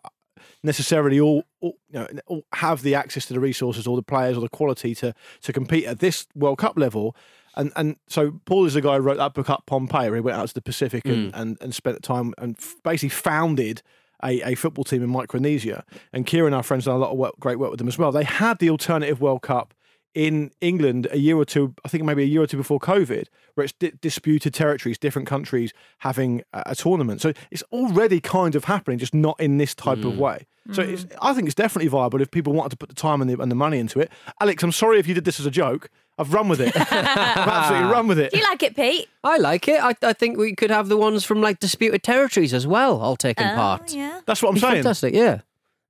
necessarily 0.64 1.20
all, 1.20 1.44
all 1.62 1.74
you 1.90 2.00
know 2.00 2.08
all 2.28 2.44
have 2.54 2.84
the 2.84 2.96
access 2.96 3.26
to 3.26 3.34
the 3.34 3.40
resources 3.40 3.88
or 3.88 3.96
the 3.96 4.04
players 4.04 4.38
or 4.38 4.42
the 4.42 4.50
quality 4.50 4.94
to 4.96 5.14
to 5.42 5.54
compete 5.54 5.86
at 5.86 6.00
this 6.00 6.28
World 6.36 6.60
Cup 6.60 6.78
level. 6.78 7.16
And 7.56 7.72
and 7.76 7.96
so 8.08 8.40
Paul 8.46 8.66
is 8.66 8.74
the 8.74 8.82
guy 8.82 8.96
who 8.96 9.02
wrote 9.02 9.18
that 9.18 9.34
book 9.34 9.50
up 9.50 9.64
Pohnpei, 9.68 10.06
where 10.06 10.16
he 10.16 10.22
went 10.22 10.38
out 10.38 10.48
to 10.48 10.54
the 10.54 10.62
Pacific 10.62 11.06
and, 11.06 11.34
hmm. 11.34 11.40
and, 11.40 11.58
and 11.62 11.76
spent 11.76 12.02
time 12.04 12.34
and 12.38 12.56
f- 12.58 12.76
basically 12.84 13.10
founded 13.10 13.82
a, 14.24 14.52
a 14.52 14.56
football 14.56 14.84
team 14.84 15.04
in 15.04 15.10
Micronesia. 15.10 15.84
And 16.14 16.26
Kieran, 16.26 16.54
our 16.54 16.64
friends, 16.64 16.86
done 16.86 16.96
a 16.96 17.00
lot 17.00 17.12
of 17.12 17.18
work, 17.18 17.34
great 17.40 17.60
work 17.60 17.72
with 17.72 17.80
them 17.80 17.88
as 17.88 17.98
well. 17.98 18.12
They 18.12 18.24
had 18.24 18.60
the 18.60 18.70
alternative 18.70 19.20
World 19.20 19.42
Cup 19.42 19.74
in 20.14 20.52
England 20.60 21.08
a 21.12 21.18
year 21.18 21.38
or 21.38 21.46
two, 21.46 21.74
I 21.86 21.88
think 21.88 22.04
maybe 22.04 22.24
a 22.24 22.28
year 22.28 22.42
or 22.42 22.48
two 22.48 22.58
before 22.58 22.80
COVID, 22.80 23.28
where 23.54 23.64
it's 23.64 23.74
di- 23.74 23.94
disputed 24.02 24.54
territories, 24.54 24.98
different 24.98 25.28
countries 25.28 25.72
having 26.00 26.42
a, 26.54 26.64
a 26.68 26.76
tournament. 26.76 27.22
So 27.22 27.34
it's 27.50 27.64
already 27.72 28.20
kind 28.20 28.56
of 28.56 28.66
happening, 28.66 29.00
just 29.00 29.14
not 29.14 29.40
in 29.40 29.58
this 29.58 29.74
type 29.74 30.00
of 30.00 30.14
hmm. 30.14 30.20
way. 30.20 30.48
So 30.74 30.84
it's, 30.84 31.06
mm. 31.06 31.16
I 31.22 31.34
think 31.34 31.48
it's 31.48 31.56
definitely 31.56 31.88
viable 31.88 32.22
if 32.22 32.30
people 32.30 32.54
wanted 32.54 32.70
to 32.70 32.78
put 32.78 32.90
the 32.90 32.96
time 32.96 33.20
and 33.22 33.30
the, 33.30 33.40
and 33.42 33.50
the 33.52 33.56
money 33.56 33.80
into 33.80 34.00
it. 34.00 34.12
Alex, 34.40 34.62
I'm 34.62 34.72
sorry 34.72 35.00
if 35.00 35.08
you 35.08 35.14
did 35.16 35.26
this 35.26 35.40
as 35.40 35.46
a 35.46 35.52
joke. 35.52 35.90
I've 36.20 36.34
run 36.34 36.48
with 36.50 36.62
it. 36.62 36.76
I've 36.76 36.92
absolutely 36.92 37.92
run 37.92 38.08
with 38.08 38.20
it. 38.20 38.32
Do 38.32 38.38
you 38.38 38.44
like 38.44 38.62
it, 38.62 38.76
Pete? 38.76 39.08
I 39.24 39.38
like 39.38 39.68
it. 39.68 39.82
I, 39.84 39.96
I 40.04 40.14
think 40.14 40.38
we 40.38 40.54
could 40.56 40.70
have 40.70 40.88
the 40.88 40.98
ones 40.98 41.24
from 41.26 41.42
like 41.42 41.60
disputed 41.60 42.04
territories 42.04 42.54
as 42.54 42.68
well, 42.68 43.02
all 43.02 43.16
taking 43.16 43.48
Oh, 43.48 43.56
part. 43.56 43.92
yeah. 43.94 44.22
That's 44.28 44.44
what 44.44 44.50
I'm 44.50 44.56
Be 44.56 44.60
saying. 44.62 44.74
Fantastic, 44.76 45.16
yeah. 45.16 45.42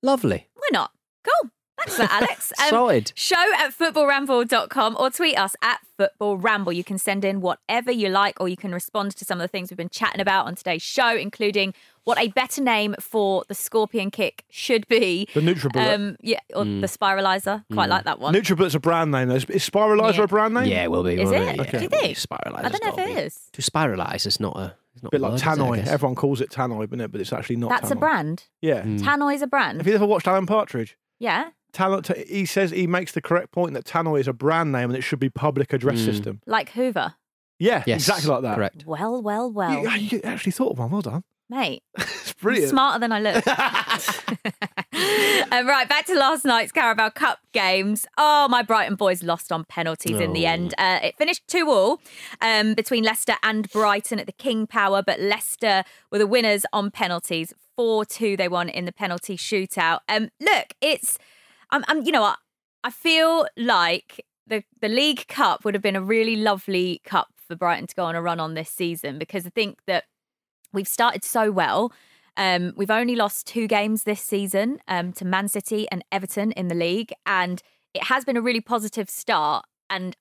Lovely. 0.02 0.48
Why 0.54 0.68
not? 0.72 0.92
Cool. 1.26 1.52
Thanks 1.88 2.00
Alex. 2.14 2.54
Um, 2.62 2.70
Sorted. 2.70 3.12
Show 3.16 3.36
at 3.58 3.72
footballramble.com 3.78 4.98
or 5.00 5.10
tweet 5.10 5.38
us 5.38 5.56
at 5.62 5.80
footballramble. 6.00 6.76
You 6.76 6.84
can 6.84 6.98
send 6.98 7.26
in 7.26 7.42
whatever 7.42 7.92
you 7.92 8.10
like 8.10 8.40
or 8.40 8.48
you 8.48 8.58
can 8.58 8.72
respond 8.74 9.16
to 9.18 9.26
some 9.26 9.40
of 9.40 9.42
the 9.44 9.48
things 9.48 9.70
we've 9.72 9.78
been 9.78 9.90
chatting 9.90 10.22
about 10.22 10.46
on 10.48 10.56
today's 10.56 10.82
show, 10.82 11.16
including 11.16 11.74
what 12.04 12.20
a 12.20 12.30
better 12.30 12.62
name 12.62 12.96
for 13.00 13.44
the 13.48 13.56
scorpion 13.56 14.12
kick 14.12 14.44
should 14.50 14.88
be. 14.88 15.28
The 15.34 15.40
NutriBullet. 15.42 15.94
Um, 15.96 16.18
yeah, 16.22 16.40
or 16.56 16.64
Mm. 16.64 16.82
the 16.82 16.88
spiralizer. 16.88 17.64
Quite 17.74 17.90
like 17.90 18.06
that 18.06 18.20
one. 18.20 18.34
NutriBullet's 18.34 18.76
a 18.76 18.80
brand 18.80 19.12
name. 19.12 19.28
though. 19.30 19.36
Is 19.36 19.46
is 19.46 19.68
Spiralizer 19.70 20.18
Yeah. 20.18 20.24
a 20.24 20.28
brand 20.28 20.54
name? 20.54 20.66
Yeah, 20.66 20.84
it 20.84 20.92
will 20.92 21.04
be. 21.04 21.20
Is 21.22 21.30
will 21.30 21.34
it? 21.48 21.58
be, 21.58 21.64
Do 21.66 21.78
you 21.78 21.90
yeah. 21.92 22.00
think? 22.00 22.18
Spiralise. 22.18 22.66
I 22.66 22.70
don't 22.70 22.84
know 22.98 23.04
if 23.04 23.10
it 23.10 23.18
is. 23.26 23.40
To 23.54 23.62
spiralise 23.62 24.26
is 24.28 24.40
not 24.40 24.56
a. 24.58 24.76
It's 24.94 25.04
not 25.04 25.10
A 25.10 25.12
bit 25.12 25.22
a 25.22 25.24
like 25.24 25.32
word, 25.32 25.36
is 25.36 25.42
it, 25.42 25.48
I 25.48 25.56
Tannoy. 25.56 25.88
Everyone 25.88 26.16
calls 26.16 26.42
it 26.42 26.50
Tannoy, 26.50 26.86
isn't 26.86 27.00
it? 27.02 27.12
But 27.12 27.22
it's 27.22 27.32
actually 27.32 27.56
not. 27.56 27.70
That's 27.70 27.92
a 27.92 27.96
brand. 27.96 28.44
Yeah. 28.62 28.82
Tannoy's 28.84 29.42
a 29.42 29.48
brand. 29.48 29.78
Have 29.78 29.88
you 29.88 29.94
ever 29.96 30.06
watched 30.06 30.28
Alan 30.28 30.46
Partridge? 30.46 30.98
Yeah. 31.20 31.50
Tannoy, 31.74 32.04
t- 32.04 32.26
he 32.28 32.46
says 32.46 32.72
he 32.72 32.88
makes 32.88 33.12
the 33.14 33.22
correct 33.22 33.52
point 33.52 33.74
that 33.74 33.86
Tannoy 33.86 34.20
is 34.20 34.28
a 34.28 34.34
brand 34.34 34.72
name 34.72 34.90
and 34.90 34.96
it 34.98 35.02
should 35.02 35.20
be 35.20 35.30
public 35.30 35.74
address 35.74 36.00
Mm. 36.00 36.06
system. 36.06 36.42
Like 36.46 36.72
Hoover. 36.72 37.16
Yeah, 37.60 37.84
Yes, 37.86 38.02
exactly 38.02 38.30
like 38.30 38.42
that. 38.42 38.56
Correct. 38.56 38.84
Well, 38.88 39.22
well, 39.22 39.52
well. 39.52 39.72
You, 39.72 39.90
you 40.18 40.22
actually 40.24 40.52
thought 40.54 40.72
of 40.72 40.80
one. 40.80 40.90
Well 40.92 41.02
done. 41.02 41.24
Mate, 41.50 41.84
It's 41.98 42.34
brilliant. 42.34 42.70
smarter 42.70 43.00
than 43.00 43.12
I 43.12 43.20
look. 43.20 43.46
um, 45.52 45.68
right, 45.68 45.88
back 45.88 46.06
to 46.06 46.16
last 46.16 46.46
night's 46.46 46.72
Carabao 46.72 47.10
Cup 47.10 47.40
games. 47.52 48.06
Oh, 48.18 48.48
my 48.50 48.62
Brighton 48.64 48.96
boys 48.96 49.22
lost 49.24 49.52
on 49.52 49.66
penalties 49.66 50.20
in 50.20 50.34
the 50.34 50.46
Oh. 50.46 50.50
end. 50.50 50.74
Uh, 50.78 51.00
it 51.04 51.18
finished 51.18 51.44
2 51.48 51.70
all 51.70 52.00
um, 52.42 52.74
between 52.74 53.04
Leicester 53.04 53.36
and 53.44 53.70
Brighton 53.72 54.20
at 54.20 54.26
the 54.26 54.32
King 54.34 54.66
Power, 54.68 55.04
but 55.06 55.20
Leicester 55.20 55.84
were 56.12 56.18
the 56.18 56.28
winners 56.28 56.66
on 56.74 56.90
penalties. 56.92 57.54
4 57.76 58.06
2 58.06 58.38
they 58.38 58.48
won 58.48 58.70
in 58.70 58.86
the 58.86 58.92
penalty 58.92 59.38
shootout. 59.38 60.00
Um, 60.10 60.30
look, 60.40 60.74
it's, 60.82 61.18
I'm, 61.72 61.84
I'm 61.88 62.04
you 62.04 62.12
know 62.12 62.22
what? 62.22 62.40
I 62.84 62.90
feel 62.90 63.48
like 63.58 64.26
the, 64.48 64.64
the 64.82 64.90
League 64.90 65.28
Cup 65.28 65.64
would 65.64 65.74
have 65.74 65.84
been 65.84 65.96
a 65.96 66.02
really 66.02 66.36
lovely 66.36 67.02
cup 67.06 67.30
for 67.48 67.56
Brighton 67.56 67.88
to 67.88 67.96
go 67.96 68.06
on 68.06 68.16
a 68.16 68.22
run 68.22 68.40
on 68.40 68.54
this 68.54 68.70
season 68.70 69.20
because 69.20 69.46
I 69.46 69.50
think 69.50 69.80
that 69.88 70.06
we've 70.74 70.88
started 70.88 71.24
so 71.24 71.52
well. 71.52 71.92
Um, 72.38 72.74
we've 72.76 72.92
only 72.92 73.16
lost 73.16 73.46
two 73.46 73.68
games 73.68 74.04
this 74.04 74.22
season 74.22 74.80
um, 74.88 75.12
to 75.14 75.26
Man 75.26 75.48
City 75.48 75.88
and 75.92 76.04
Everton 76.12 76.52
in 76.54 76.70
the 76.70 76.76
league, 76.76 77.12
and 77.26 77.62
it 77.94 78.04
has 78.04 78.24
been 78.24 78.38
a 78.38 78.42
really 78.42 78.62
positive 78.62 79.10
start. 79.10 79.66
And 79.90 80.16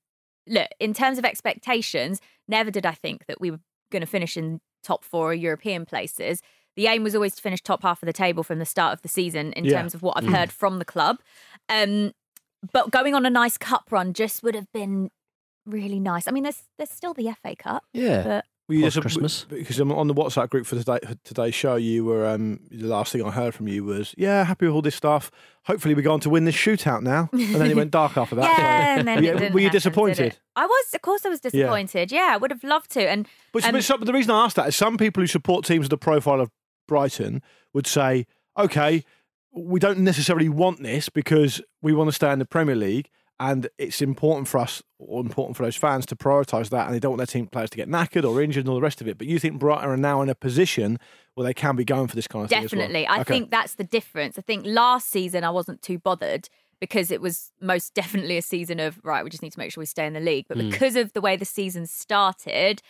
look, 0.46 0.68
in 0.80 0.92
terms 0.92 1.18
of 1.18 1.24
expectations, 1.24 2.20
never 2.48 2.70
did 2.70 2.84
I 2.84 2.92
think 2.92 3.26
that 3.26 3.40
we 3.40 3.50
were 3.50 3.60
going 3.90 4.00
to 4.00 4.06
finish 4.06 4.36
in 4.36 4.60
top 4.82 5.04
four 5.04 5.32
European 5.32 5.86
places. 5.86 6.42
The 6.76 6.86
aim 6.86 7.02
was 7.02 7.14
always 7.14 7.34
to 7.36 7.42
finish 7.42 7.60
top 7.62 7.82
half 7.82 8.02
of 8.02 8.06
the 8.06 8.12
table 8.12 8.42
from 8.42 8.58
the 8.58 8.64
start 8.64 8.92
of 8.94 9.02
the 9.02 9.08
season 9.08 9.52
in 9.54 9.64
Yeah. 9.64 9.78
terms 9.80 9.94
of 9.94 10.02
what 10.02 10.16
I've 10.16 10.24
Mm. 10.24 10.34
heard 10.36 10.52
from 10.52 10.78
the 10.78 10.84
club. 10.84 11.18
Um, 11.68 12.12
but 12.72 12.90
going 12.90 13.14
on 13.14 13.24
a 13.26 13.30
nice 13.30 13.56
cup 13.56 13.84
run 13.90 14.12
just 14.12 14.42
would 14.42 14.54
have 14.54 14.70
been 14.72 15.10
really 15.66 16.00
nice. 16.00 16.26
I 16.28 16.30
mean, 16.30 16.42
there's 16.44 16.62
there's 16.78 16.90
still 16.90 17.14
the 17.14 17.28
FA 17.28 17.54
Cup. 17.56 17.84
Yeah. 17.92 18.22
But 18.22 18.44
Well, 18.68 18.76
you 18.78 18.84
Post 18.84 18.94
just- 18.94 19.02
Christmas. 19.02 19.44
because 19.48 19.80
on 19.80 20.06
the 20.06 20.14
WhatsApp 20.14 20.48
group 20.48 20.64
for 20.64 20.76
today 20.76 20.98
for 21.04 21.14
today's 21.24 21.54
show. 21.56 21.74
You 21.74 22.04
were 22.04 22.24
um, 22.28 22.60
the 22.70 22.86
last 22.86 23.10
thing 23.12 23.20
I 23.24 23.30
heard 23.32 23.52
from 23.54 23.66
you 23.66 23.82
was, 23.84 24.14
"Yeah, 24.16 24.44
happy 24.44 24.66
with 24.66 24.74
all 24.76 24.82
this 24.82 24.94
stuff. 24.94 25.30
Hopefully, 25.64 25.94
we're 25.94 26.02
going 26.02 26.20
to 26.20 26.30
win 26.30 26.44
this 26.44 26.54
shootout 26.54 27.02
now." 27.02 27.28
And 27.32 27.56
then 27.56 27.70
it 27.70 27.76
went 27.76 27.90
dark 27.90 28.16
after 28.16 28.36
that. 28.36 28.44
so- 28.44 28.62
Yeah, 28.62 28.98
and 28.98 29.08
then 29.08 29.16
were 29.16 29.22
it 29.22 29.26
you, 29.26 29.32
didn't 29.32 29.54
were 29.54 29.60
you 29.60 29.66
happen, 29.66 29.72
did 29.76 29.82
disappointed? 29.82 30.26
it? 30.34 30.40
I 30.54 30.66
was, 30.66 30.94
of 30.94 31.02
course, 31.02 31.26
I 31.26 31.30
was 31.30 31.40
Yeah. 31.42 31.50
disappointed. 31.50 32.12
Yeah, 32.12 32.28
I 32.30 32.36
would 32.36 32.50
have 32.52 32.62
loved 32.62 32.90
to. 32.92 33.00
And 33.10 33.26
But, 33.52 33.64
um, 33.64 33.72
but 33.72 33.82
some, 33.84 34.00
the 34.04 34.12
reason 34.12 34.30
I 34.30 34.44
asked 34.44 34.54
that 34.56 34.68
is 34.68 34.76
some 34.76 34.96
people 34.96 35.20
who 35.20 35.26
support 35.26 35.64
teams 35.64 35.86
of 35.86 35.90
the 35.90 35.98
profile 35.98 36.40
of 36.40 36.50
Brighton 36.90 37.40
would 37.72 37.86
say, 37.86 38.26
okay, 38.58 39.04
we 39.52 39.78
don't 39.78 40.00
necessarily 40.00 40.48
want 40.48 40.82
this 40.82 41.08
because 41.08 41.62
we 41.80 41.92
want 41.92 42.08
to 42.08 42.12
stay 42.12 42.32
in 42.32 42.40
the 42.40 42.44
Premier 42.44 42.74
League 42.74 43.08
and 43.38 43.68
it's 43.78 44.02
important 44.02 44.48
for 44.48 44.58
us 44.58 44.82
or 44.98 45.20
important 45.20 45.56
for 45.56 45.62
those 45.62 45.76
fans 45.76 46.04
to 46.06 46.16
prioritise 46.16 46.68
that 46.70 46.86
and 46.86 46.94
they 46.94 46.98
don't 46.98 47.12
want 47.12 47.18
their 47.20 47.26
team 47.26 47.46
players 47.46 47.70
to 47.70 47.76
get 47.76 47.88
knackered 47.88 48.28
or 48.28 48.42
injured 48.42 48.62
and 48.64 48.68
all 48.68 48.74
the 48.74 48.80
rest 48.82 49.00
of 49.00 49.06
it. 49.08 49.16
But 49.18 49.28
you 49.28 49.38
think 49.38 49.60
Brighton 49.60 49.88
are 49.88 49.96
now 49.96 50.20
in 50.20 50.28
a 50.28 50.34
position 50.34 50.98
where 51.34 51.44
they 51.46 51.54
can 51.54 51.76
be 51.76 51.84
going 51.84 52.08
for 52.08 52.16
this 52.16 52.26
kind 52.26 52.44
of 52.44 52.50
thing 52.50 52.58
as 52.64 52.72
well? 52.72 52.80
definitely, 52.80 53.06
I 53.06 53.20
Okay. 53.20 53.34
think 53.34 53.50
that's 53.50 53.74
the 53.76 53.84
difference. 53.84 54.36
I 54.38 54.42
think 54.42 54.66
last 54.66 55.08
season 55.10 55.44
I 55.44 55.50
wasn't 55.50 55.80
too 55.80 55.98
bothered 55.98 56.48
because 56.80 57.10
it 57.12 57.20
was 57.20 57.52
most 57.60 57.94
definitely 58.00 58.36
a 58.36 58.42
season 58.42 58.80
of 58.80 59.00
right. 59.04 59.22
We 59.24 59.30
just 59.30 59.42
need 59.42 59.52
to 59.52 59.58
make 59.58 59.70
sure 59.72 59.80
we 59.80 59.86
stay 59.86 60.06
in 60.06 60.12
the 60.12 60.20
league. 60.20 60.46
But 60.48 60.58
Mm. 60.58 60.70
because 60.72 60.96
of 60.96 61.12
the 61.12 61.20
way 61.20 61.36
the 61.36 61.44
season 61.44 61.86
started, 61.86 62.82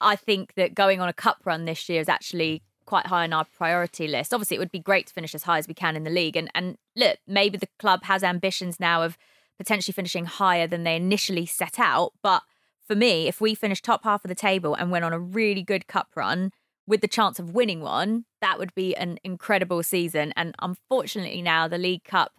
I 0.00 0.16
think 0.16 0.54
that 0.54 0.74
going 0.74 1.00
on 1.00 1.08
a 1.08 1.12
cup 1.12 1.38
run 1.44 1.64
this 1.64 1.88
year 1.88 2.00
is 2.00 2.08
actually 2.08 2.62
quite 2.92 3.06
high 3.06 3.24
on 3.24 3.32
our 3.32 3.46
priority 3.56 4.06
list. 4.06 4.34
Obviously, 4.34 4.54
it 4.54 4.60
would 4.60 4.70
be 4.70 4.78
great 4.78 5.06
to 5.06 5.14
finish 5.14 5.34
as 5.34 5.44
high 5.44 5.56
as 5.56 5.66
we 5.66 5.72
can 5.72 5.96
in 5.96 6.04
the 6.04 6.10
league. 6.10 6.36
And 6.36 6.50
and 6.54 6.76
look, 6.94 7.16
maybe 7.26 7.56
the 7.56 7.68
club 7.78 8.04
has 8.04 8.22
ambitions 8.22 8.78
now 8.78 9.02
of 9.02 9.16
potentially 9.58 9.94
finishing 9.94 10.26
higher 10.26 10.66
than 10.66 10.84
they 10.84 10.96
initially 10.96 11.46
set 11.46 11.78
out. 11.78 12.12
But 12.22 12.42
for 12.86 12.94
me, 12.94 13.28
if 13.28 13.40
we 13.40 13.54
finish 13.54 13.80
top 13.80 14.04
half 14.04 14.26
of 14.26 14.28
the 14.28 14.34
table 14.34 14.74
and 14.74 14.90
went 14.90 15.06
on 15.06 15.14
a 15.14 15.18
really 15.18 15.62
good 15.62 15.86
cup 15.86 16.08
run 16.14 16.50
with 16.86 17.00
the 17.00 17.08
chance 17.08 17.38
of 17.38 17.54
winning 17.54 17.80
one, 17.80 18.26
that 18.42 18.58
would 18.58 18.74
be 18.74 18.94
an 18.94 19.18
incredible 19.24 19.82
season. 19.82 20.34
And 20.36 20.54
unfortunately, 20.60 21.40
now 21.40 21.68
the 21.68 21.78
League 21.78 22.04
Cup 22.04 22.32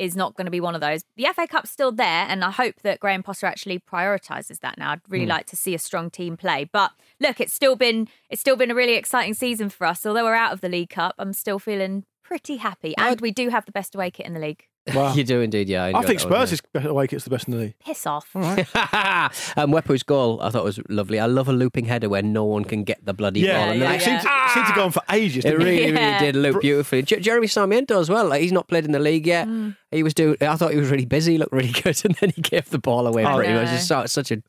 is 0.00 0.16
not 0.16 0.34
going 0.34 0.46
to 0.46 0.50
be 0.50 0.60
one 0.60 0.74
of 0.74 0.80
those. 0.80 1.04
The 1.16 1.26
FA 1.34 1.46
Cup's 1.46 1.70
still 1.70 1.92
there, 1.92 2.26
and 2.28 2.42
I 2.42 2.50
hope 2.50 2.76
that 2.82 2.98
Graham 3.00 3.22
Potter 3.22 3.46
actually 3.46 3.78
prioritises 3.78 4.60
that 4.60 4.78
now. 4.78 4.92
I'd 4.92 5.00
really 5.08 5.26
Mm. 5.26 5.30
like 5.30 5.46
to 5.46 5.56
see 5.56 5.74
a 5.74 5.78
strong 5.78 6.10
team 6.10 6.36
play. 6.36 6.64
But 6.64 6.92
look, 7.20 7.40
it's 7.40 7.52
still 7.52 7.76
been 7.76 8.08
it's 8.30 8.40
still 8.40 8.56
been 8.56 8.70
a 8.70 8.74
really 8.74 8.94
exciting 8.94 9.34
season 9.34 9.68
for 9.68 9.86
us. 9.86 10.04
Although 10.06 10.24
we're 10.24 10.34
out 10.34 10.52
of 10.52 10.60
the 10.62 10.68
League 10.68 10.90
Cup, 10.90 11.14
I'm 11.18 11.32
still 11.32 11.58
feeling 11.58 12.04
pretty 12.22 12.56
happy. 12.56 12.94
And 12.96 13.20
we 13.20 13.30
do 13.30 13.48
have 13.50 13.66
the 13.66 13.72
best 13.72 13.94
away 13.94 14.10
kit 14.10 14.24
in 14.26 14.32
the 14.34 14.40
league. 14.40 14.64
Wow. 14.94 15.12
you 15.14 15.24
do 15.24 15.40
indeed, 15.40 15.68
yeah. 15.68 15.84
I 15.84 15.88
enjoyed 15.88 16.06
think 16.06 16.20
Spurs 16.20 16.52
is 16.52 16.60
better 16.72 16.88
away 16.88 17.06
it's 17.10 17.24
the 17.24 17.30
best 17.30 17.46
in 17.48 17.52
the 17.54 17.60
league. 17.60 17.74
Piss 17.84 18.06
off. 18.06 18.28
All 18.34 18.40
right. 18.42 18.58
um, 19.56 19.70
Mwepu's 19.70 20.02
goal, 20.02 20.40
I 20.40 20.50
thought 20.50 20.64
was 20.64 20.80
lovely. 20.88 21.20
I 21.20 21.26
love 21.26 21.48
a 21.48 21.52
looping 21.52 21.84
header 21.84 22.08
where 22.08 22.22
no 22.22 22.44
one 22.44 22.64
can 22.64 22.84
get 22.84 23.04
the 23.04 23.12
bloody 23.14 23.40
Yeah, 23.40 23.58
ball. 23.60 23.70
And 23.70 23.80
yeah, 23.80 23.86
they're 23.86 23.88
it 23.88 23.92
like, 23.96 24.00
seemed 24.02 24.20
to- 24.22 24.28
it 24.28 24.50
seemed 24.54 24.66
to 24.66 24.72
go 24.74 24.84
on 24.84 24.90
for 24.90 25.02
ages, 25.10 25.44
It 25.44 25.50
didn't 25.50 25.62
it? 25.62 25.64
really, 25.70 25.92
really 25.92 26.18
did 26.18 26.36
loop 26.36 26.60
beautifully. 26.60 27.02
J- 27.02 27.20
Jeremy 27.20 27.46
Sarmiento 27.46 28.00
as 28.00 28.08
well. 28.08 28.26
Like 28.26 28.42
he's 28.42 28.52
not 28.52 28.68
played 28.68 28.84
in 28.84 28.92
the 28.92 28.98
league 28.98 29.26
yet. 29.26 29.46
Mm. 29.46 29.76
He 29.90 30.02
was 30.02 30.14
doing. 30.14 30.36
I 30.40 30.56
thought 30.56 30.72
he 30.72 30.78
was 30.78 30.90
really 30.90 31.04
busy. 31.06 31.38
Looked 31.38 31.52
really 31.52 31.72
good, 31.82 32.00
and 32.04 32.14
then 32.16 32.30
he 32.30 32.40
gave 32.42 32.70
the 32.70 32.78
ball 32.78 33.06
away. 33.06 33.24
I 33.24 33.34
pretty 33.36 33.52
know. 33.52 33.62
much. 33.62 33.72
It's 33.74 33.86
so- 33.86 34.00
it's 34.00 34.12
such 34.12 34.30
a. 34.30 34.42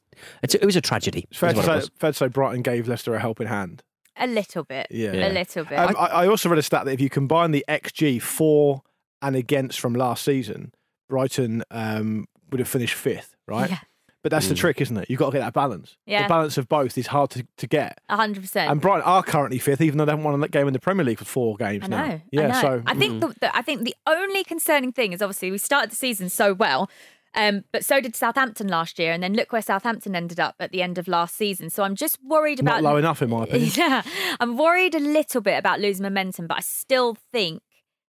It 0.43 0.63
was 0.65 0.75
a 0.75 0.81
tragedy. 0.81 1.25
It's 1.29 1.39
fair 1.39 1.49
is 1.49 1.55
to, 1.57 1.63
say, 1.81 1.87
fair 1.99 2.11
to 2.11 2.17
say 2.17 2.27
Brighton 2.27 2.61
gave 2.61 2.87
Leicester 2.87 3.13
a 3.15 3.19
helping 3.19 3.47
hand. 3.47 3.83
A 4.17 4.27
little 4.27 4.63
bit. 4.63 4.87
Yeah. 4.91 5.27
A 5.27 5.31
little 5.31 5.65
bit. 5.65 5.79
Um, 5.79 5.95
I, 5.97 6.05
I 6.07 6.27
also 6.27 6.47
read 6.49 6.59
a 6.59 6.61
stat 6.61 6.85
that 6.85 6.91
if 6.91 7.01
you 7.01 7.09
combine 7.09 7.51
the 7.51 7.65
XG 7.67 8.21
for 8.21 8.83
and 9.21 9.36
against 9.36 9.79
from 9.79 9.93
last 9.93 10.23
season, 10.23 10.73
Brighton 11.10 11.63
um, 11.71 12.27
would 12.51 12.60
have 12.60 12.67
finished 12.69 12.95
fifth, 12.95 13.36
right? 13.47 13.69
Yeah. 13.69 13.79
But 14.23 14.29
that's 14.29 14.47
the 14.47 14.53
Mm. 14.53 14.57
trick, 14.57 14.81
isn't 14.81 14.97
it? 14.97 15.10
You've 15.10 15.17
got 15.17 15.27
to 15.27 15.31
get 15.31 15.39
that 15.39 15.53
balance. 15.53 15.97
Yeah. 16.05 16.23
The 16.23 16.29
balance 16.29 16.55
of 16.60 16.69
both 16.69 16.95
is 16.95 17.07
hard 17.07 17.31
to, 17.31 17.47
to 17.57 17.65
get. 17.65 17.99
A 18.07 18.15
hundred 18.15 18.41
percent. 18.41 18.69
And 18.69 18.79
Brighton 18.79 19.01
are 19.01 19.23
currently 19.23 19.57
fifth, 19.57 19.81
even 19.81 19.97
though 19.97 20.05
they 20.05 20.12
haven't 20.12 20.23
won 20.25 20.43
a 20.43 20.47
game 20.47 20.67
in 20.67 20.73
the 20.73 20.79
Premier 20.79 21.03
League 21.03 21.17
for 21.17 21.25
four 21.25 21.55
games 21.57 21.86
I 21.86 21.88
now. 21.88 22.21
Yeah, 22.31 22.41
I 22.41 22.47
know. 22.49 22.62
so 22.62 22.84
I 22.86 22.93
think 22.93 23.13
mm. 23.15 23.21
the, 23.21 23.39
the 23.39 23.57
I 23.57 23.63
think 23.63 23.81
the 23.84 23.95
only 24.05 24.43
concerning 24.43 24.91
thing 24.91 25.13
is 25.13 25.23
obviously 25.23 25.49
we 25.49 25.57
started 25.57 25.89
the 25.91 25.95
season 25.95 26.29
so 26.29 26.53
well. 26.53 26.88
Um, 27.34 27.63
but 27.71 27.84
so 27.86 27.99
did 28.01 28.15
Southampton 28.15 28.67
last 28.67 28.99
year, 28.99 29.13
and 29.13 29.23
then 29.23 29.34
look 29.34 29.53
where 29.53 29.62
Southampton 29.62 30.15
ended 30.15 30.39
up 30.39 30.55
at 30.60 30.71
the 30.71 30.81
end 30.84 30.97
of 30.97 31.07
last 31.07 31.36
season. 31.36 31.69
So 31.71 31.81
I'm 31.81 31.95
just 31.95 32.19
worried 32.23 32.62
not 32.62 32.81
about 32.81 32.84
low 32.84 32.97
enough 32.97 33.21
in 33.23 33.29
my 33.29 33.45
opinion. 33.45 33.71
Yeah, 33.75 34.03
I'm 34.39 34.55
worried 34.57 34.93
a 34.93 34.99
little 34.99 35.41
bit 35.41 35.57
about 35.57 35.79
losing 35.79 36.03
momentum, 36.03 36.45
but 36.45 36.57
I 36.57 36.62
still 36.62 37.17
think 37.31 37.63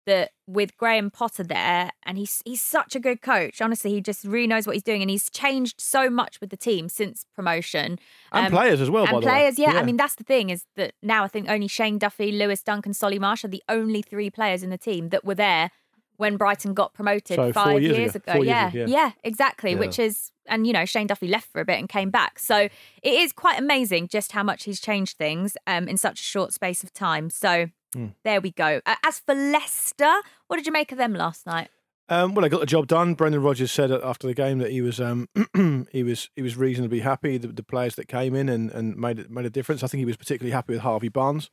that 0.07 0.31
with 0.47 0.75
Graham 0.77 1.11
Potter 1.11 1.43
there, 1.43 1.91
and 2.03 2.17
he's 2.17 2.41
he's 2.45 2.61
such 2.61 2.95
a 2.95 2.99
good 2.99 3.21
coach. 3.21 3.61
Honestly, 3.61 3.91
he 3.91 4.01
just 4.01 4.25
really 4.25 4.47
knows 4.47 4.65
what 4.65 4.75
he's 4.75 4.83
doing, 4.83 5.01
and 5.01 5.11
he's 5.11 5.29
changed 5.29 5.79
so 5.79 6.09
much 6.09 6.41
with 6.41 6.49
the 6.49 6.57
team 6.57 6.89
since 6.89 7.25
promotion 7.35 7.99
And 8.31 8.51
players 8.51 8.81
as 8.81 8.89
well, 8.89 9.03
And 9.03 9.11
by 9.11 9.19
the 9.19 9.25
way. 9.27 9.31
players, 9.31 9.59
yeah. 9.59 9.73
Yeah. 9.73 9.79
I 9.79 9.83
mean, 9.83 9.97
that's 9.97 10.15
the 10.15 10.23
thing 10.23 10.49
is 10.49 10.65
that 10.75 10.93
now 11.03 11.23
I 11.23 11.27
think 11.27 11.47
only 11.49 11.67
Shane 11.67 11.99
Duffy, 11.99 12.31
Lewis 12.31 12.63
Duncan, 12.63 12.93
Solly 12.93 13.19
March 13.19 13.45
are 13.45 13.49
the 13.49 13.63
only 13.69 14.01
three 14.01 14.31
players 14.31 14.63
in 14.63 14.71
the 14.71 14.77
team 14.77 15.09
that 15.09 15.23
were 15.23 15.35
there 15.35 15.69
when 16.15 16.35
Brighton 16.35 16.73
got 16.73 16.93
promoted 16.93 17.35
So 17.35 17.53
five 17.53 17.81
years 17.81 18.15
ago. 18.15 18.33
Four 18.33 18.45
years 18.45 18.73
yeah, 18.73 18.85
yeah. 18.87 19.11
exactly. 19.23 19.73
Yeah. 19.73 19.77
Which 19.77 19.99
is, 19.99 20.31
and 20.47 20.65
you 20.65 20.73
know, 20.73 20.85
Shane 20.85 21.07
Duffy 21.07 21.27
left 21.27 21.51
for 21.51 21.61
a 21.61 21.65
bit 21.65 21.77
and 21.77 21.87
came 21.87 22.09
back. 22.09 22.39
So 22.39 22.57
it 22.57 22.73
is 23.13 23.31
quite 23.31 23.59
amazing 23.59 24.07
just 24.07 24.31
how 24.31 24.41
much 24.41 24.63
he's 24.63 24.79
changed 24.79 25.17
things 25.17 25.55
um, 25.67 25.87
in 25.87 25.97
such 25.97 26.19
a 26.19 26.23
short 26.23 26.53
space 26.53 26.83
of 26.83 26.91
time. 26.91 27.29
So 27.29 27.67
Mm. 27.95 28.13
there 28.23 28.41
we 28.41 28.51
go. 28.51 28.81
Uh, 28.85 28.95
as 29.05 29.19
for 29.19 29.33
Leicester, 29.33 30.13
what 30.47 30.57
did 30.57 30.65
you 30.65 30.71
make 30.71 30.91
of 30.91 30.97
them 30.97 31.13
last 31.13 31.45
night? 31.45 31.69
Um, 32.09 32.33
well, 32.35 32.45
I 32.45 32.49
got 32.49 32.61
the 32.61 32.65
job 32.65 32.87
done. 32.87 33.15
Brendan 33.15 33.41
Rodgers 33.41 33.71
said 33.71 33.91
after 33.91 34.27
the 34.27 34.33
game 34.33 34.59
that 34.59 34.71
he 34.71 34.81
was 34.81 34.99
um, 35.01 35.27
he 35.91 36.03
was 36.03 36.29
he 36.35 36.41
was 36.41 36.55
reasonably 36.55 37.01
happy. 37.01 37.37
The, 37.37 37.47
the 37.49 37.63
players 37.63 37.95
that 37.95 38.07
came 38.07 38.33
in 38.33 38.47
and, 38.49 38.71
and 38.71 38.95
made 38.95 39.19
it 39.19 39.29
made 39.29 39.45
a 39.45 39.49
difference. 39.49 39.83
I 39.83 39.87
think 39.87 39.99
he 39.99 40.05
was 40.05 40.15
particularly 40.17 40.51
happy 40.53 40.73
with 40.73 40.81
Harvey 40.83 41.09
Barnes. 41.09 41.49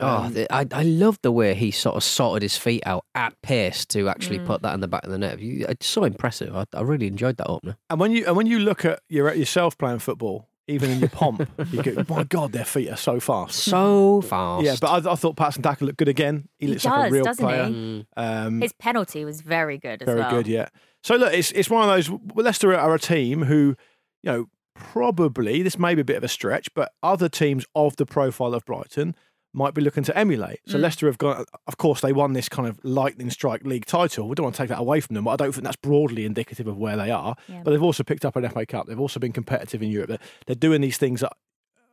Oh, 0.00 0.06
Um, 0.24 0.32
the, 0.32 0.50
I 0.54 0.64
I 0.72 0.82
love 0.84 1.18
the 1.22 1.32
way 1.32 1.54
he 1.54 1.70
sort 1.70 1.96
of 1.96 2.02
sorted 2.04 2.42
his 2.42 2.56
feet 2.56 2.82
out 2.86 3.04
at 3.14 3.34
pace 3.42 3.84
to 3.86 4.08
actually 4.08 4.38
Mm. 4.38 4.46
put 4.46 4.62
that 4.62 4.72
in 4.72 4.80
the 4.80 4.88
back 4.88 5.04
of 5.04 5.10
the 5.10 5.18
net. 5.18 5.40
You- 5.40 5.66
It's 5.68 5.86
so 5.86 6.04
impressive. 6.04 6.56
I, 6.56 6.64
I 6.72 6.80
really 6.82 7.06
enjoyed 7.06 7.36
that 7.36 7.48
opener. 7.48 7.76
And 7.90 8.00
when 8.00 8.12
you 8.12 8.24
and 8.26 8.34
when 8.36 8.46
you 8.46 8.60
look 8.60 8.84
at 8.86 9.00
your, 9.10 9.34
yourself 9.34 9.76
playing 9.76 9.98
football, 9.98 10.47
even 10.68 10.90
in 10.90 11.00
your 11.00 11.08
pomp, 11.08 11.48
you 11.72 11.82
go, 11.82 12.04
"My 12.08 12.24
God, 12.24 12.52
their 12.52 12.64
feet 12.64 12.88
are 12.90 12.96
so 12.96 13.18
fast, 13.20 13.56
so 13.56 14.20
fast." 14.20 14.64
Yeah, 14.64 14.76
but 14.80 15.06
I, 15.06 15.12
I 15.12 15.14
thought 15.16 15.36
Patson 15.36 15.62
Daka 15.62 15.84
looked 15.84 15.98
good 15.98 16.08
again. 16.08 16.48
He, 16.58 16.66
He 16.66 16.72
looks 16.72 16.84
like 16.84 17.08
a 17.10 17.12
real 17.12 17.24
doesn't 17.24 17.44
he? 17.44 17.48
player. 17.50 17.64
Mm. 17.66 18.06
Um, 18.16 18.60
His 18.60 18.72
penalty 18.74 19.24
was 19.24 19.40
very 19.40 19.78
good 19.78 20.02
as 20.02 20.06
very 20.06 20.20
well. 20.20 20.30
good, 20.30 20.46
yeah. 20.46 20.68
So 21.02 21.16
look, 21.16 21.32
it's 21.32 21.50
it's 21.52 21.70
one 21.70 21.88
of 21.88 21.94
those. 21.94 22.10
Leicester 22.34 22.74
are 22.74 22.94
a 22.94 22.98
team 22.98 23.42
who, 23.44 23.74
you 24.22 24.30
know, 24.32 24.46
probably 24.74 25.62
this 25.62 25.78
may 25.78 25.94
be 25.94 26.00
a 26.02 26.04
bit 26.04 26.16
of 26.16 26.24
a 26.24 26.28
stretch, 26.28 26.72
but 26.74 26.92
other 27.02 27.28
teams 27.28 27.64
of 27.74 27.96
the 27.96 28.06
profile 28.06 28.54
of 28.54 28.64
Brighton 28.64 29.14
might 29.52 29.74
be 29.74 29.80
looking 29.80 30.04
to 30.04 30.16
emulate. 30.16 30.60
So 30.66 30.78
Mm. 30.78 30.82
Leicester 30.82 31.06
have 31.06 31.18
got, 31.18 31.46
of 31.66 31.78
course, 31.78 32.00
they 32.00 32.12
won 32.12 32.34
this 32.34 32.48
kind 32.48 32.68
of 32.68 32.78
lightning 32.84 33.30
strike 33.30 33.64
league 33.64 33.86
title. 33.86 34.28
We 34.28 34.34
don't 34.34 34.44
want 34.44 34.56
to 34.56 34.62
take 34.62 34.68
that 34.68 34.78
away 34.78 35.00
from 35.00 35.14
them, 35.14 35.24
but 35.24 35.30
I 35.30 35.36
don't 35.36 35.52
think 35.52 35.64
that's 35.64 35.76
broadly 35.76 36.24
indicative 36.26 36.66
of 36.66 36.76
where 36.76 36.96
they 36.96 37.10
are. 37.10 37.34
Yeah. 37.48 37.62
But 37.64 37.70
they've 37.70 37.82
also 37.82 38.02
picked 38.04 38.24
up 38.24 38.36
an 38.36 38.48
FA 38.48 38.66
Cup. 38.66 38.86
They've 38.86 39.00
also 39.00 39.18
been 39.18 39.32
competitive 39.32 39.82
in 39.82 39.90
Europe. 39.90 40.08
They're, 40.10 40.18
they're 40.46 40.56
doing 40.56 40.80
these 40.82 40.98
things 40.98 41.20
that 41.20 41.32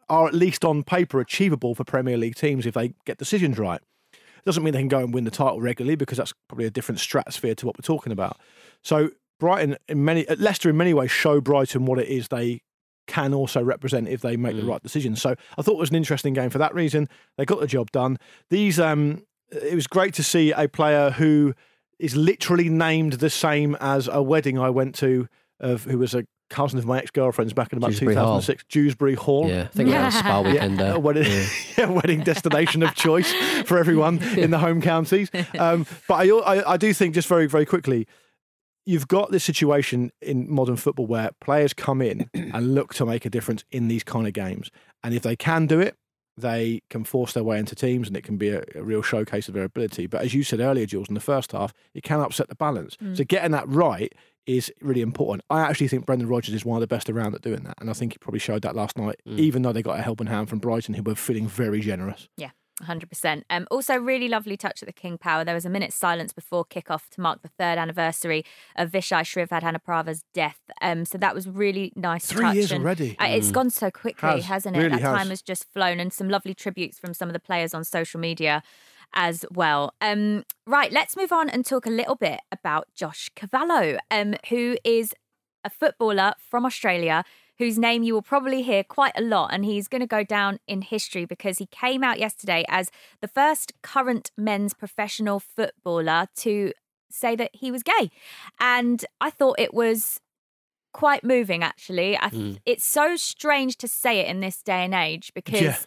are 0.09 0.27
at 0.27 0.33
least 0.33 0.63
on 0.65 0.83
paper 0.83 1.19
achievable 1.19 1.73
for 1.73 1.83
Premier 1.83 2.17
League 2.17 2.35
teams 2.35 2.65
if 2.65 2.73
they 2.73 2.93
get 3.05 3.17
decisions 3.17 3.57
right. 3.57 3.81
Doesn't 4.45 4.63
mean 4.63 4.73
they 4.73 4.79
can 4.79 4.87
go 4.87 4.99
and 4.99 5.11
win 5.11 5.23
the 5.23 5.31
title 5.31 5.59
regularly 5.59 5.95
because 5.95 6.19
that's 6.19 6.33
probably 6.47 6.65
a 6.65 6.69
different 6.69 6.99
stratosphere 6.99 7.55
to 7.55 7.65
what 7.65 7.75
we're 7.75 7.81
talking 7.81 8.11
about. 8.11 8.37
So 8.83 9.09
Brighton, 9.39 9.77
in 9.87 10.05
many, 10.05 10.25
Leicester, 10.37 10.69
in 10.69 10.77
many 10.77 10.93
ways, 10.93 11.09
show 11.09 11.41
Brighton 11.41 11.85
what 11.85 11.97
it 11.97 12.07
is 12.07 12.27
they 12.27 12.61
can 13.07 13.33
also 13.33 13.61
represent 13.63 14.07
if 14.07 14.21
they 14.21 14.35
make 14.37 14.55
the 14.55 14.65
right 14.65 14.81
decision. 14.81 15.15
So 15.15 15.35
I 15.57 15.61
thought 15.61 15.73
it 15.73 15.79
was 15.79 15.89
an 15.89 15.95
interesting 15.95 16.33
game 16.33 16.49
for 16.49 16.57
that 16.57 16.73
reason. 16.73 17.07
They 17.37 17.45
got 17.45 17.59
the 17.59 17.67
job 17.67 17.91
done. 17.91 18.17
These, 18.49 18.79
um, 18.79 19.23
it 19.51 19.75
was 19.75 19.87
great 19.87 20.13
to 20.15 20.23
see 20.23 20.51
a 20.51 20.67
player 20.67 21.11
who 21.11 21.53
is 21.99 22.15
literally 22.15 22.67
named 22.69 23.13
the 23.13 23.29
same 23.29 23.75
as 23.79 24.07
a 24.11 24.21
wedding 24.21 24.57
I 24.59 24.69
went 24.69 24.95
to 24.95 25.27
of 25.59 25.83
who 25.85 25.97
was 25.99 26.13
a 26.13 26.25
cousin 26.49 26.77
of 26.77 26.85
my 26.85 26.99
ex 26.99 27.09
girlfriend's 27.11 27.53
back 27.53 27.71
in 27.71 27.77
about 27.77 27.91
Dewsbury 27.91 28.13
Hall. 28.15 28.39
2006, 28.41 28.65
Dewsbury 28.69 29.13
Hall. 29.15 29.47
Yeah, 29.49 29.63
I 29.63 29.65
think 29.67 29.89
that 29.89 30.05
was 30.05 30.15
a 30.15 30.19
spa 30.19 30.41
weekend 30.45 30.77
Yeah, 30.79 30.83
there. 30.91 30.99
wedding, 30.99 31.23
Yeah. 31.25 31.45
yeah, 31.77 31.85
wedding 31.89 32.21
destination 32.21 32.83
of 32.83 32.93
choice 32.95 33.31
for 33.65 33.77
everyone 33.77 34.21
in 34.37 34.51
the 34.51 34.59
home 34.59 34.81
counties. 34.81 35.31
Um, 35.59 35.85
but 36.07 36.15
I, 36.15 36.29
I, 36.29 36.73
I 36.73 36.77
do 36.77 36.93
think 36.93 37.15
just 37.15 37.27
very, 37.27 37.47
very 37.47 37.65
quickly, 37.65 38.07
you've 38.85 39.07
got 39.07 39.31
this 39.31 39.43
situation 39.43 40.11
in 40.21 40.49
modern 40.51 40.75
football 40.75 41.07
where 41.07 41.31
players 41.41 41.73
come 41.73 42.01
in 42.01 42.29
and 42.33 42.75
look 42.75 42.93
to 42.95 43.05
make 43.05 43.25
a 43.25 43.29
difference 43.29 43.63
in 43.71 43.87
these 43.87 44.03
kind 44.03 44.27
of 44.27 44.33
games, 44.33 44.71
and 45.03 45.13
if 45.13 45.23
they 45.23 45.35
can 45.35 45.67
do 45.67 45.79
it. 45.79 45.95
They 46.37 46.81
can 46.89 47.05
force 47.05 47.31
their 47.31 47.45
way 47.45 47.59
into 47.59 47.75
teams, 47.75 48.09
and 48.09 48.17
it 48.17 48.25
can 48.25 48.35
be 48.35 48.49
a, 48.49 48.61
a 48.75 48.83
real 48.83 49.01
showcase 49.01 49.47
of 49.47 49.53
their 49.53 49.63
ability. 49.63 50.05
But 50.05 50.21
as 50.21 50.33
you 50.33 50.43
said 50.43 50.59
earlier, 50.59 50.85
Jules, 50.85 51.07
in 51.07 51.13
the 51.13 51.21
first 51.21 51.53
half, 51.53 51.71
it 51.93 52.03
can 52.03 52.19
upset 52.19 52.49
the 52.49 52.55
balance. 52.55 52.97
Mm. 52.97 53.15
So 53.15 53.23
getting 53.23 53.51
that 53.51 53.65
right 53.69 54.11
is 54.45 54.69
really 54.81 55.01
important. 55.01 55.45
I 55.49 55.61
actually 55.61 55.87
think 55.87 56.05
Brendan 56.05 56.27
Rodgers 56.27 56.53
is 56.53 56.65
one 56.65 56.75
of 56.75 56.81
the 56.81 56.93
best 56.93 57.09
around 57.09 57.35
at 57.35 57.41
doing 57.41 57.63
that, 57.63 57.75
and 57.79 57.89
I 57.89 57.93
think 57.93 58.11
he 58.11 58.17
probably 58.17 58.39
showed 58.39 58.63
that 58.63 58.75
last 58.75 58.97
night. 58.97 59.15
Mm. 59.25 59.39
Even 59.39 59.61
though 59.61 59.71
they 59.71 59.81
got 59.81 59.97
a 59.97 60.01
helping 60.01 60.27
hand 60.27 60.49
from 60.49 60.59
Brighton, 60.59 60.93
who 60.93 61.03
were 61.03 61.15
feeling 61.15 61.47
very 61.47 61.79
generous. 61.79 62.27
Yeah. 62.35 62.49
100%. 62.83 63.43
Um, 63.49 63.67
also, 63.71 63.95
really 63.95 64.27
lovely 64.27 64.57
touch 64.57 64.81
at 64.83 64.87
the 64.87 64.93
King 64.93 65.17
Power. 65.17 65.43
There 65.45 65.55
was 65.55 65.65
a 65.65 65.69
minute's 65.69 65.95
silence 65.95 66.33
before 66.33 66.65
kickoff 66.65 67.07
to 67.11 67.21
mark 67.21 67.41
the 67.41 67.47
third 67.47 67.77
anniversary 67.77 68.43
of 68.75 68.91
Vichai 68.91 69.21
Srivaddhanaprabha's 69.23 70.23
death. 70.33 70.59
Um, 70.81 71.05
so 71.05 71.17
that 71.17 71.33
was 71.33 71.47
really 71.47 71.93
nice. 71.95 72.25
Three 72.27 72.41
touch 72.45 72.55
years 72.55 72.71
and, 72.71 72.83
already. 72.83 73.17
uh, 73.19 73.25
It's 73.27 73.49
Mm. 73.49 73.53
gone 73.53 73.69
so 73.69 73.89
quickly, 73.91 74.29
Has. 74.29 74.45
hasn't 74.45 74.75
it? 74.75 74.79
Really 74.79 74.89
that 74.91 75.01
has. 75.01 75.17
time 75.17 75.29
has 75.29 75.41
just 75.41 75.71
flown, 75.71 75.99
and 75.99 76.11
some 76.11 76.29
lovely 76.29 76.53
tributes 76.53 76.99
from 76.99 77.13
some 77.13 77.29
of 77.29 77.33
the 77.33 77.39
players 77.39 77.73
on 77.73 77.83
social 77.83 78.19
media 78.19 78.61
as 79.13 79.45
well. 79.51 79.93
Um, 80.01 80.43
right, 80.67 80.91
let's 80.91 81.15
move 81.15 81.31
on 81.31 81.49
and 81.49 81.65
talk 81.65 81.85
a 81.85 81.89
little 81.89 82.15
bit 82.15 82.41
about 82.51 82.87
Josh 82.95 83.29
Cavallo, 83.35 83.97
um, 84.11 84.35
who 84.49 84.77
is 84.83 85.13
a 85.63 85.69
footballer 85.69 86.33
from 86.37 86.65
Australia 86.65 87.23
whose 87.57 87.77
name 87.79 88.03
you 88.03 88.13
will 88.13 88.21
probably 88.21 88.61
hear 88.63 88.83
quite 88.83 89.13
a 89.17 89.21
lot. 89.21 89.51
And 89.53 89.63
he's 89.65 89.87
going 89.87 90.01
to 90.01 90.07
go 90.07 90.23
down 90.23 90.59
in 90.67 90.81
history 90.81 91.25
because 91.25 91.57
he 91.57 91.67
came 91.67 92.03
out 92.03 92.19
yesterday 92.19 92.65
as 92.67 92.89
the 93.21 93.27
first 93.27 93.73
current 93.81 94.31
men's 94.37 94.73
professional 94.73 95.39
footballer 95.39 96.27
to 96.37 96.73
say 97.09 97.35
that 97.35 97.51
he 97.53 97.71
was 97.71 97.83
gay. 97.83 98.09
And 98.59 99.05
I 99.21 99.29
thought 99.29 99.59
it 99.59 99.73
was 99.73 100.19
quite 100.93 101.23
moving, 101.23 101.63
actually. 101.63 102.17
I 102.17 102.29
th- 102.29 102.41
Mm. 102.41 102.59
It's 102.65 102.85
so 102.85 103.15
strange 103.15 103.77
to 103.77 103.87
say 103.87 104.19
it 104.19 104.27
in 104.27 104.39
this 104.41 104.61
day 104.61 104.83
and 104.85 104.93
age 104.93 105.31
because 105.33 105.61
Yeah. 105.61 105.77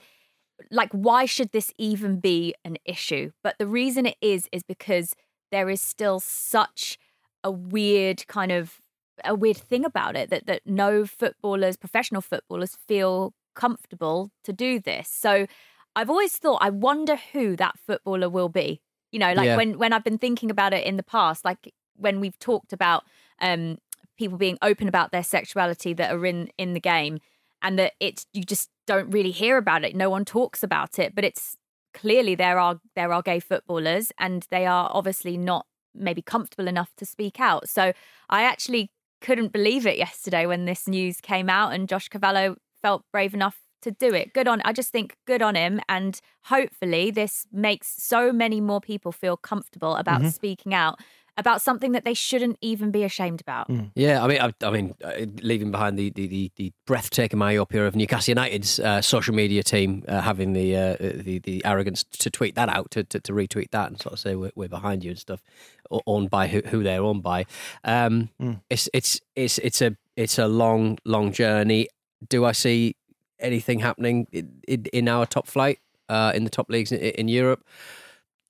like 0.71 0.91
why 0.93 1.25
should 1.25 1.53
this 1.53 1.73
even 1.79 2.19
be 2.19 2.53
an 2.65 2.77
issue 2.85 3.31
but 3.45 3.57
the 3.59 3.67
reason 3.67 4.07
it 4.07 4.17
is 4.21 4.49
is 4.51 4.63
because 4.65 5.15
there 5.53 5.71
is 5.71 5.81
still 5.81 6.19
such 6.19 6.99
a 7.45 7.51
weird 7.51 8.27
kind 8.27 8.51
of 8.51 8.81
a 9.25 9.35
weird 9.35 9.57
thing 9.57 9.85
about 9.85 10.17
it 10.17 10.31
that 10.31 10.47
that 10.47 10.63
no 10.67 11.05
footballers 11.07 11.77
professional 11.77 12.23
footballers 12.23 12.77
feel 12.87 13.35
comfortable 13.55 14.31
to 14.45 14.53
do 14.53 14.79
this. 14.81 15.09
So 15.09 15.47
i've 15.97 16.11
always 16.11 16.37
thought 16.37 16.59
i 16.61 16.71
wonder 16.71 17.17
who 17.33 17.57
that 17.57 17.79
footballer 17.79 18.29
will 18.29 18.49
be. 18.49 18.81
You 19.13 19.19
know 19.19 19.33
like 19.33 19.47
Yeah. 19.47 19.57
when 19.57 19.79
when 19.79 19.93
i've 19.93 20.05
been 20.05 20.19
thinking 20.19 20.51
about 20.51 20.73
it 20.75 20.87
in 20.87 20.97
the 20.97 21.03
past 21.03 21.45
like 21.45 21.73
when 21.97 22.21
we've 22.21 22.39
talked 22.39 22.73
about 22.73 23.05
um 23.41 23.79
people 24.17 24.39
being 24.39 24.59
open 24.63 24.89
about 24.89 25.13
their 25.13 25.23
sexuality 25.25 25.93
that 25.95 26.13
are 26.13 26.27
in 26.27 26.51
in 26.59 26.75
the 26.75 26.81
game 26.81 27.19
and 27.63 27.79
that 27.79 27.93
it's 28.01 28.27
you 28.33 28.43
just 28.45 28.69
don't 28.87 29.11
really 29.11 29.31
hear 29.31 29.57
about 29.57 29.85
it 29.85 29.97
no 29.97 30.11
one 30.11 30.25
talks 30.25 30.63
about 30.63 30.99
it 30.99 31.15
but 31.15 31.25
it's 31.25 31.57
clearly 31.95 32.35
there 32.35 32.59
are 32.59 32.81
there 32.95 33.13
are 33.13 33.23
gay 33.23 33.41
footballers 33.41 34.13
and 34.19 34.47
they 34.51 34.67
are 34.67 34.91
obviously 34.93 35.37
not 35.37 35.67
maybe 35.95 36.23
comfortable 36.23 36.69
enough 36.69 36.95
to 36.97 37.05
speak 37.07 37.41
out. 37.41 37.69
So 37.69 37.93
i 38.29 38.43
actually 38.43 38.91
couldn't 39.21 39.53
believe 39.53 39.87
it 39.87 39.99
yesterday 39.99 40.47
when 40.47 40.65
this 40.65 40.87
news 40.89 41.21
came 41.21 41.49
out 41.51 41.73
and 41.73 41.89
josh 41.89 42.09
cavallo 42.09 42.57
felt 42.83 43.03
brave 43.13 43.35
enough 43.35 43.59
to 43.83 43.91
do 43.91 44.13
it 44.15 44.33
good 44.35 44.49
on 44.49 44.61
i 44.65 44.73
just 44.73 44.91
think 44.91 45.17
good 45.27 45.43
on 45.43 45.55
him 45.55 45.81
and 45.89 46.21
hopefully 46.45 47.11
this 47.11 47.47
makes 47.53 47.95
so 48.03 48.33
many 48.33 48.61
more 48.61 48.81
people 48.81 49.13
feel 49.13 49.37
comfortable 49.37 49.95
about 49.97 50.23
Mhm. 50.23 50.33
speaking 50.33 50.75
out 50.75 50.99
about 51.39 51.63
something 51.63 51.93
that 51.93 52.05
they 52.05 52.13
shouldn't 52.13 52.59
even 52.61 52.91
be 52.91 53.05
ashamed 53.05 53.41
about 53.41 53.71
Yeah, 53.95 54.23
I 54.23 54.27
mean, 54.27 54.41
I, 54.41 54.53
I 54.63 54.71
mean, 54.71 54.95
uh, 55.03 55.13
leaving 55.43 55.71
behind 55.71 55.99
the, 55.99 56.11
the, 56.11 56.27
the, 56.27 56.53
the 56.57 56.73
breathtaking 56.85 57.39
myopia 57.39 57.87
of 57.87 57.97
Newcastle 57.97 58.33
United's 58.33 58.81
uh, 58.81 59.01
social 59.01 59.35
media 59.35 59.63
team 59.63 60.05
uh, 60.09 60.21
having 60.21 60.53
the, 60.53 60.77
uh, 60.77 60.97
the 60.99 61.39
the 61.39 61.65
arrogance 61.65 62.05
to 62.05 62.29
tweet 62.31 62.57
that 62.57 62.69
out, 62.69 62.91
to, 62.91 63.05
to, 63.05 63.21
to 63.21 63.33
retweet 63.33 63.71
that, 63.71 63.89
and 63.89 64.01
sort 64.01 64.13
of 64.13 64.19
say 64.19 64.35
we're, 64.35 64.51
we're 64.55 64.69
behind 64.69 65.05
you 65.05 65.11
and 65.11 65.19
stuff, 65.19 65.43
owned 66.07 66.29
by 66.29 66.49
who, 66.49 66.61
who 66.67 66.83
they're 66.83 67.03
owned 67.03 67.23
by. 67.23 67.47
Um, 67.85 68.31
It's 68.69 68.89
it's 68.93 69.21
it's 69.35 69.59
it's 69.59 69.81
a 69.81 69.97
it's 70.17 70.39
a 70.39 70.49
long 70.49 70.99
long 71.05 71.33
journey. 71.33 71.89
Do 72.29 72.45
I 72.45 72.53
see 72.53 72.97
anything 73.39 73.79
happening 73.79 74.27
in, 74.33 74.61
in, 74.67 74.85
in 74.93 75.09
our 75.09 75.25
top 75.27 75.47
flight 75.47 75.79
uh, 76.09 76.33
in 76.35 76.45
the 76.45 76.51
top 76.51 76.69
leagues 76.69 76.91
in, 76.93 76.99
in 76.99 77.29
Europe? 77.29 77.65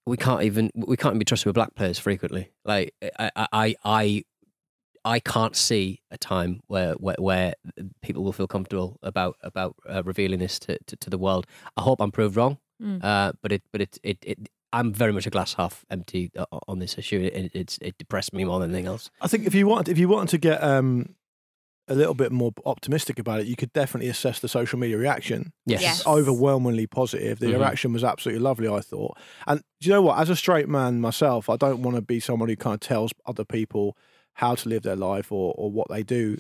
We 0.09 0.17
can't 0.17 0.43
even 0.43 0.71
we 0.75 0.97
can't 0.97 1.13
even 1.13 1.19
be 1.19 1.25
trusted 1.25 1.47
with 1.47 1.55
black 1.55 1.75
players 1.75 1.99
frequently. 1.99 2.51
Like 2.65 2.95
I 3.19 3.31
I 3.53 3.77
I 3.85 4.25
I 5.05 5.21
can't 5.21 5.57
see 5.57 6.03
a 6.11 6.19
time 6.19 6.61
where 6.67 6.95
where, 6.95 7.17
where 7.19 7.55
people 8.03 8.25
will 8.25 8.33
feel 8.33 8.47
comfortable 8.49 8.99
about 9.03 9.37
about 9.43 9.77
uh, 9.89 10.03
revealing 10.05 10.39
this 10.41 10.59
to, 10.61 10.79
to, 10.87 10.97
to 10.97 11.11
the 11.11 11.19
world. 11.19 11.47
I 11.77 11.83
hope 11.83 12.01
I'm 12.01 12.11
proved 12.13 12.37
wrong, 12.37 12.59
Mm. 12.83 13.03
uh, 13.03 13.33
but 13.43 13.51
it 13.53 13.63
but 13.73 13.81
it, 13.81 13.99
it 14.03 14.19
it 14.23 14.39
I'm 14.73 14.93
very 14.93 15.13
much 15.13 15.27
a 15.27 15.31
glass 15.31 15.55
half 15.55 15.85
empty 15.91 16.31
uh, 16.39 16.45
on 16.69 16.79
this 16.79 16.97
issue. 16.99 17.21
It, 17.33 17.51
it's 17.55 17.79
it 17.81 17.97
depressed 17.99 18.33
me 18.33 18.45
more 18.45 18.61
than 18.61 18.71
anything 18.71 18.87
else. 18.87 19.11
I 19.21 19.27
think 19.29 19.47
if 19.47 19.55
you 19.55 19.67
want, 19.67 19.89
if 19.89 19.99
you 19.99 20.09
wanted 20.09 20.29
to 20.31 20.39
get 20.39 20.63
um, 20.63 21.15
a 21.89 21.95
little 21.95 22.15
bit 22.15 22.31
more 22.33 22.53
optimistic 22.67 23.19
about 23.19 23.41
it, 23.41 23.47
you 23.47 23.57
could 23.57 23.73
definitely 23.73 24.09
assess 24.11 24.41
the 24.41 24.49
social 24.49 24.79
media 24.79 24.99
reaction. 24.99 25.53
Yes. 25.67 25.81
which 25.81 25.87
Yes. 25.87 26.07
overwhelmingly 26.07 26.87
positive. 26.87 27.39
The 27.41 27.47
Mhm. 27.49 27.59
reaction 27.59 27.93
was 27.93 28.05
absolutely 28.05 28.43
lovely. 28.43 28.69
I 28.69 28.81
thought, 28.81 29.17
and 29.47 29.63
do 29.81 29.89
you 29.89 29.95
know 29.95 30.03
what? 30.03 30.19
As 30.19 30.31
a 30.31 30.37
straight 30.37 30.69
man 30.69 31.01
myself, 31.01 31.49
I 31.51 31.57
don't 31.57 31.83
want 31.83 31.97
to 31.97 32.03
be 32.03 32.21
someone 32.21 32.49
who 32.49 32.57
kind 32.57 32.75
of 32.75 32.81
tells 32.81 33.13
other 33.27 33.45
people 33.45 33.97
how 34.35 34.55
to 34.55 34.69
live 34.69 34.83
their 34.83 34.97
life 34.97 35.33
or 35.33 35.55
or 35.59 35.71
what 35.71 35.89
they 35.89 36.03
do, 36.03 36.39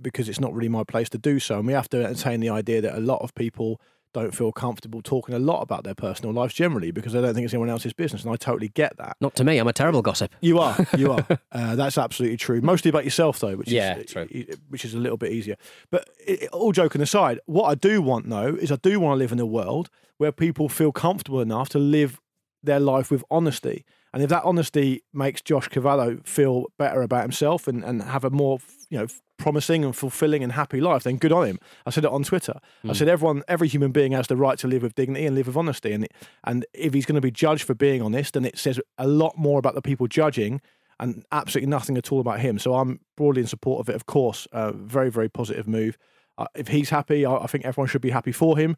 because 0.00 0.28
it's 0.28 0.40
not 0.40 0.52
really 0.54 0.68
my 0.68 0.84
place 0.84 1.08
to 1.10 1.18
do 1.18 1.38
so. 1.40 1.58
And 1.58 1.66
we 1.66 1.72
have 1.72 1.88
to 1.90 2.04
entertain 2.04 2.40
the 2.40 2.50
idea 2.50 2.80
that 2.82 2.96
a 2.96 3.00
lot 3.00 3.22
of 3.22 3.34
people 3.34 3.80
don't 4.20 4.34
feel 4.34 4.50
comfortable 4.50 5.02
talking 5.02 5.34
a 5.34 5.38
lot 5.38 5.60
about 5.60 5.84
their 5.84 5.94
personal 5.94 6.32
lives 6.32 6.54
generally 6.54 6.90
because 6.90 7.12
they 7.12 7.20
don't 7.20 7.34
think 7.34 7.44
it's 7.44 7.54
anyone 7.54 7.70
else's 7.70 7.92
business, 7.92 8.24
and 8.24 8.32
I 8.32 8.36
totally 8.36 8.68
get 8.68 8.96
that. 8.96 9.16
Not 9.20 9.34
to 9.36 9.44
me. 9.44 9.58
I'm 9.58 9.68
a 9.68 9.72
terrible 9.72 10.02
gossip. 10.02 10.34
You 10.40 10.58
are, 10.58 10.76
you 10.96 11.12
are. 11.12 11.26
uh, 11.52 11.76
that's 11.76 11.98
absolutely 11.98 12.38
true. 12.38 12.60
Mostly 12.60 12.88
about 12.88 13.04
yourself, 13.04 13.38
though, 13.40 13.56
which 13.56 13.68
Yeah, 13.70 13.98
is 13.98 14.10
true. 14.12 14.26
which 14.68 14.84
is 14.84 14.94
a 14.94 14.98
little 14.98 15.18
bit 15.18 15.32
easier. 15.32 15.56
But 15.90 16.08
it, 16.26 16.48
all 16.50 16.72
joking 16.72 17.00
aside, 17.02 17.40
what 17.46 17.64
I 17.64 17.74
do 17.74 18.00
want 18.02 18.28
though 18.28 18.54
is 18.54 18.72
I 18.72 18.76
do 18.76 18.98
want 19.00 19.14
to 19.14 19.18
live 19.18 19.32
in 19.32 19.38
a 19.40 19.46
world 19.46 19.90
where 20.18 20.32
people 20.32 20.68
feel 20.68 20.92
comfortable 20.92 21.40
enough 21.40 21.68
to 21.70 21.78
live 21.78 22.20
their 22.62 22.80
life 22.80 23.10
with 23.10 23.22
honesty. 23.30 23.84
And 24.16 24.22
if 24.22 24.30
that 24.30 24.44
honesty 24.44 25.02
makes 25.12 25.42
Josh 25.42 25.68
Cavallo 25.68 26.20
feel 26.24 26.64
better 26.78 27.02
about 27.02 27.20
himself 27.20 27.68
and, 27.68 27.84
and 27.84 28.00
have 28.02 28.24
a 28.24 28.30
more, 28.30 28.60
you 28.88 28.96
know, 28.96 29.06
promising 29.36 29.84
and 29.84 29.94
fulfilling 29.94 30.42
and 30.42 30.52
happy 30.52 30.80
life, 30.80 31.02
then 31.02 31.18
good 31.18 31.32
on 31.32 31.46
him. 31.46 31.58
I 31.84 31.90
said 31.90 32.06
it 32.06 32.10
on 32.10 32.22
Twitter. 32.22 32.54
I 32.82 32.86
Mm. 32.86 32.96
said 32.96 33.08
everyone, 33.08 33.42
every 33.46 33.68
human 33.68 33.92
being 33.92 34.12
has 34.12 34.26
the 34.28 34.36
right 34.36 34.58
to 34.60 34.66
live 34.68 34.80
with 34.82 34.94
dignity 34.94 35.26
and 35.26 35.36
live 35.36 35.48
with 35.48 35.56
honesty. 35.58 35.92
And 35.92 36.08
and 36.44 36.64
if 36.72 36.94
he's 36.94 37.04
going 37.04 37.16
to 37.16 37.20
be 37.20 37.30
judged 37.30 37.64
for 37.64 37.74
being 37.74 38.00
honest, 38.00 38.32
then 38.32 38.46
it 38.46 38.56
says 38.56 38.80
a 38.96 39.06
lot 39.06 39.36
more 39.36 39.58
about 39.58 39.74
the 39.74 39.82
people 39.82 40.06
judging 40.06 40.62
and 40.98 41.22
absolutely 41.30 41.68
nothing 41.68 41.98
at 41.98 42.10
all 42.10 42.20
about 42.20 42.40
him. 42.40 42.58
So 42.58 42.72
I'm 42.76 43.00
broadly 43.18 43.42
in 43.42 43.48
support 43.48 43.80
of 43.80 43.90
it. 43.90 43.96
Of 43.96 44.06
course, 44.06 44.48
uh, 44.50 44.72
very 44.72 45.10
very 45.10 45.28
positive 45.28 45.68
move. 45.68 45.98
Uh, 46.38 46.46
if 46.54 46.68
he's 46.68 46.88
happy, 46.88 47.26
I, 47.26 47.36
I 47.36 47.46
think 47.48 47.66
everyone 47.66 47.88
should 47.88 48.00
be 48.00 48.14
happy 48.18 48.32
for 48.32 48.56
him. 48.56 48.76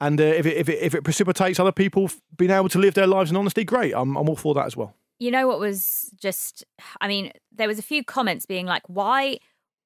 And 0.00 0.20
uh, 0.20 0.24
if 0.24 0.44
it, 0.46 0.56
if 0.56 0.68
it 0.68 0.78
if 0.82 0.94
it 0.94 1.04
precipitates 1.04 1.58
other 1.58 1.72
people 1.72 2.10
being 2.36 2.50
able 2.50 2.68
to 2.70 2.78
live 2.78 2.94
their 2.94 3.06
lives 3.06 3.30
in 3.30 3.36
honesty, 3.36 3.64
great. 3.64 3.92
I'm 3.94 4.16
I'm 4.16 4.28
all 4.28 4.36
for 4.36 4.54
that 4.54 4.66
as 4.66 4.76
well. 4.76 4.94
you 5.18 5.30
know 5.30 5.46
what 5.48 5.58
was 5.58 6.10
just 6.20 6.62
i 7.00 7.08
mean 7.08 7.32
there 7.50 7.66
was 7.72 7.78
a 7.78 7.82
few 7.92 8.04
comments 8.04 8.44
being 8.44 8.66
like 8.66 8.82
why 8.86 9.38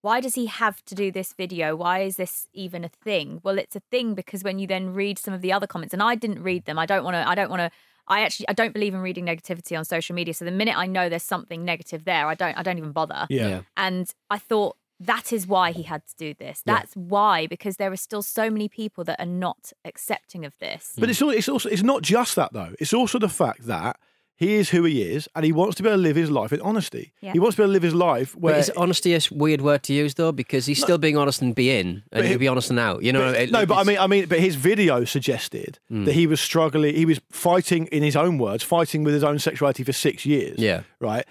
why 0.02 0.20
does 0.20 0.34
he 0.34 0.46
have 0.46 0.82
to 0.86 0.94
do 1.02 1.12
this 1.12 1.32
video 1.42 1.76
why 1.76 2.00
is 2.08 2.16
this 2.16 2.48
even 2.52 2.82
a 2.84 2.88
thing 3.04 3.38
well 3.44 3.56
it's 3.56 3.76
a 3.76 3.82
thing 3.92 4.14
because 4.20 4.42
when 4.42 4.58
you 4.58 4.66
then 4.66 4.92
read 4.92 5.16
some 5.20 5.32
of 5.32 5.40
the 5.40 5.52
other 5.52 5.68
comments 5.68 5.94
and 5.94 6.02
i 6.02 6.16
didn't 6.16 6.42
read 6.42 6.64
them 6.64 6.78
i 6.80 6.86
don't 6.92 7.04
want 7.04 7.14
to 7.14 7.22
i 7.28 7.36
don't 7.36 7.48
want 7.54 7.61
to 7.61 7.70
i 8.08 8.22
actually 8.22 8.48
i 8.48 8.52
don't 8.61 8.74
believe 8.74 8.92
in 8.92 9.00
reading 9.08 9.24
negativity 9.24 9.78
on 9.78 9.84
social 9.84 10.16
media 10.16 10.34
so 10.34 10.44
the 10.44 10.50
minute 10.62 10.76
i 10.76 10.86
know 10.96 11.08
there's 11.08 11.22
something 11.36 11.64
negative 11.64 12.02
there 12.04 12.26
i 12.26 12.34
don't 12.34 12.58
i 12.58 12.62
don't 12.64 12.78
even 12.78 12.90
bother 12.90 13.22
Yeah. 13.30 13.48
Yeah. 13.48 13.61
and 13.76 14.12
i 14.30 14.38
thought 14.50 14.74
that 15.01 15.32
is 15.32 15.46
why 15.46 15.72
he 15.72 15.82
had 15.82 16.03
to 16.07 16.14
do 16.16 16.34
this 16.34 16.62
Yeah. 16.66 16.74
that's 16.74 16.94
why 16.94 17.46
because 17.46 17.76
there 17.76 17.90
are 17.90 17.96
still 17.96 18.22
so 18.22 18.51
many 18.51 18.68
people 18.68 19.03
that 19.05 19.18
are 19.18 19.26
not 19.46 19.72
accepting 19.84 20.44
of 20.44 20.59
this 20.59 20.92
But 20.98 21.09
it's 21.11 21.22
al- 21.22 21.30
it's 21.30 21.48
also 21.48 21.68
it's 21.68 21.82
not 21.82 22.03
just 22.03 22.36
that 22.36 22.53
though. 22.53 22.74
It's 22.78 22.92
also 22.94 23.18
the 23.18 23.28
fact 23.28 23.66
that 23.66 23.96
He 24.42 24.55
is 24.55 24.70
who 24.70 24.84
he 24.84 25.03
is, 25.03 25.28
and 25.34 25.44
he 25.44 25.53
wants 25.53 25.74
to 25.76 25.82
be 25.82 25.90
able 25.90 25.98
to 25.98 26.03
live 26.09 26.16
his 26.16 26.30
life 26.30 26.51
in 26.57 26.62
honesty. 26.62 27.12
Yeah. 27.20 27.32
He 27.34 27.38
wants 27.38 27.57
to 27.57 27.61
be 27.61 27.64
able 27.64 27.72
to 27.72 27.78
live 27.78 27.82
his 27.82 27.94
life 27.94 28.34
where 28.34 28.55
But 28.55 28.61
is 28.61 28.70
honesty 28.74 29.14
a 29.14 29.20
weird 29.30 29.61
word 29.61 29.82
to 29.82 29.92
use 29.92 30.14
though? 30.14 30.32
Because 30.32 30.64
he's 30.64 30.80
still 30.80 30.96
being 30.96 31.18
honest 31.18 31.42
and 31.42 31.55
be 31.55 31.68
in, 31.78 32.03
and 32.11 32.24
he'll 32.26 32.38
be 32.38 32.48
honest 32.48 32.70
and 32.70 32.78
out. 32.78 33.03
You 33.03 33.12
know? 33.12 33.20
But- 33.32 33.40
it- 33.42 33.51
no, 33.53 33.66
but 33.66 33.76
I 33.76 33.84
mean, 33.84 33.98
I 33.98 34.07
mean, 34.07 34.24
but 34.32 34.40
his 34.40 34.55
video 34.57 35.05
suggested 35.05 35.78
Mm. 35.92 36.07
that 36.07 36.14
he 36.14 36.26
was 36.26 36.40
struggling. 36.40 36.94
He 36.96 37.05
was 37.05 37.20
fighting, 37.30 37.84
in 37.88 38.03
his 38.03 38.16
own 38.16 38.38
words, 38.38 38.62
fighting 38.64 39.05
with 39.05 39.12
his 39.12 39.22
own 39.24 39.38
sexuality 39.38 39.84
for 39.84 39.92
six 39.92 40.24
years. 40.24 40.59
Yeah. 40.59 40.84
right. 41.01 41.26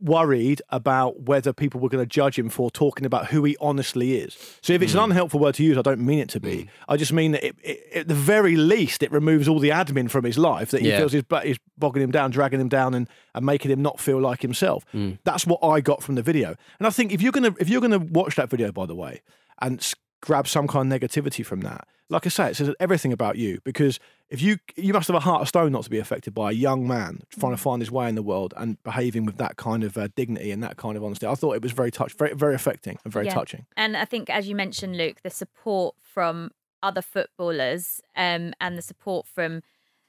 Worried 0.00 0.62
about 0.70 1.20
whether 1.24 1.52
people 1.52 1.80
were 1.80 1.90
going 1.90 2.02
to 2.02 2.08
judge 2.08 2.38
him 2.38 2.48
for 2.48 2.70
talking 2.70 3.04
about 3.04 3.26
who 3.26 3.44
he 3.44 3.56
honestly 3.60 4.16
is. 4.16 4.34
So 4.62 4.72
if 4.72 4.80
it's 4.80 4.92
Mm. 4.94 4.96
an 4.96 5.04
unhelpful 5.10 5.38
word 5.38 5.54
to 5.56 5.64
use, 5.64 5.76
I 5.76 5.82
don't 5.82 6.00
mean 6.00 6.18
it 6.18 6.30
to 6.30 6.40
be. 6.40 6.68
I 6.88 6.96
just 6.96 7.12
mean 7.12 7.32
that 7.32 7.44
it, 7.44 7.56
it, 7.62 7.80
at 7.94 8.08
the 8.08 8.14
very 8.14 8.56
least, 8.56 9.02
it 9.02 9.12
removes 9.12 9.48
all 9.48 9.58
the 9.58 9.68
admin 9.68 10.08
from 10.10 10.24
his 10.24 10.38
life 10.38 10.70
that 10.70 10.80
he 10.80 10.88
Yeah. 10.88 10.98
feels 11.00 11.12
is, 11.12 11.24
is 11.44 11.58
bogging 11.76 12.02
him 12.02 12.10
down, 12.10 12.30
dragging 12.30 12.58
him 12.58 12.68
down, 12.70 12.94
and, 12.94 13.06
and 13.34 13.44
making 13.44 13.70
him 13.70 13.82
not 13.82 14.00
feel 14.00 14.18
like 14.18 14.40
himself. 14.40 14.84
Mm. 14.94 15.18
That's 15.24 15.46
what 15.46 15.62
I 15.62 15.80
got 15.82 16.02
from 16.02 16.14
the 16.14 16.22
video. 16.22 16.56
And 16.78 16.86
I 16.86 16.90
think 16.90 17.12
if 17.12 17.20
you're 17.20 17.32
gonna 17.32 17.54
if 17.60 17.68
you're 17.68 17.82
gonna 17.82 17.98
watch 17.98 18.36
that 18.36 18.48
video, 18.48 18.72
by 18.72 18.86
the 18.86 18.94
way, 18.94 19.20
and 19.60 19.82
grab 20.22 20.48
some 20.48 20.66
kind 20.66 20.92
of 20.92 21.00
negativity 21.00 21.44
from 21.44 21.60
that, 21.60 21.86
like 22.08 22.26
I 22.26 22.28
say, 22.28 22.50
it 22.50 22.56
says 22.56 22.72
everything 22.78 23.12
about 23.12 23.36
you 23.36 23.58
because 23.64 23.98
if 24.30 24.40
you 24.42 24.58
you 24.76 24.92
must 24.92 25.08
have 25.08 25.16
a 25.16 25.20
heart 25.20 25.42
of 25.42 25.48
stone 25.48 25.72
not 25.72 25.84
to 25.84 25.90
be 25.90 25.98
affected 25.98 26.34
by 26.34 26.50
a 26.50 26.54
young 26.54 26.86
man 26.86 27.20
trying 27.38 27.52
to 27.52 27.56
find 27.56 27.80
his 27.82 27.90
way 27.90 28.08
in 28.08 28.14
the 28.14 28.22
world 28.22 28.54
and 28.56 28.82
behaving 28.82 29.24
with 29.24 29.36
that 29.38 29.56
kind 29.56 29.82
of 29.84 29.96
uh, 29.96 30.08
dignity 30.14 30.50
and 30.50 30.62
that 30.62 30.76
kind 30.76 30.96
of 30.96 31.04
honesty. 31.04 31.26
I 31.26 31.34
thought 31.34 31.54
it 31.54 31.62
was 31.62 31.72
very 31.72 31.90
touch, 31.90 32.12
very 32.14 32.34
very 32.34 32.54
affecting 32.54 32.98
and 33.04 33.12
very 33.12 33.26
Yeah. 33.26 33.34
touching. 33.34 33.66
And 33.76 33.96
I 33.96 34.04
think, 34.04 34.30
as 34.30 34.48
you 34.48 34.54
mentioned, 34.54 34.96
Luke, 34.96 35.22
the 35.22 35.30
support 35.30 35.96
from 36.00 36.50
other 36.82 37.02
footballers 37.02 38.00
um, 38.14 38.52
and 38.60 38.78
the 38.78 38.82
support 38.82 39.26
from 39.26 39.62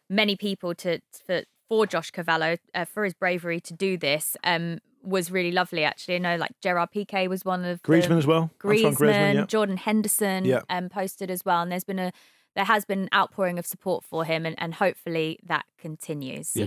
many 0.10 0.36
people 0.36 0.76
to 0.76 1.00
for, 1.26 1.44
for 1.68 1.86
Josh 1.88 2.12
Cavallo 2.12 2.58
uh, 2.76 2.86
for 2.86 3.04
his 3.04 3.14
bravery 3.14 3.60
to 3.62 3.74
do 3.74 3.98
this 3.98 4.38
um, 4.44 4.80
was 5.04 5.32
really 5.32 5.52
lovely. 5.52 5.84
Actually, 5.84 6.16
I 6.16 6.20
know 6.20 6.36
like 6.38 6.52
Gerard 6.62 6.90
Piqué 6.96 7.28
was 7.28 7.44
one 7.46 7.64
of 7.66 7.82
Griezmann 7.84 8.10
them. 8.10 8.18
as 8.18 8.28
well. 8.28 8.52
Griezmann, 8.60 8.96
Griezmann, 8.96 9.34
yeah. 9.36 9.46
Jordan 9.46 9.78
Henderson 9.78 10.46
Yeah. 10.46 10.62
um, 10.70 10.90
posted 10.90 11.30
as 11.32 11.44
well, 11.46 11.62
and 11.62 11.72
there's 11.72 11.84
been 11.84 12.00
a 12.00 12.12
there 12.56 12.66
has 12.66 12.86
been 12.86 13.02
an 13.04 13.10
outpouring 13.14 13.60
of 13.60 13.68
support 13.68 14.04
for 14.04 14.26
him, 14.26 14.44
and, 14.44 14.56
and 14.58 14.74
hopefully 14.74 15.38
that 15.46 15.66
continues. 15.78 16.58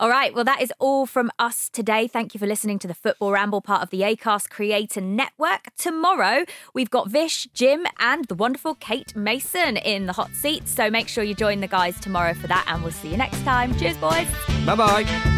All 0.00 0.08
right. 0.08 0.32
Well, 0.32 0.44
that 0.44 0.62
is 0.62 0.72
all 0.78 1.06
from 1.06 1.32
us 1.40 1.68
today. 1.68 2.06
Thank 2.06 2.34
you 2.34 2.38
for 2.38 2.46
listening 2.46 2.78
to 2.78 2.86
the 2.86 2.94
Football 2.94 3.32
Ramble, 3.32 3.60
part 3.60 3.82
of 3.82 3.90
the 3.90 4.02
ACAST 4.02 4.48
Creator 4.48 5.00
Network. 5.00 5.70
Tomorrow, 5.76 6.44
we've 6.72 6.88
got 6.90 7.08
Vish, 7.10 7.48
Jim, 7.52 7.84
and 7.98 8.26
the 8.26 8.36
wonderful 8.36 8.76
Kate 8.76 9.16
Mason 9.16 9.76
in 9.76 10.06
the 10.06 10.12
hot 10.12 10.30
seat. 10.34 10.68
So 10.68 10.88
make 10.88 11.08
sure 11.08 11.24
you 11.24 11.34
join 11.34 11.58
the 11.58 11.66
guys 11.66 11.98
tomorrow 11.98 12.32
for 12.34 12.46
that, 12.46 12.64
and 12.68 12.84
we'll 12.84 12.92
see 12.92 13.08
you 13.10 13.16
next 13.16 13.42
time. 13.42 13.76
Cheers, 13.76 13.96
boys. 13.96 14.28
Bye 14.64 14.76
bye. 14.76 15.37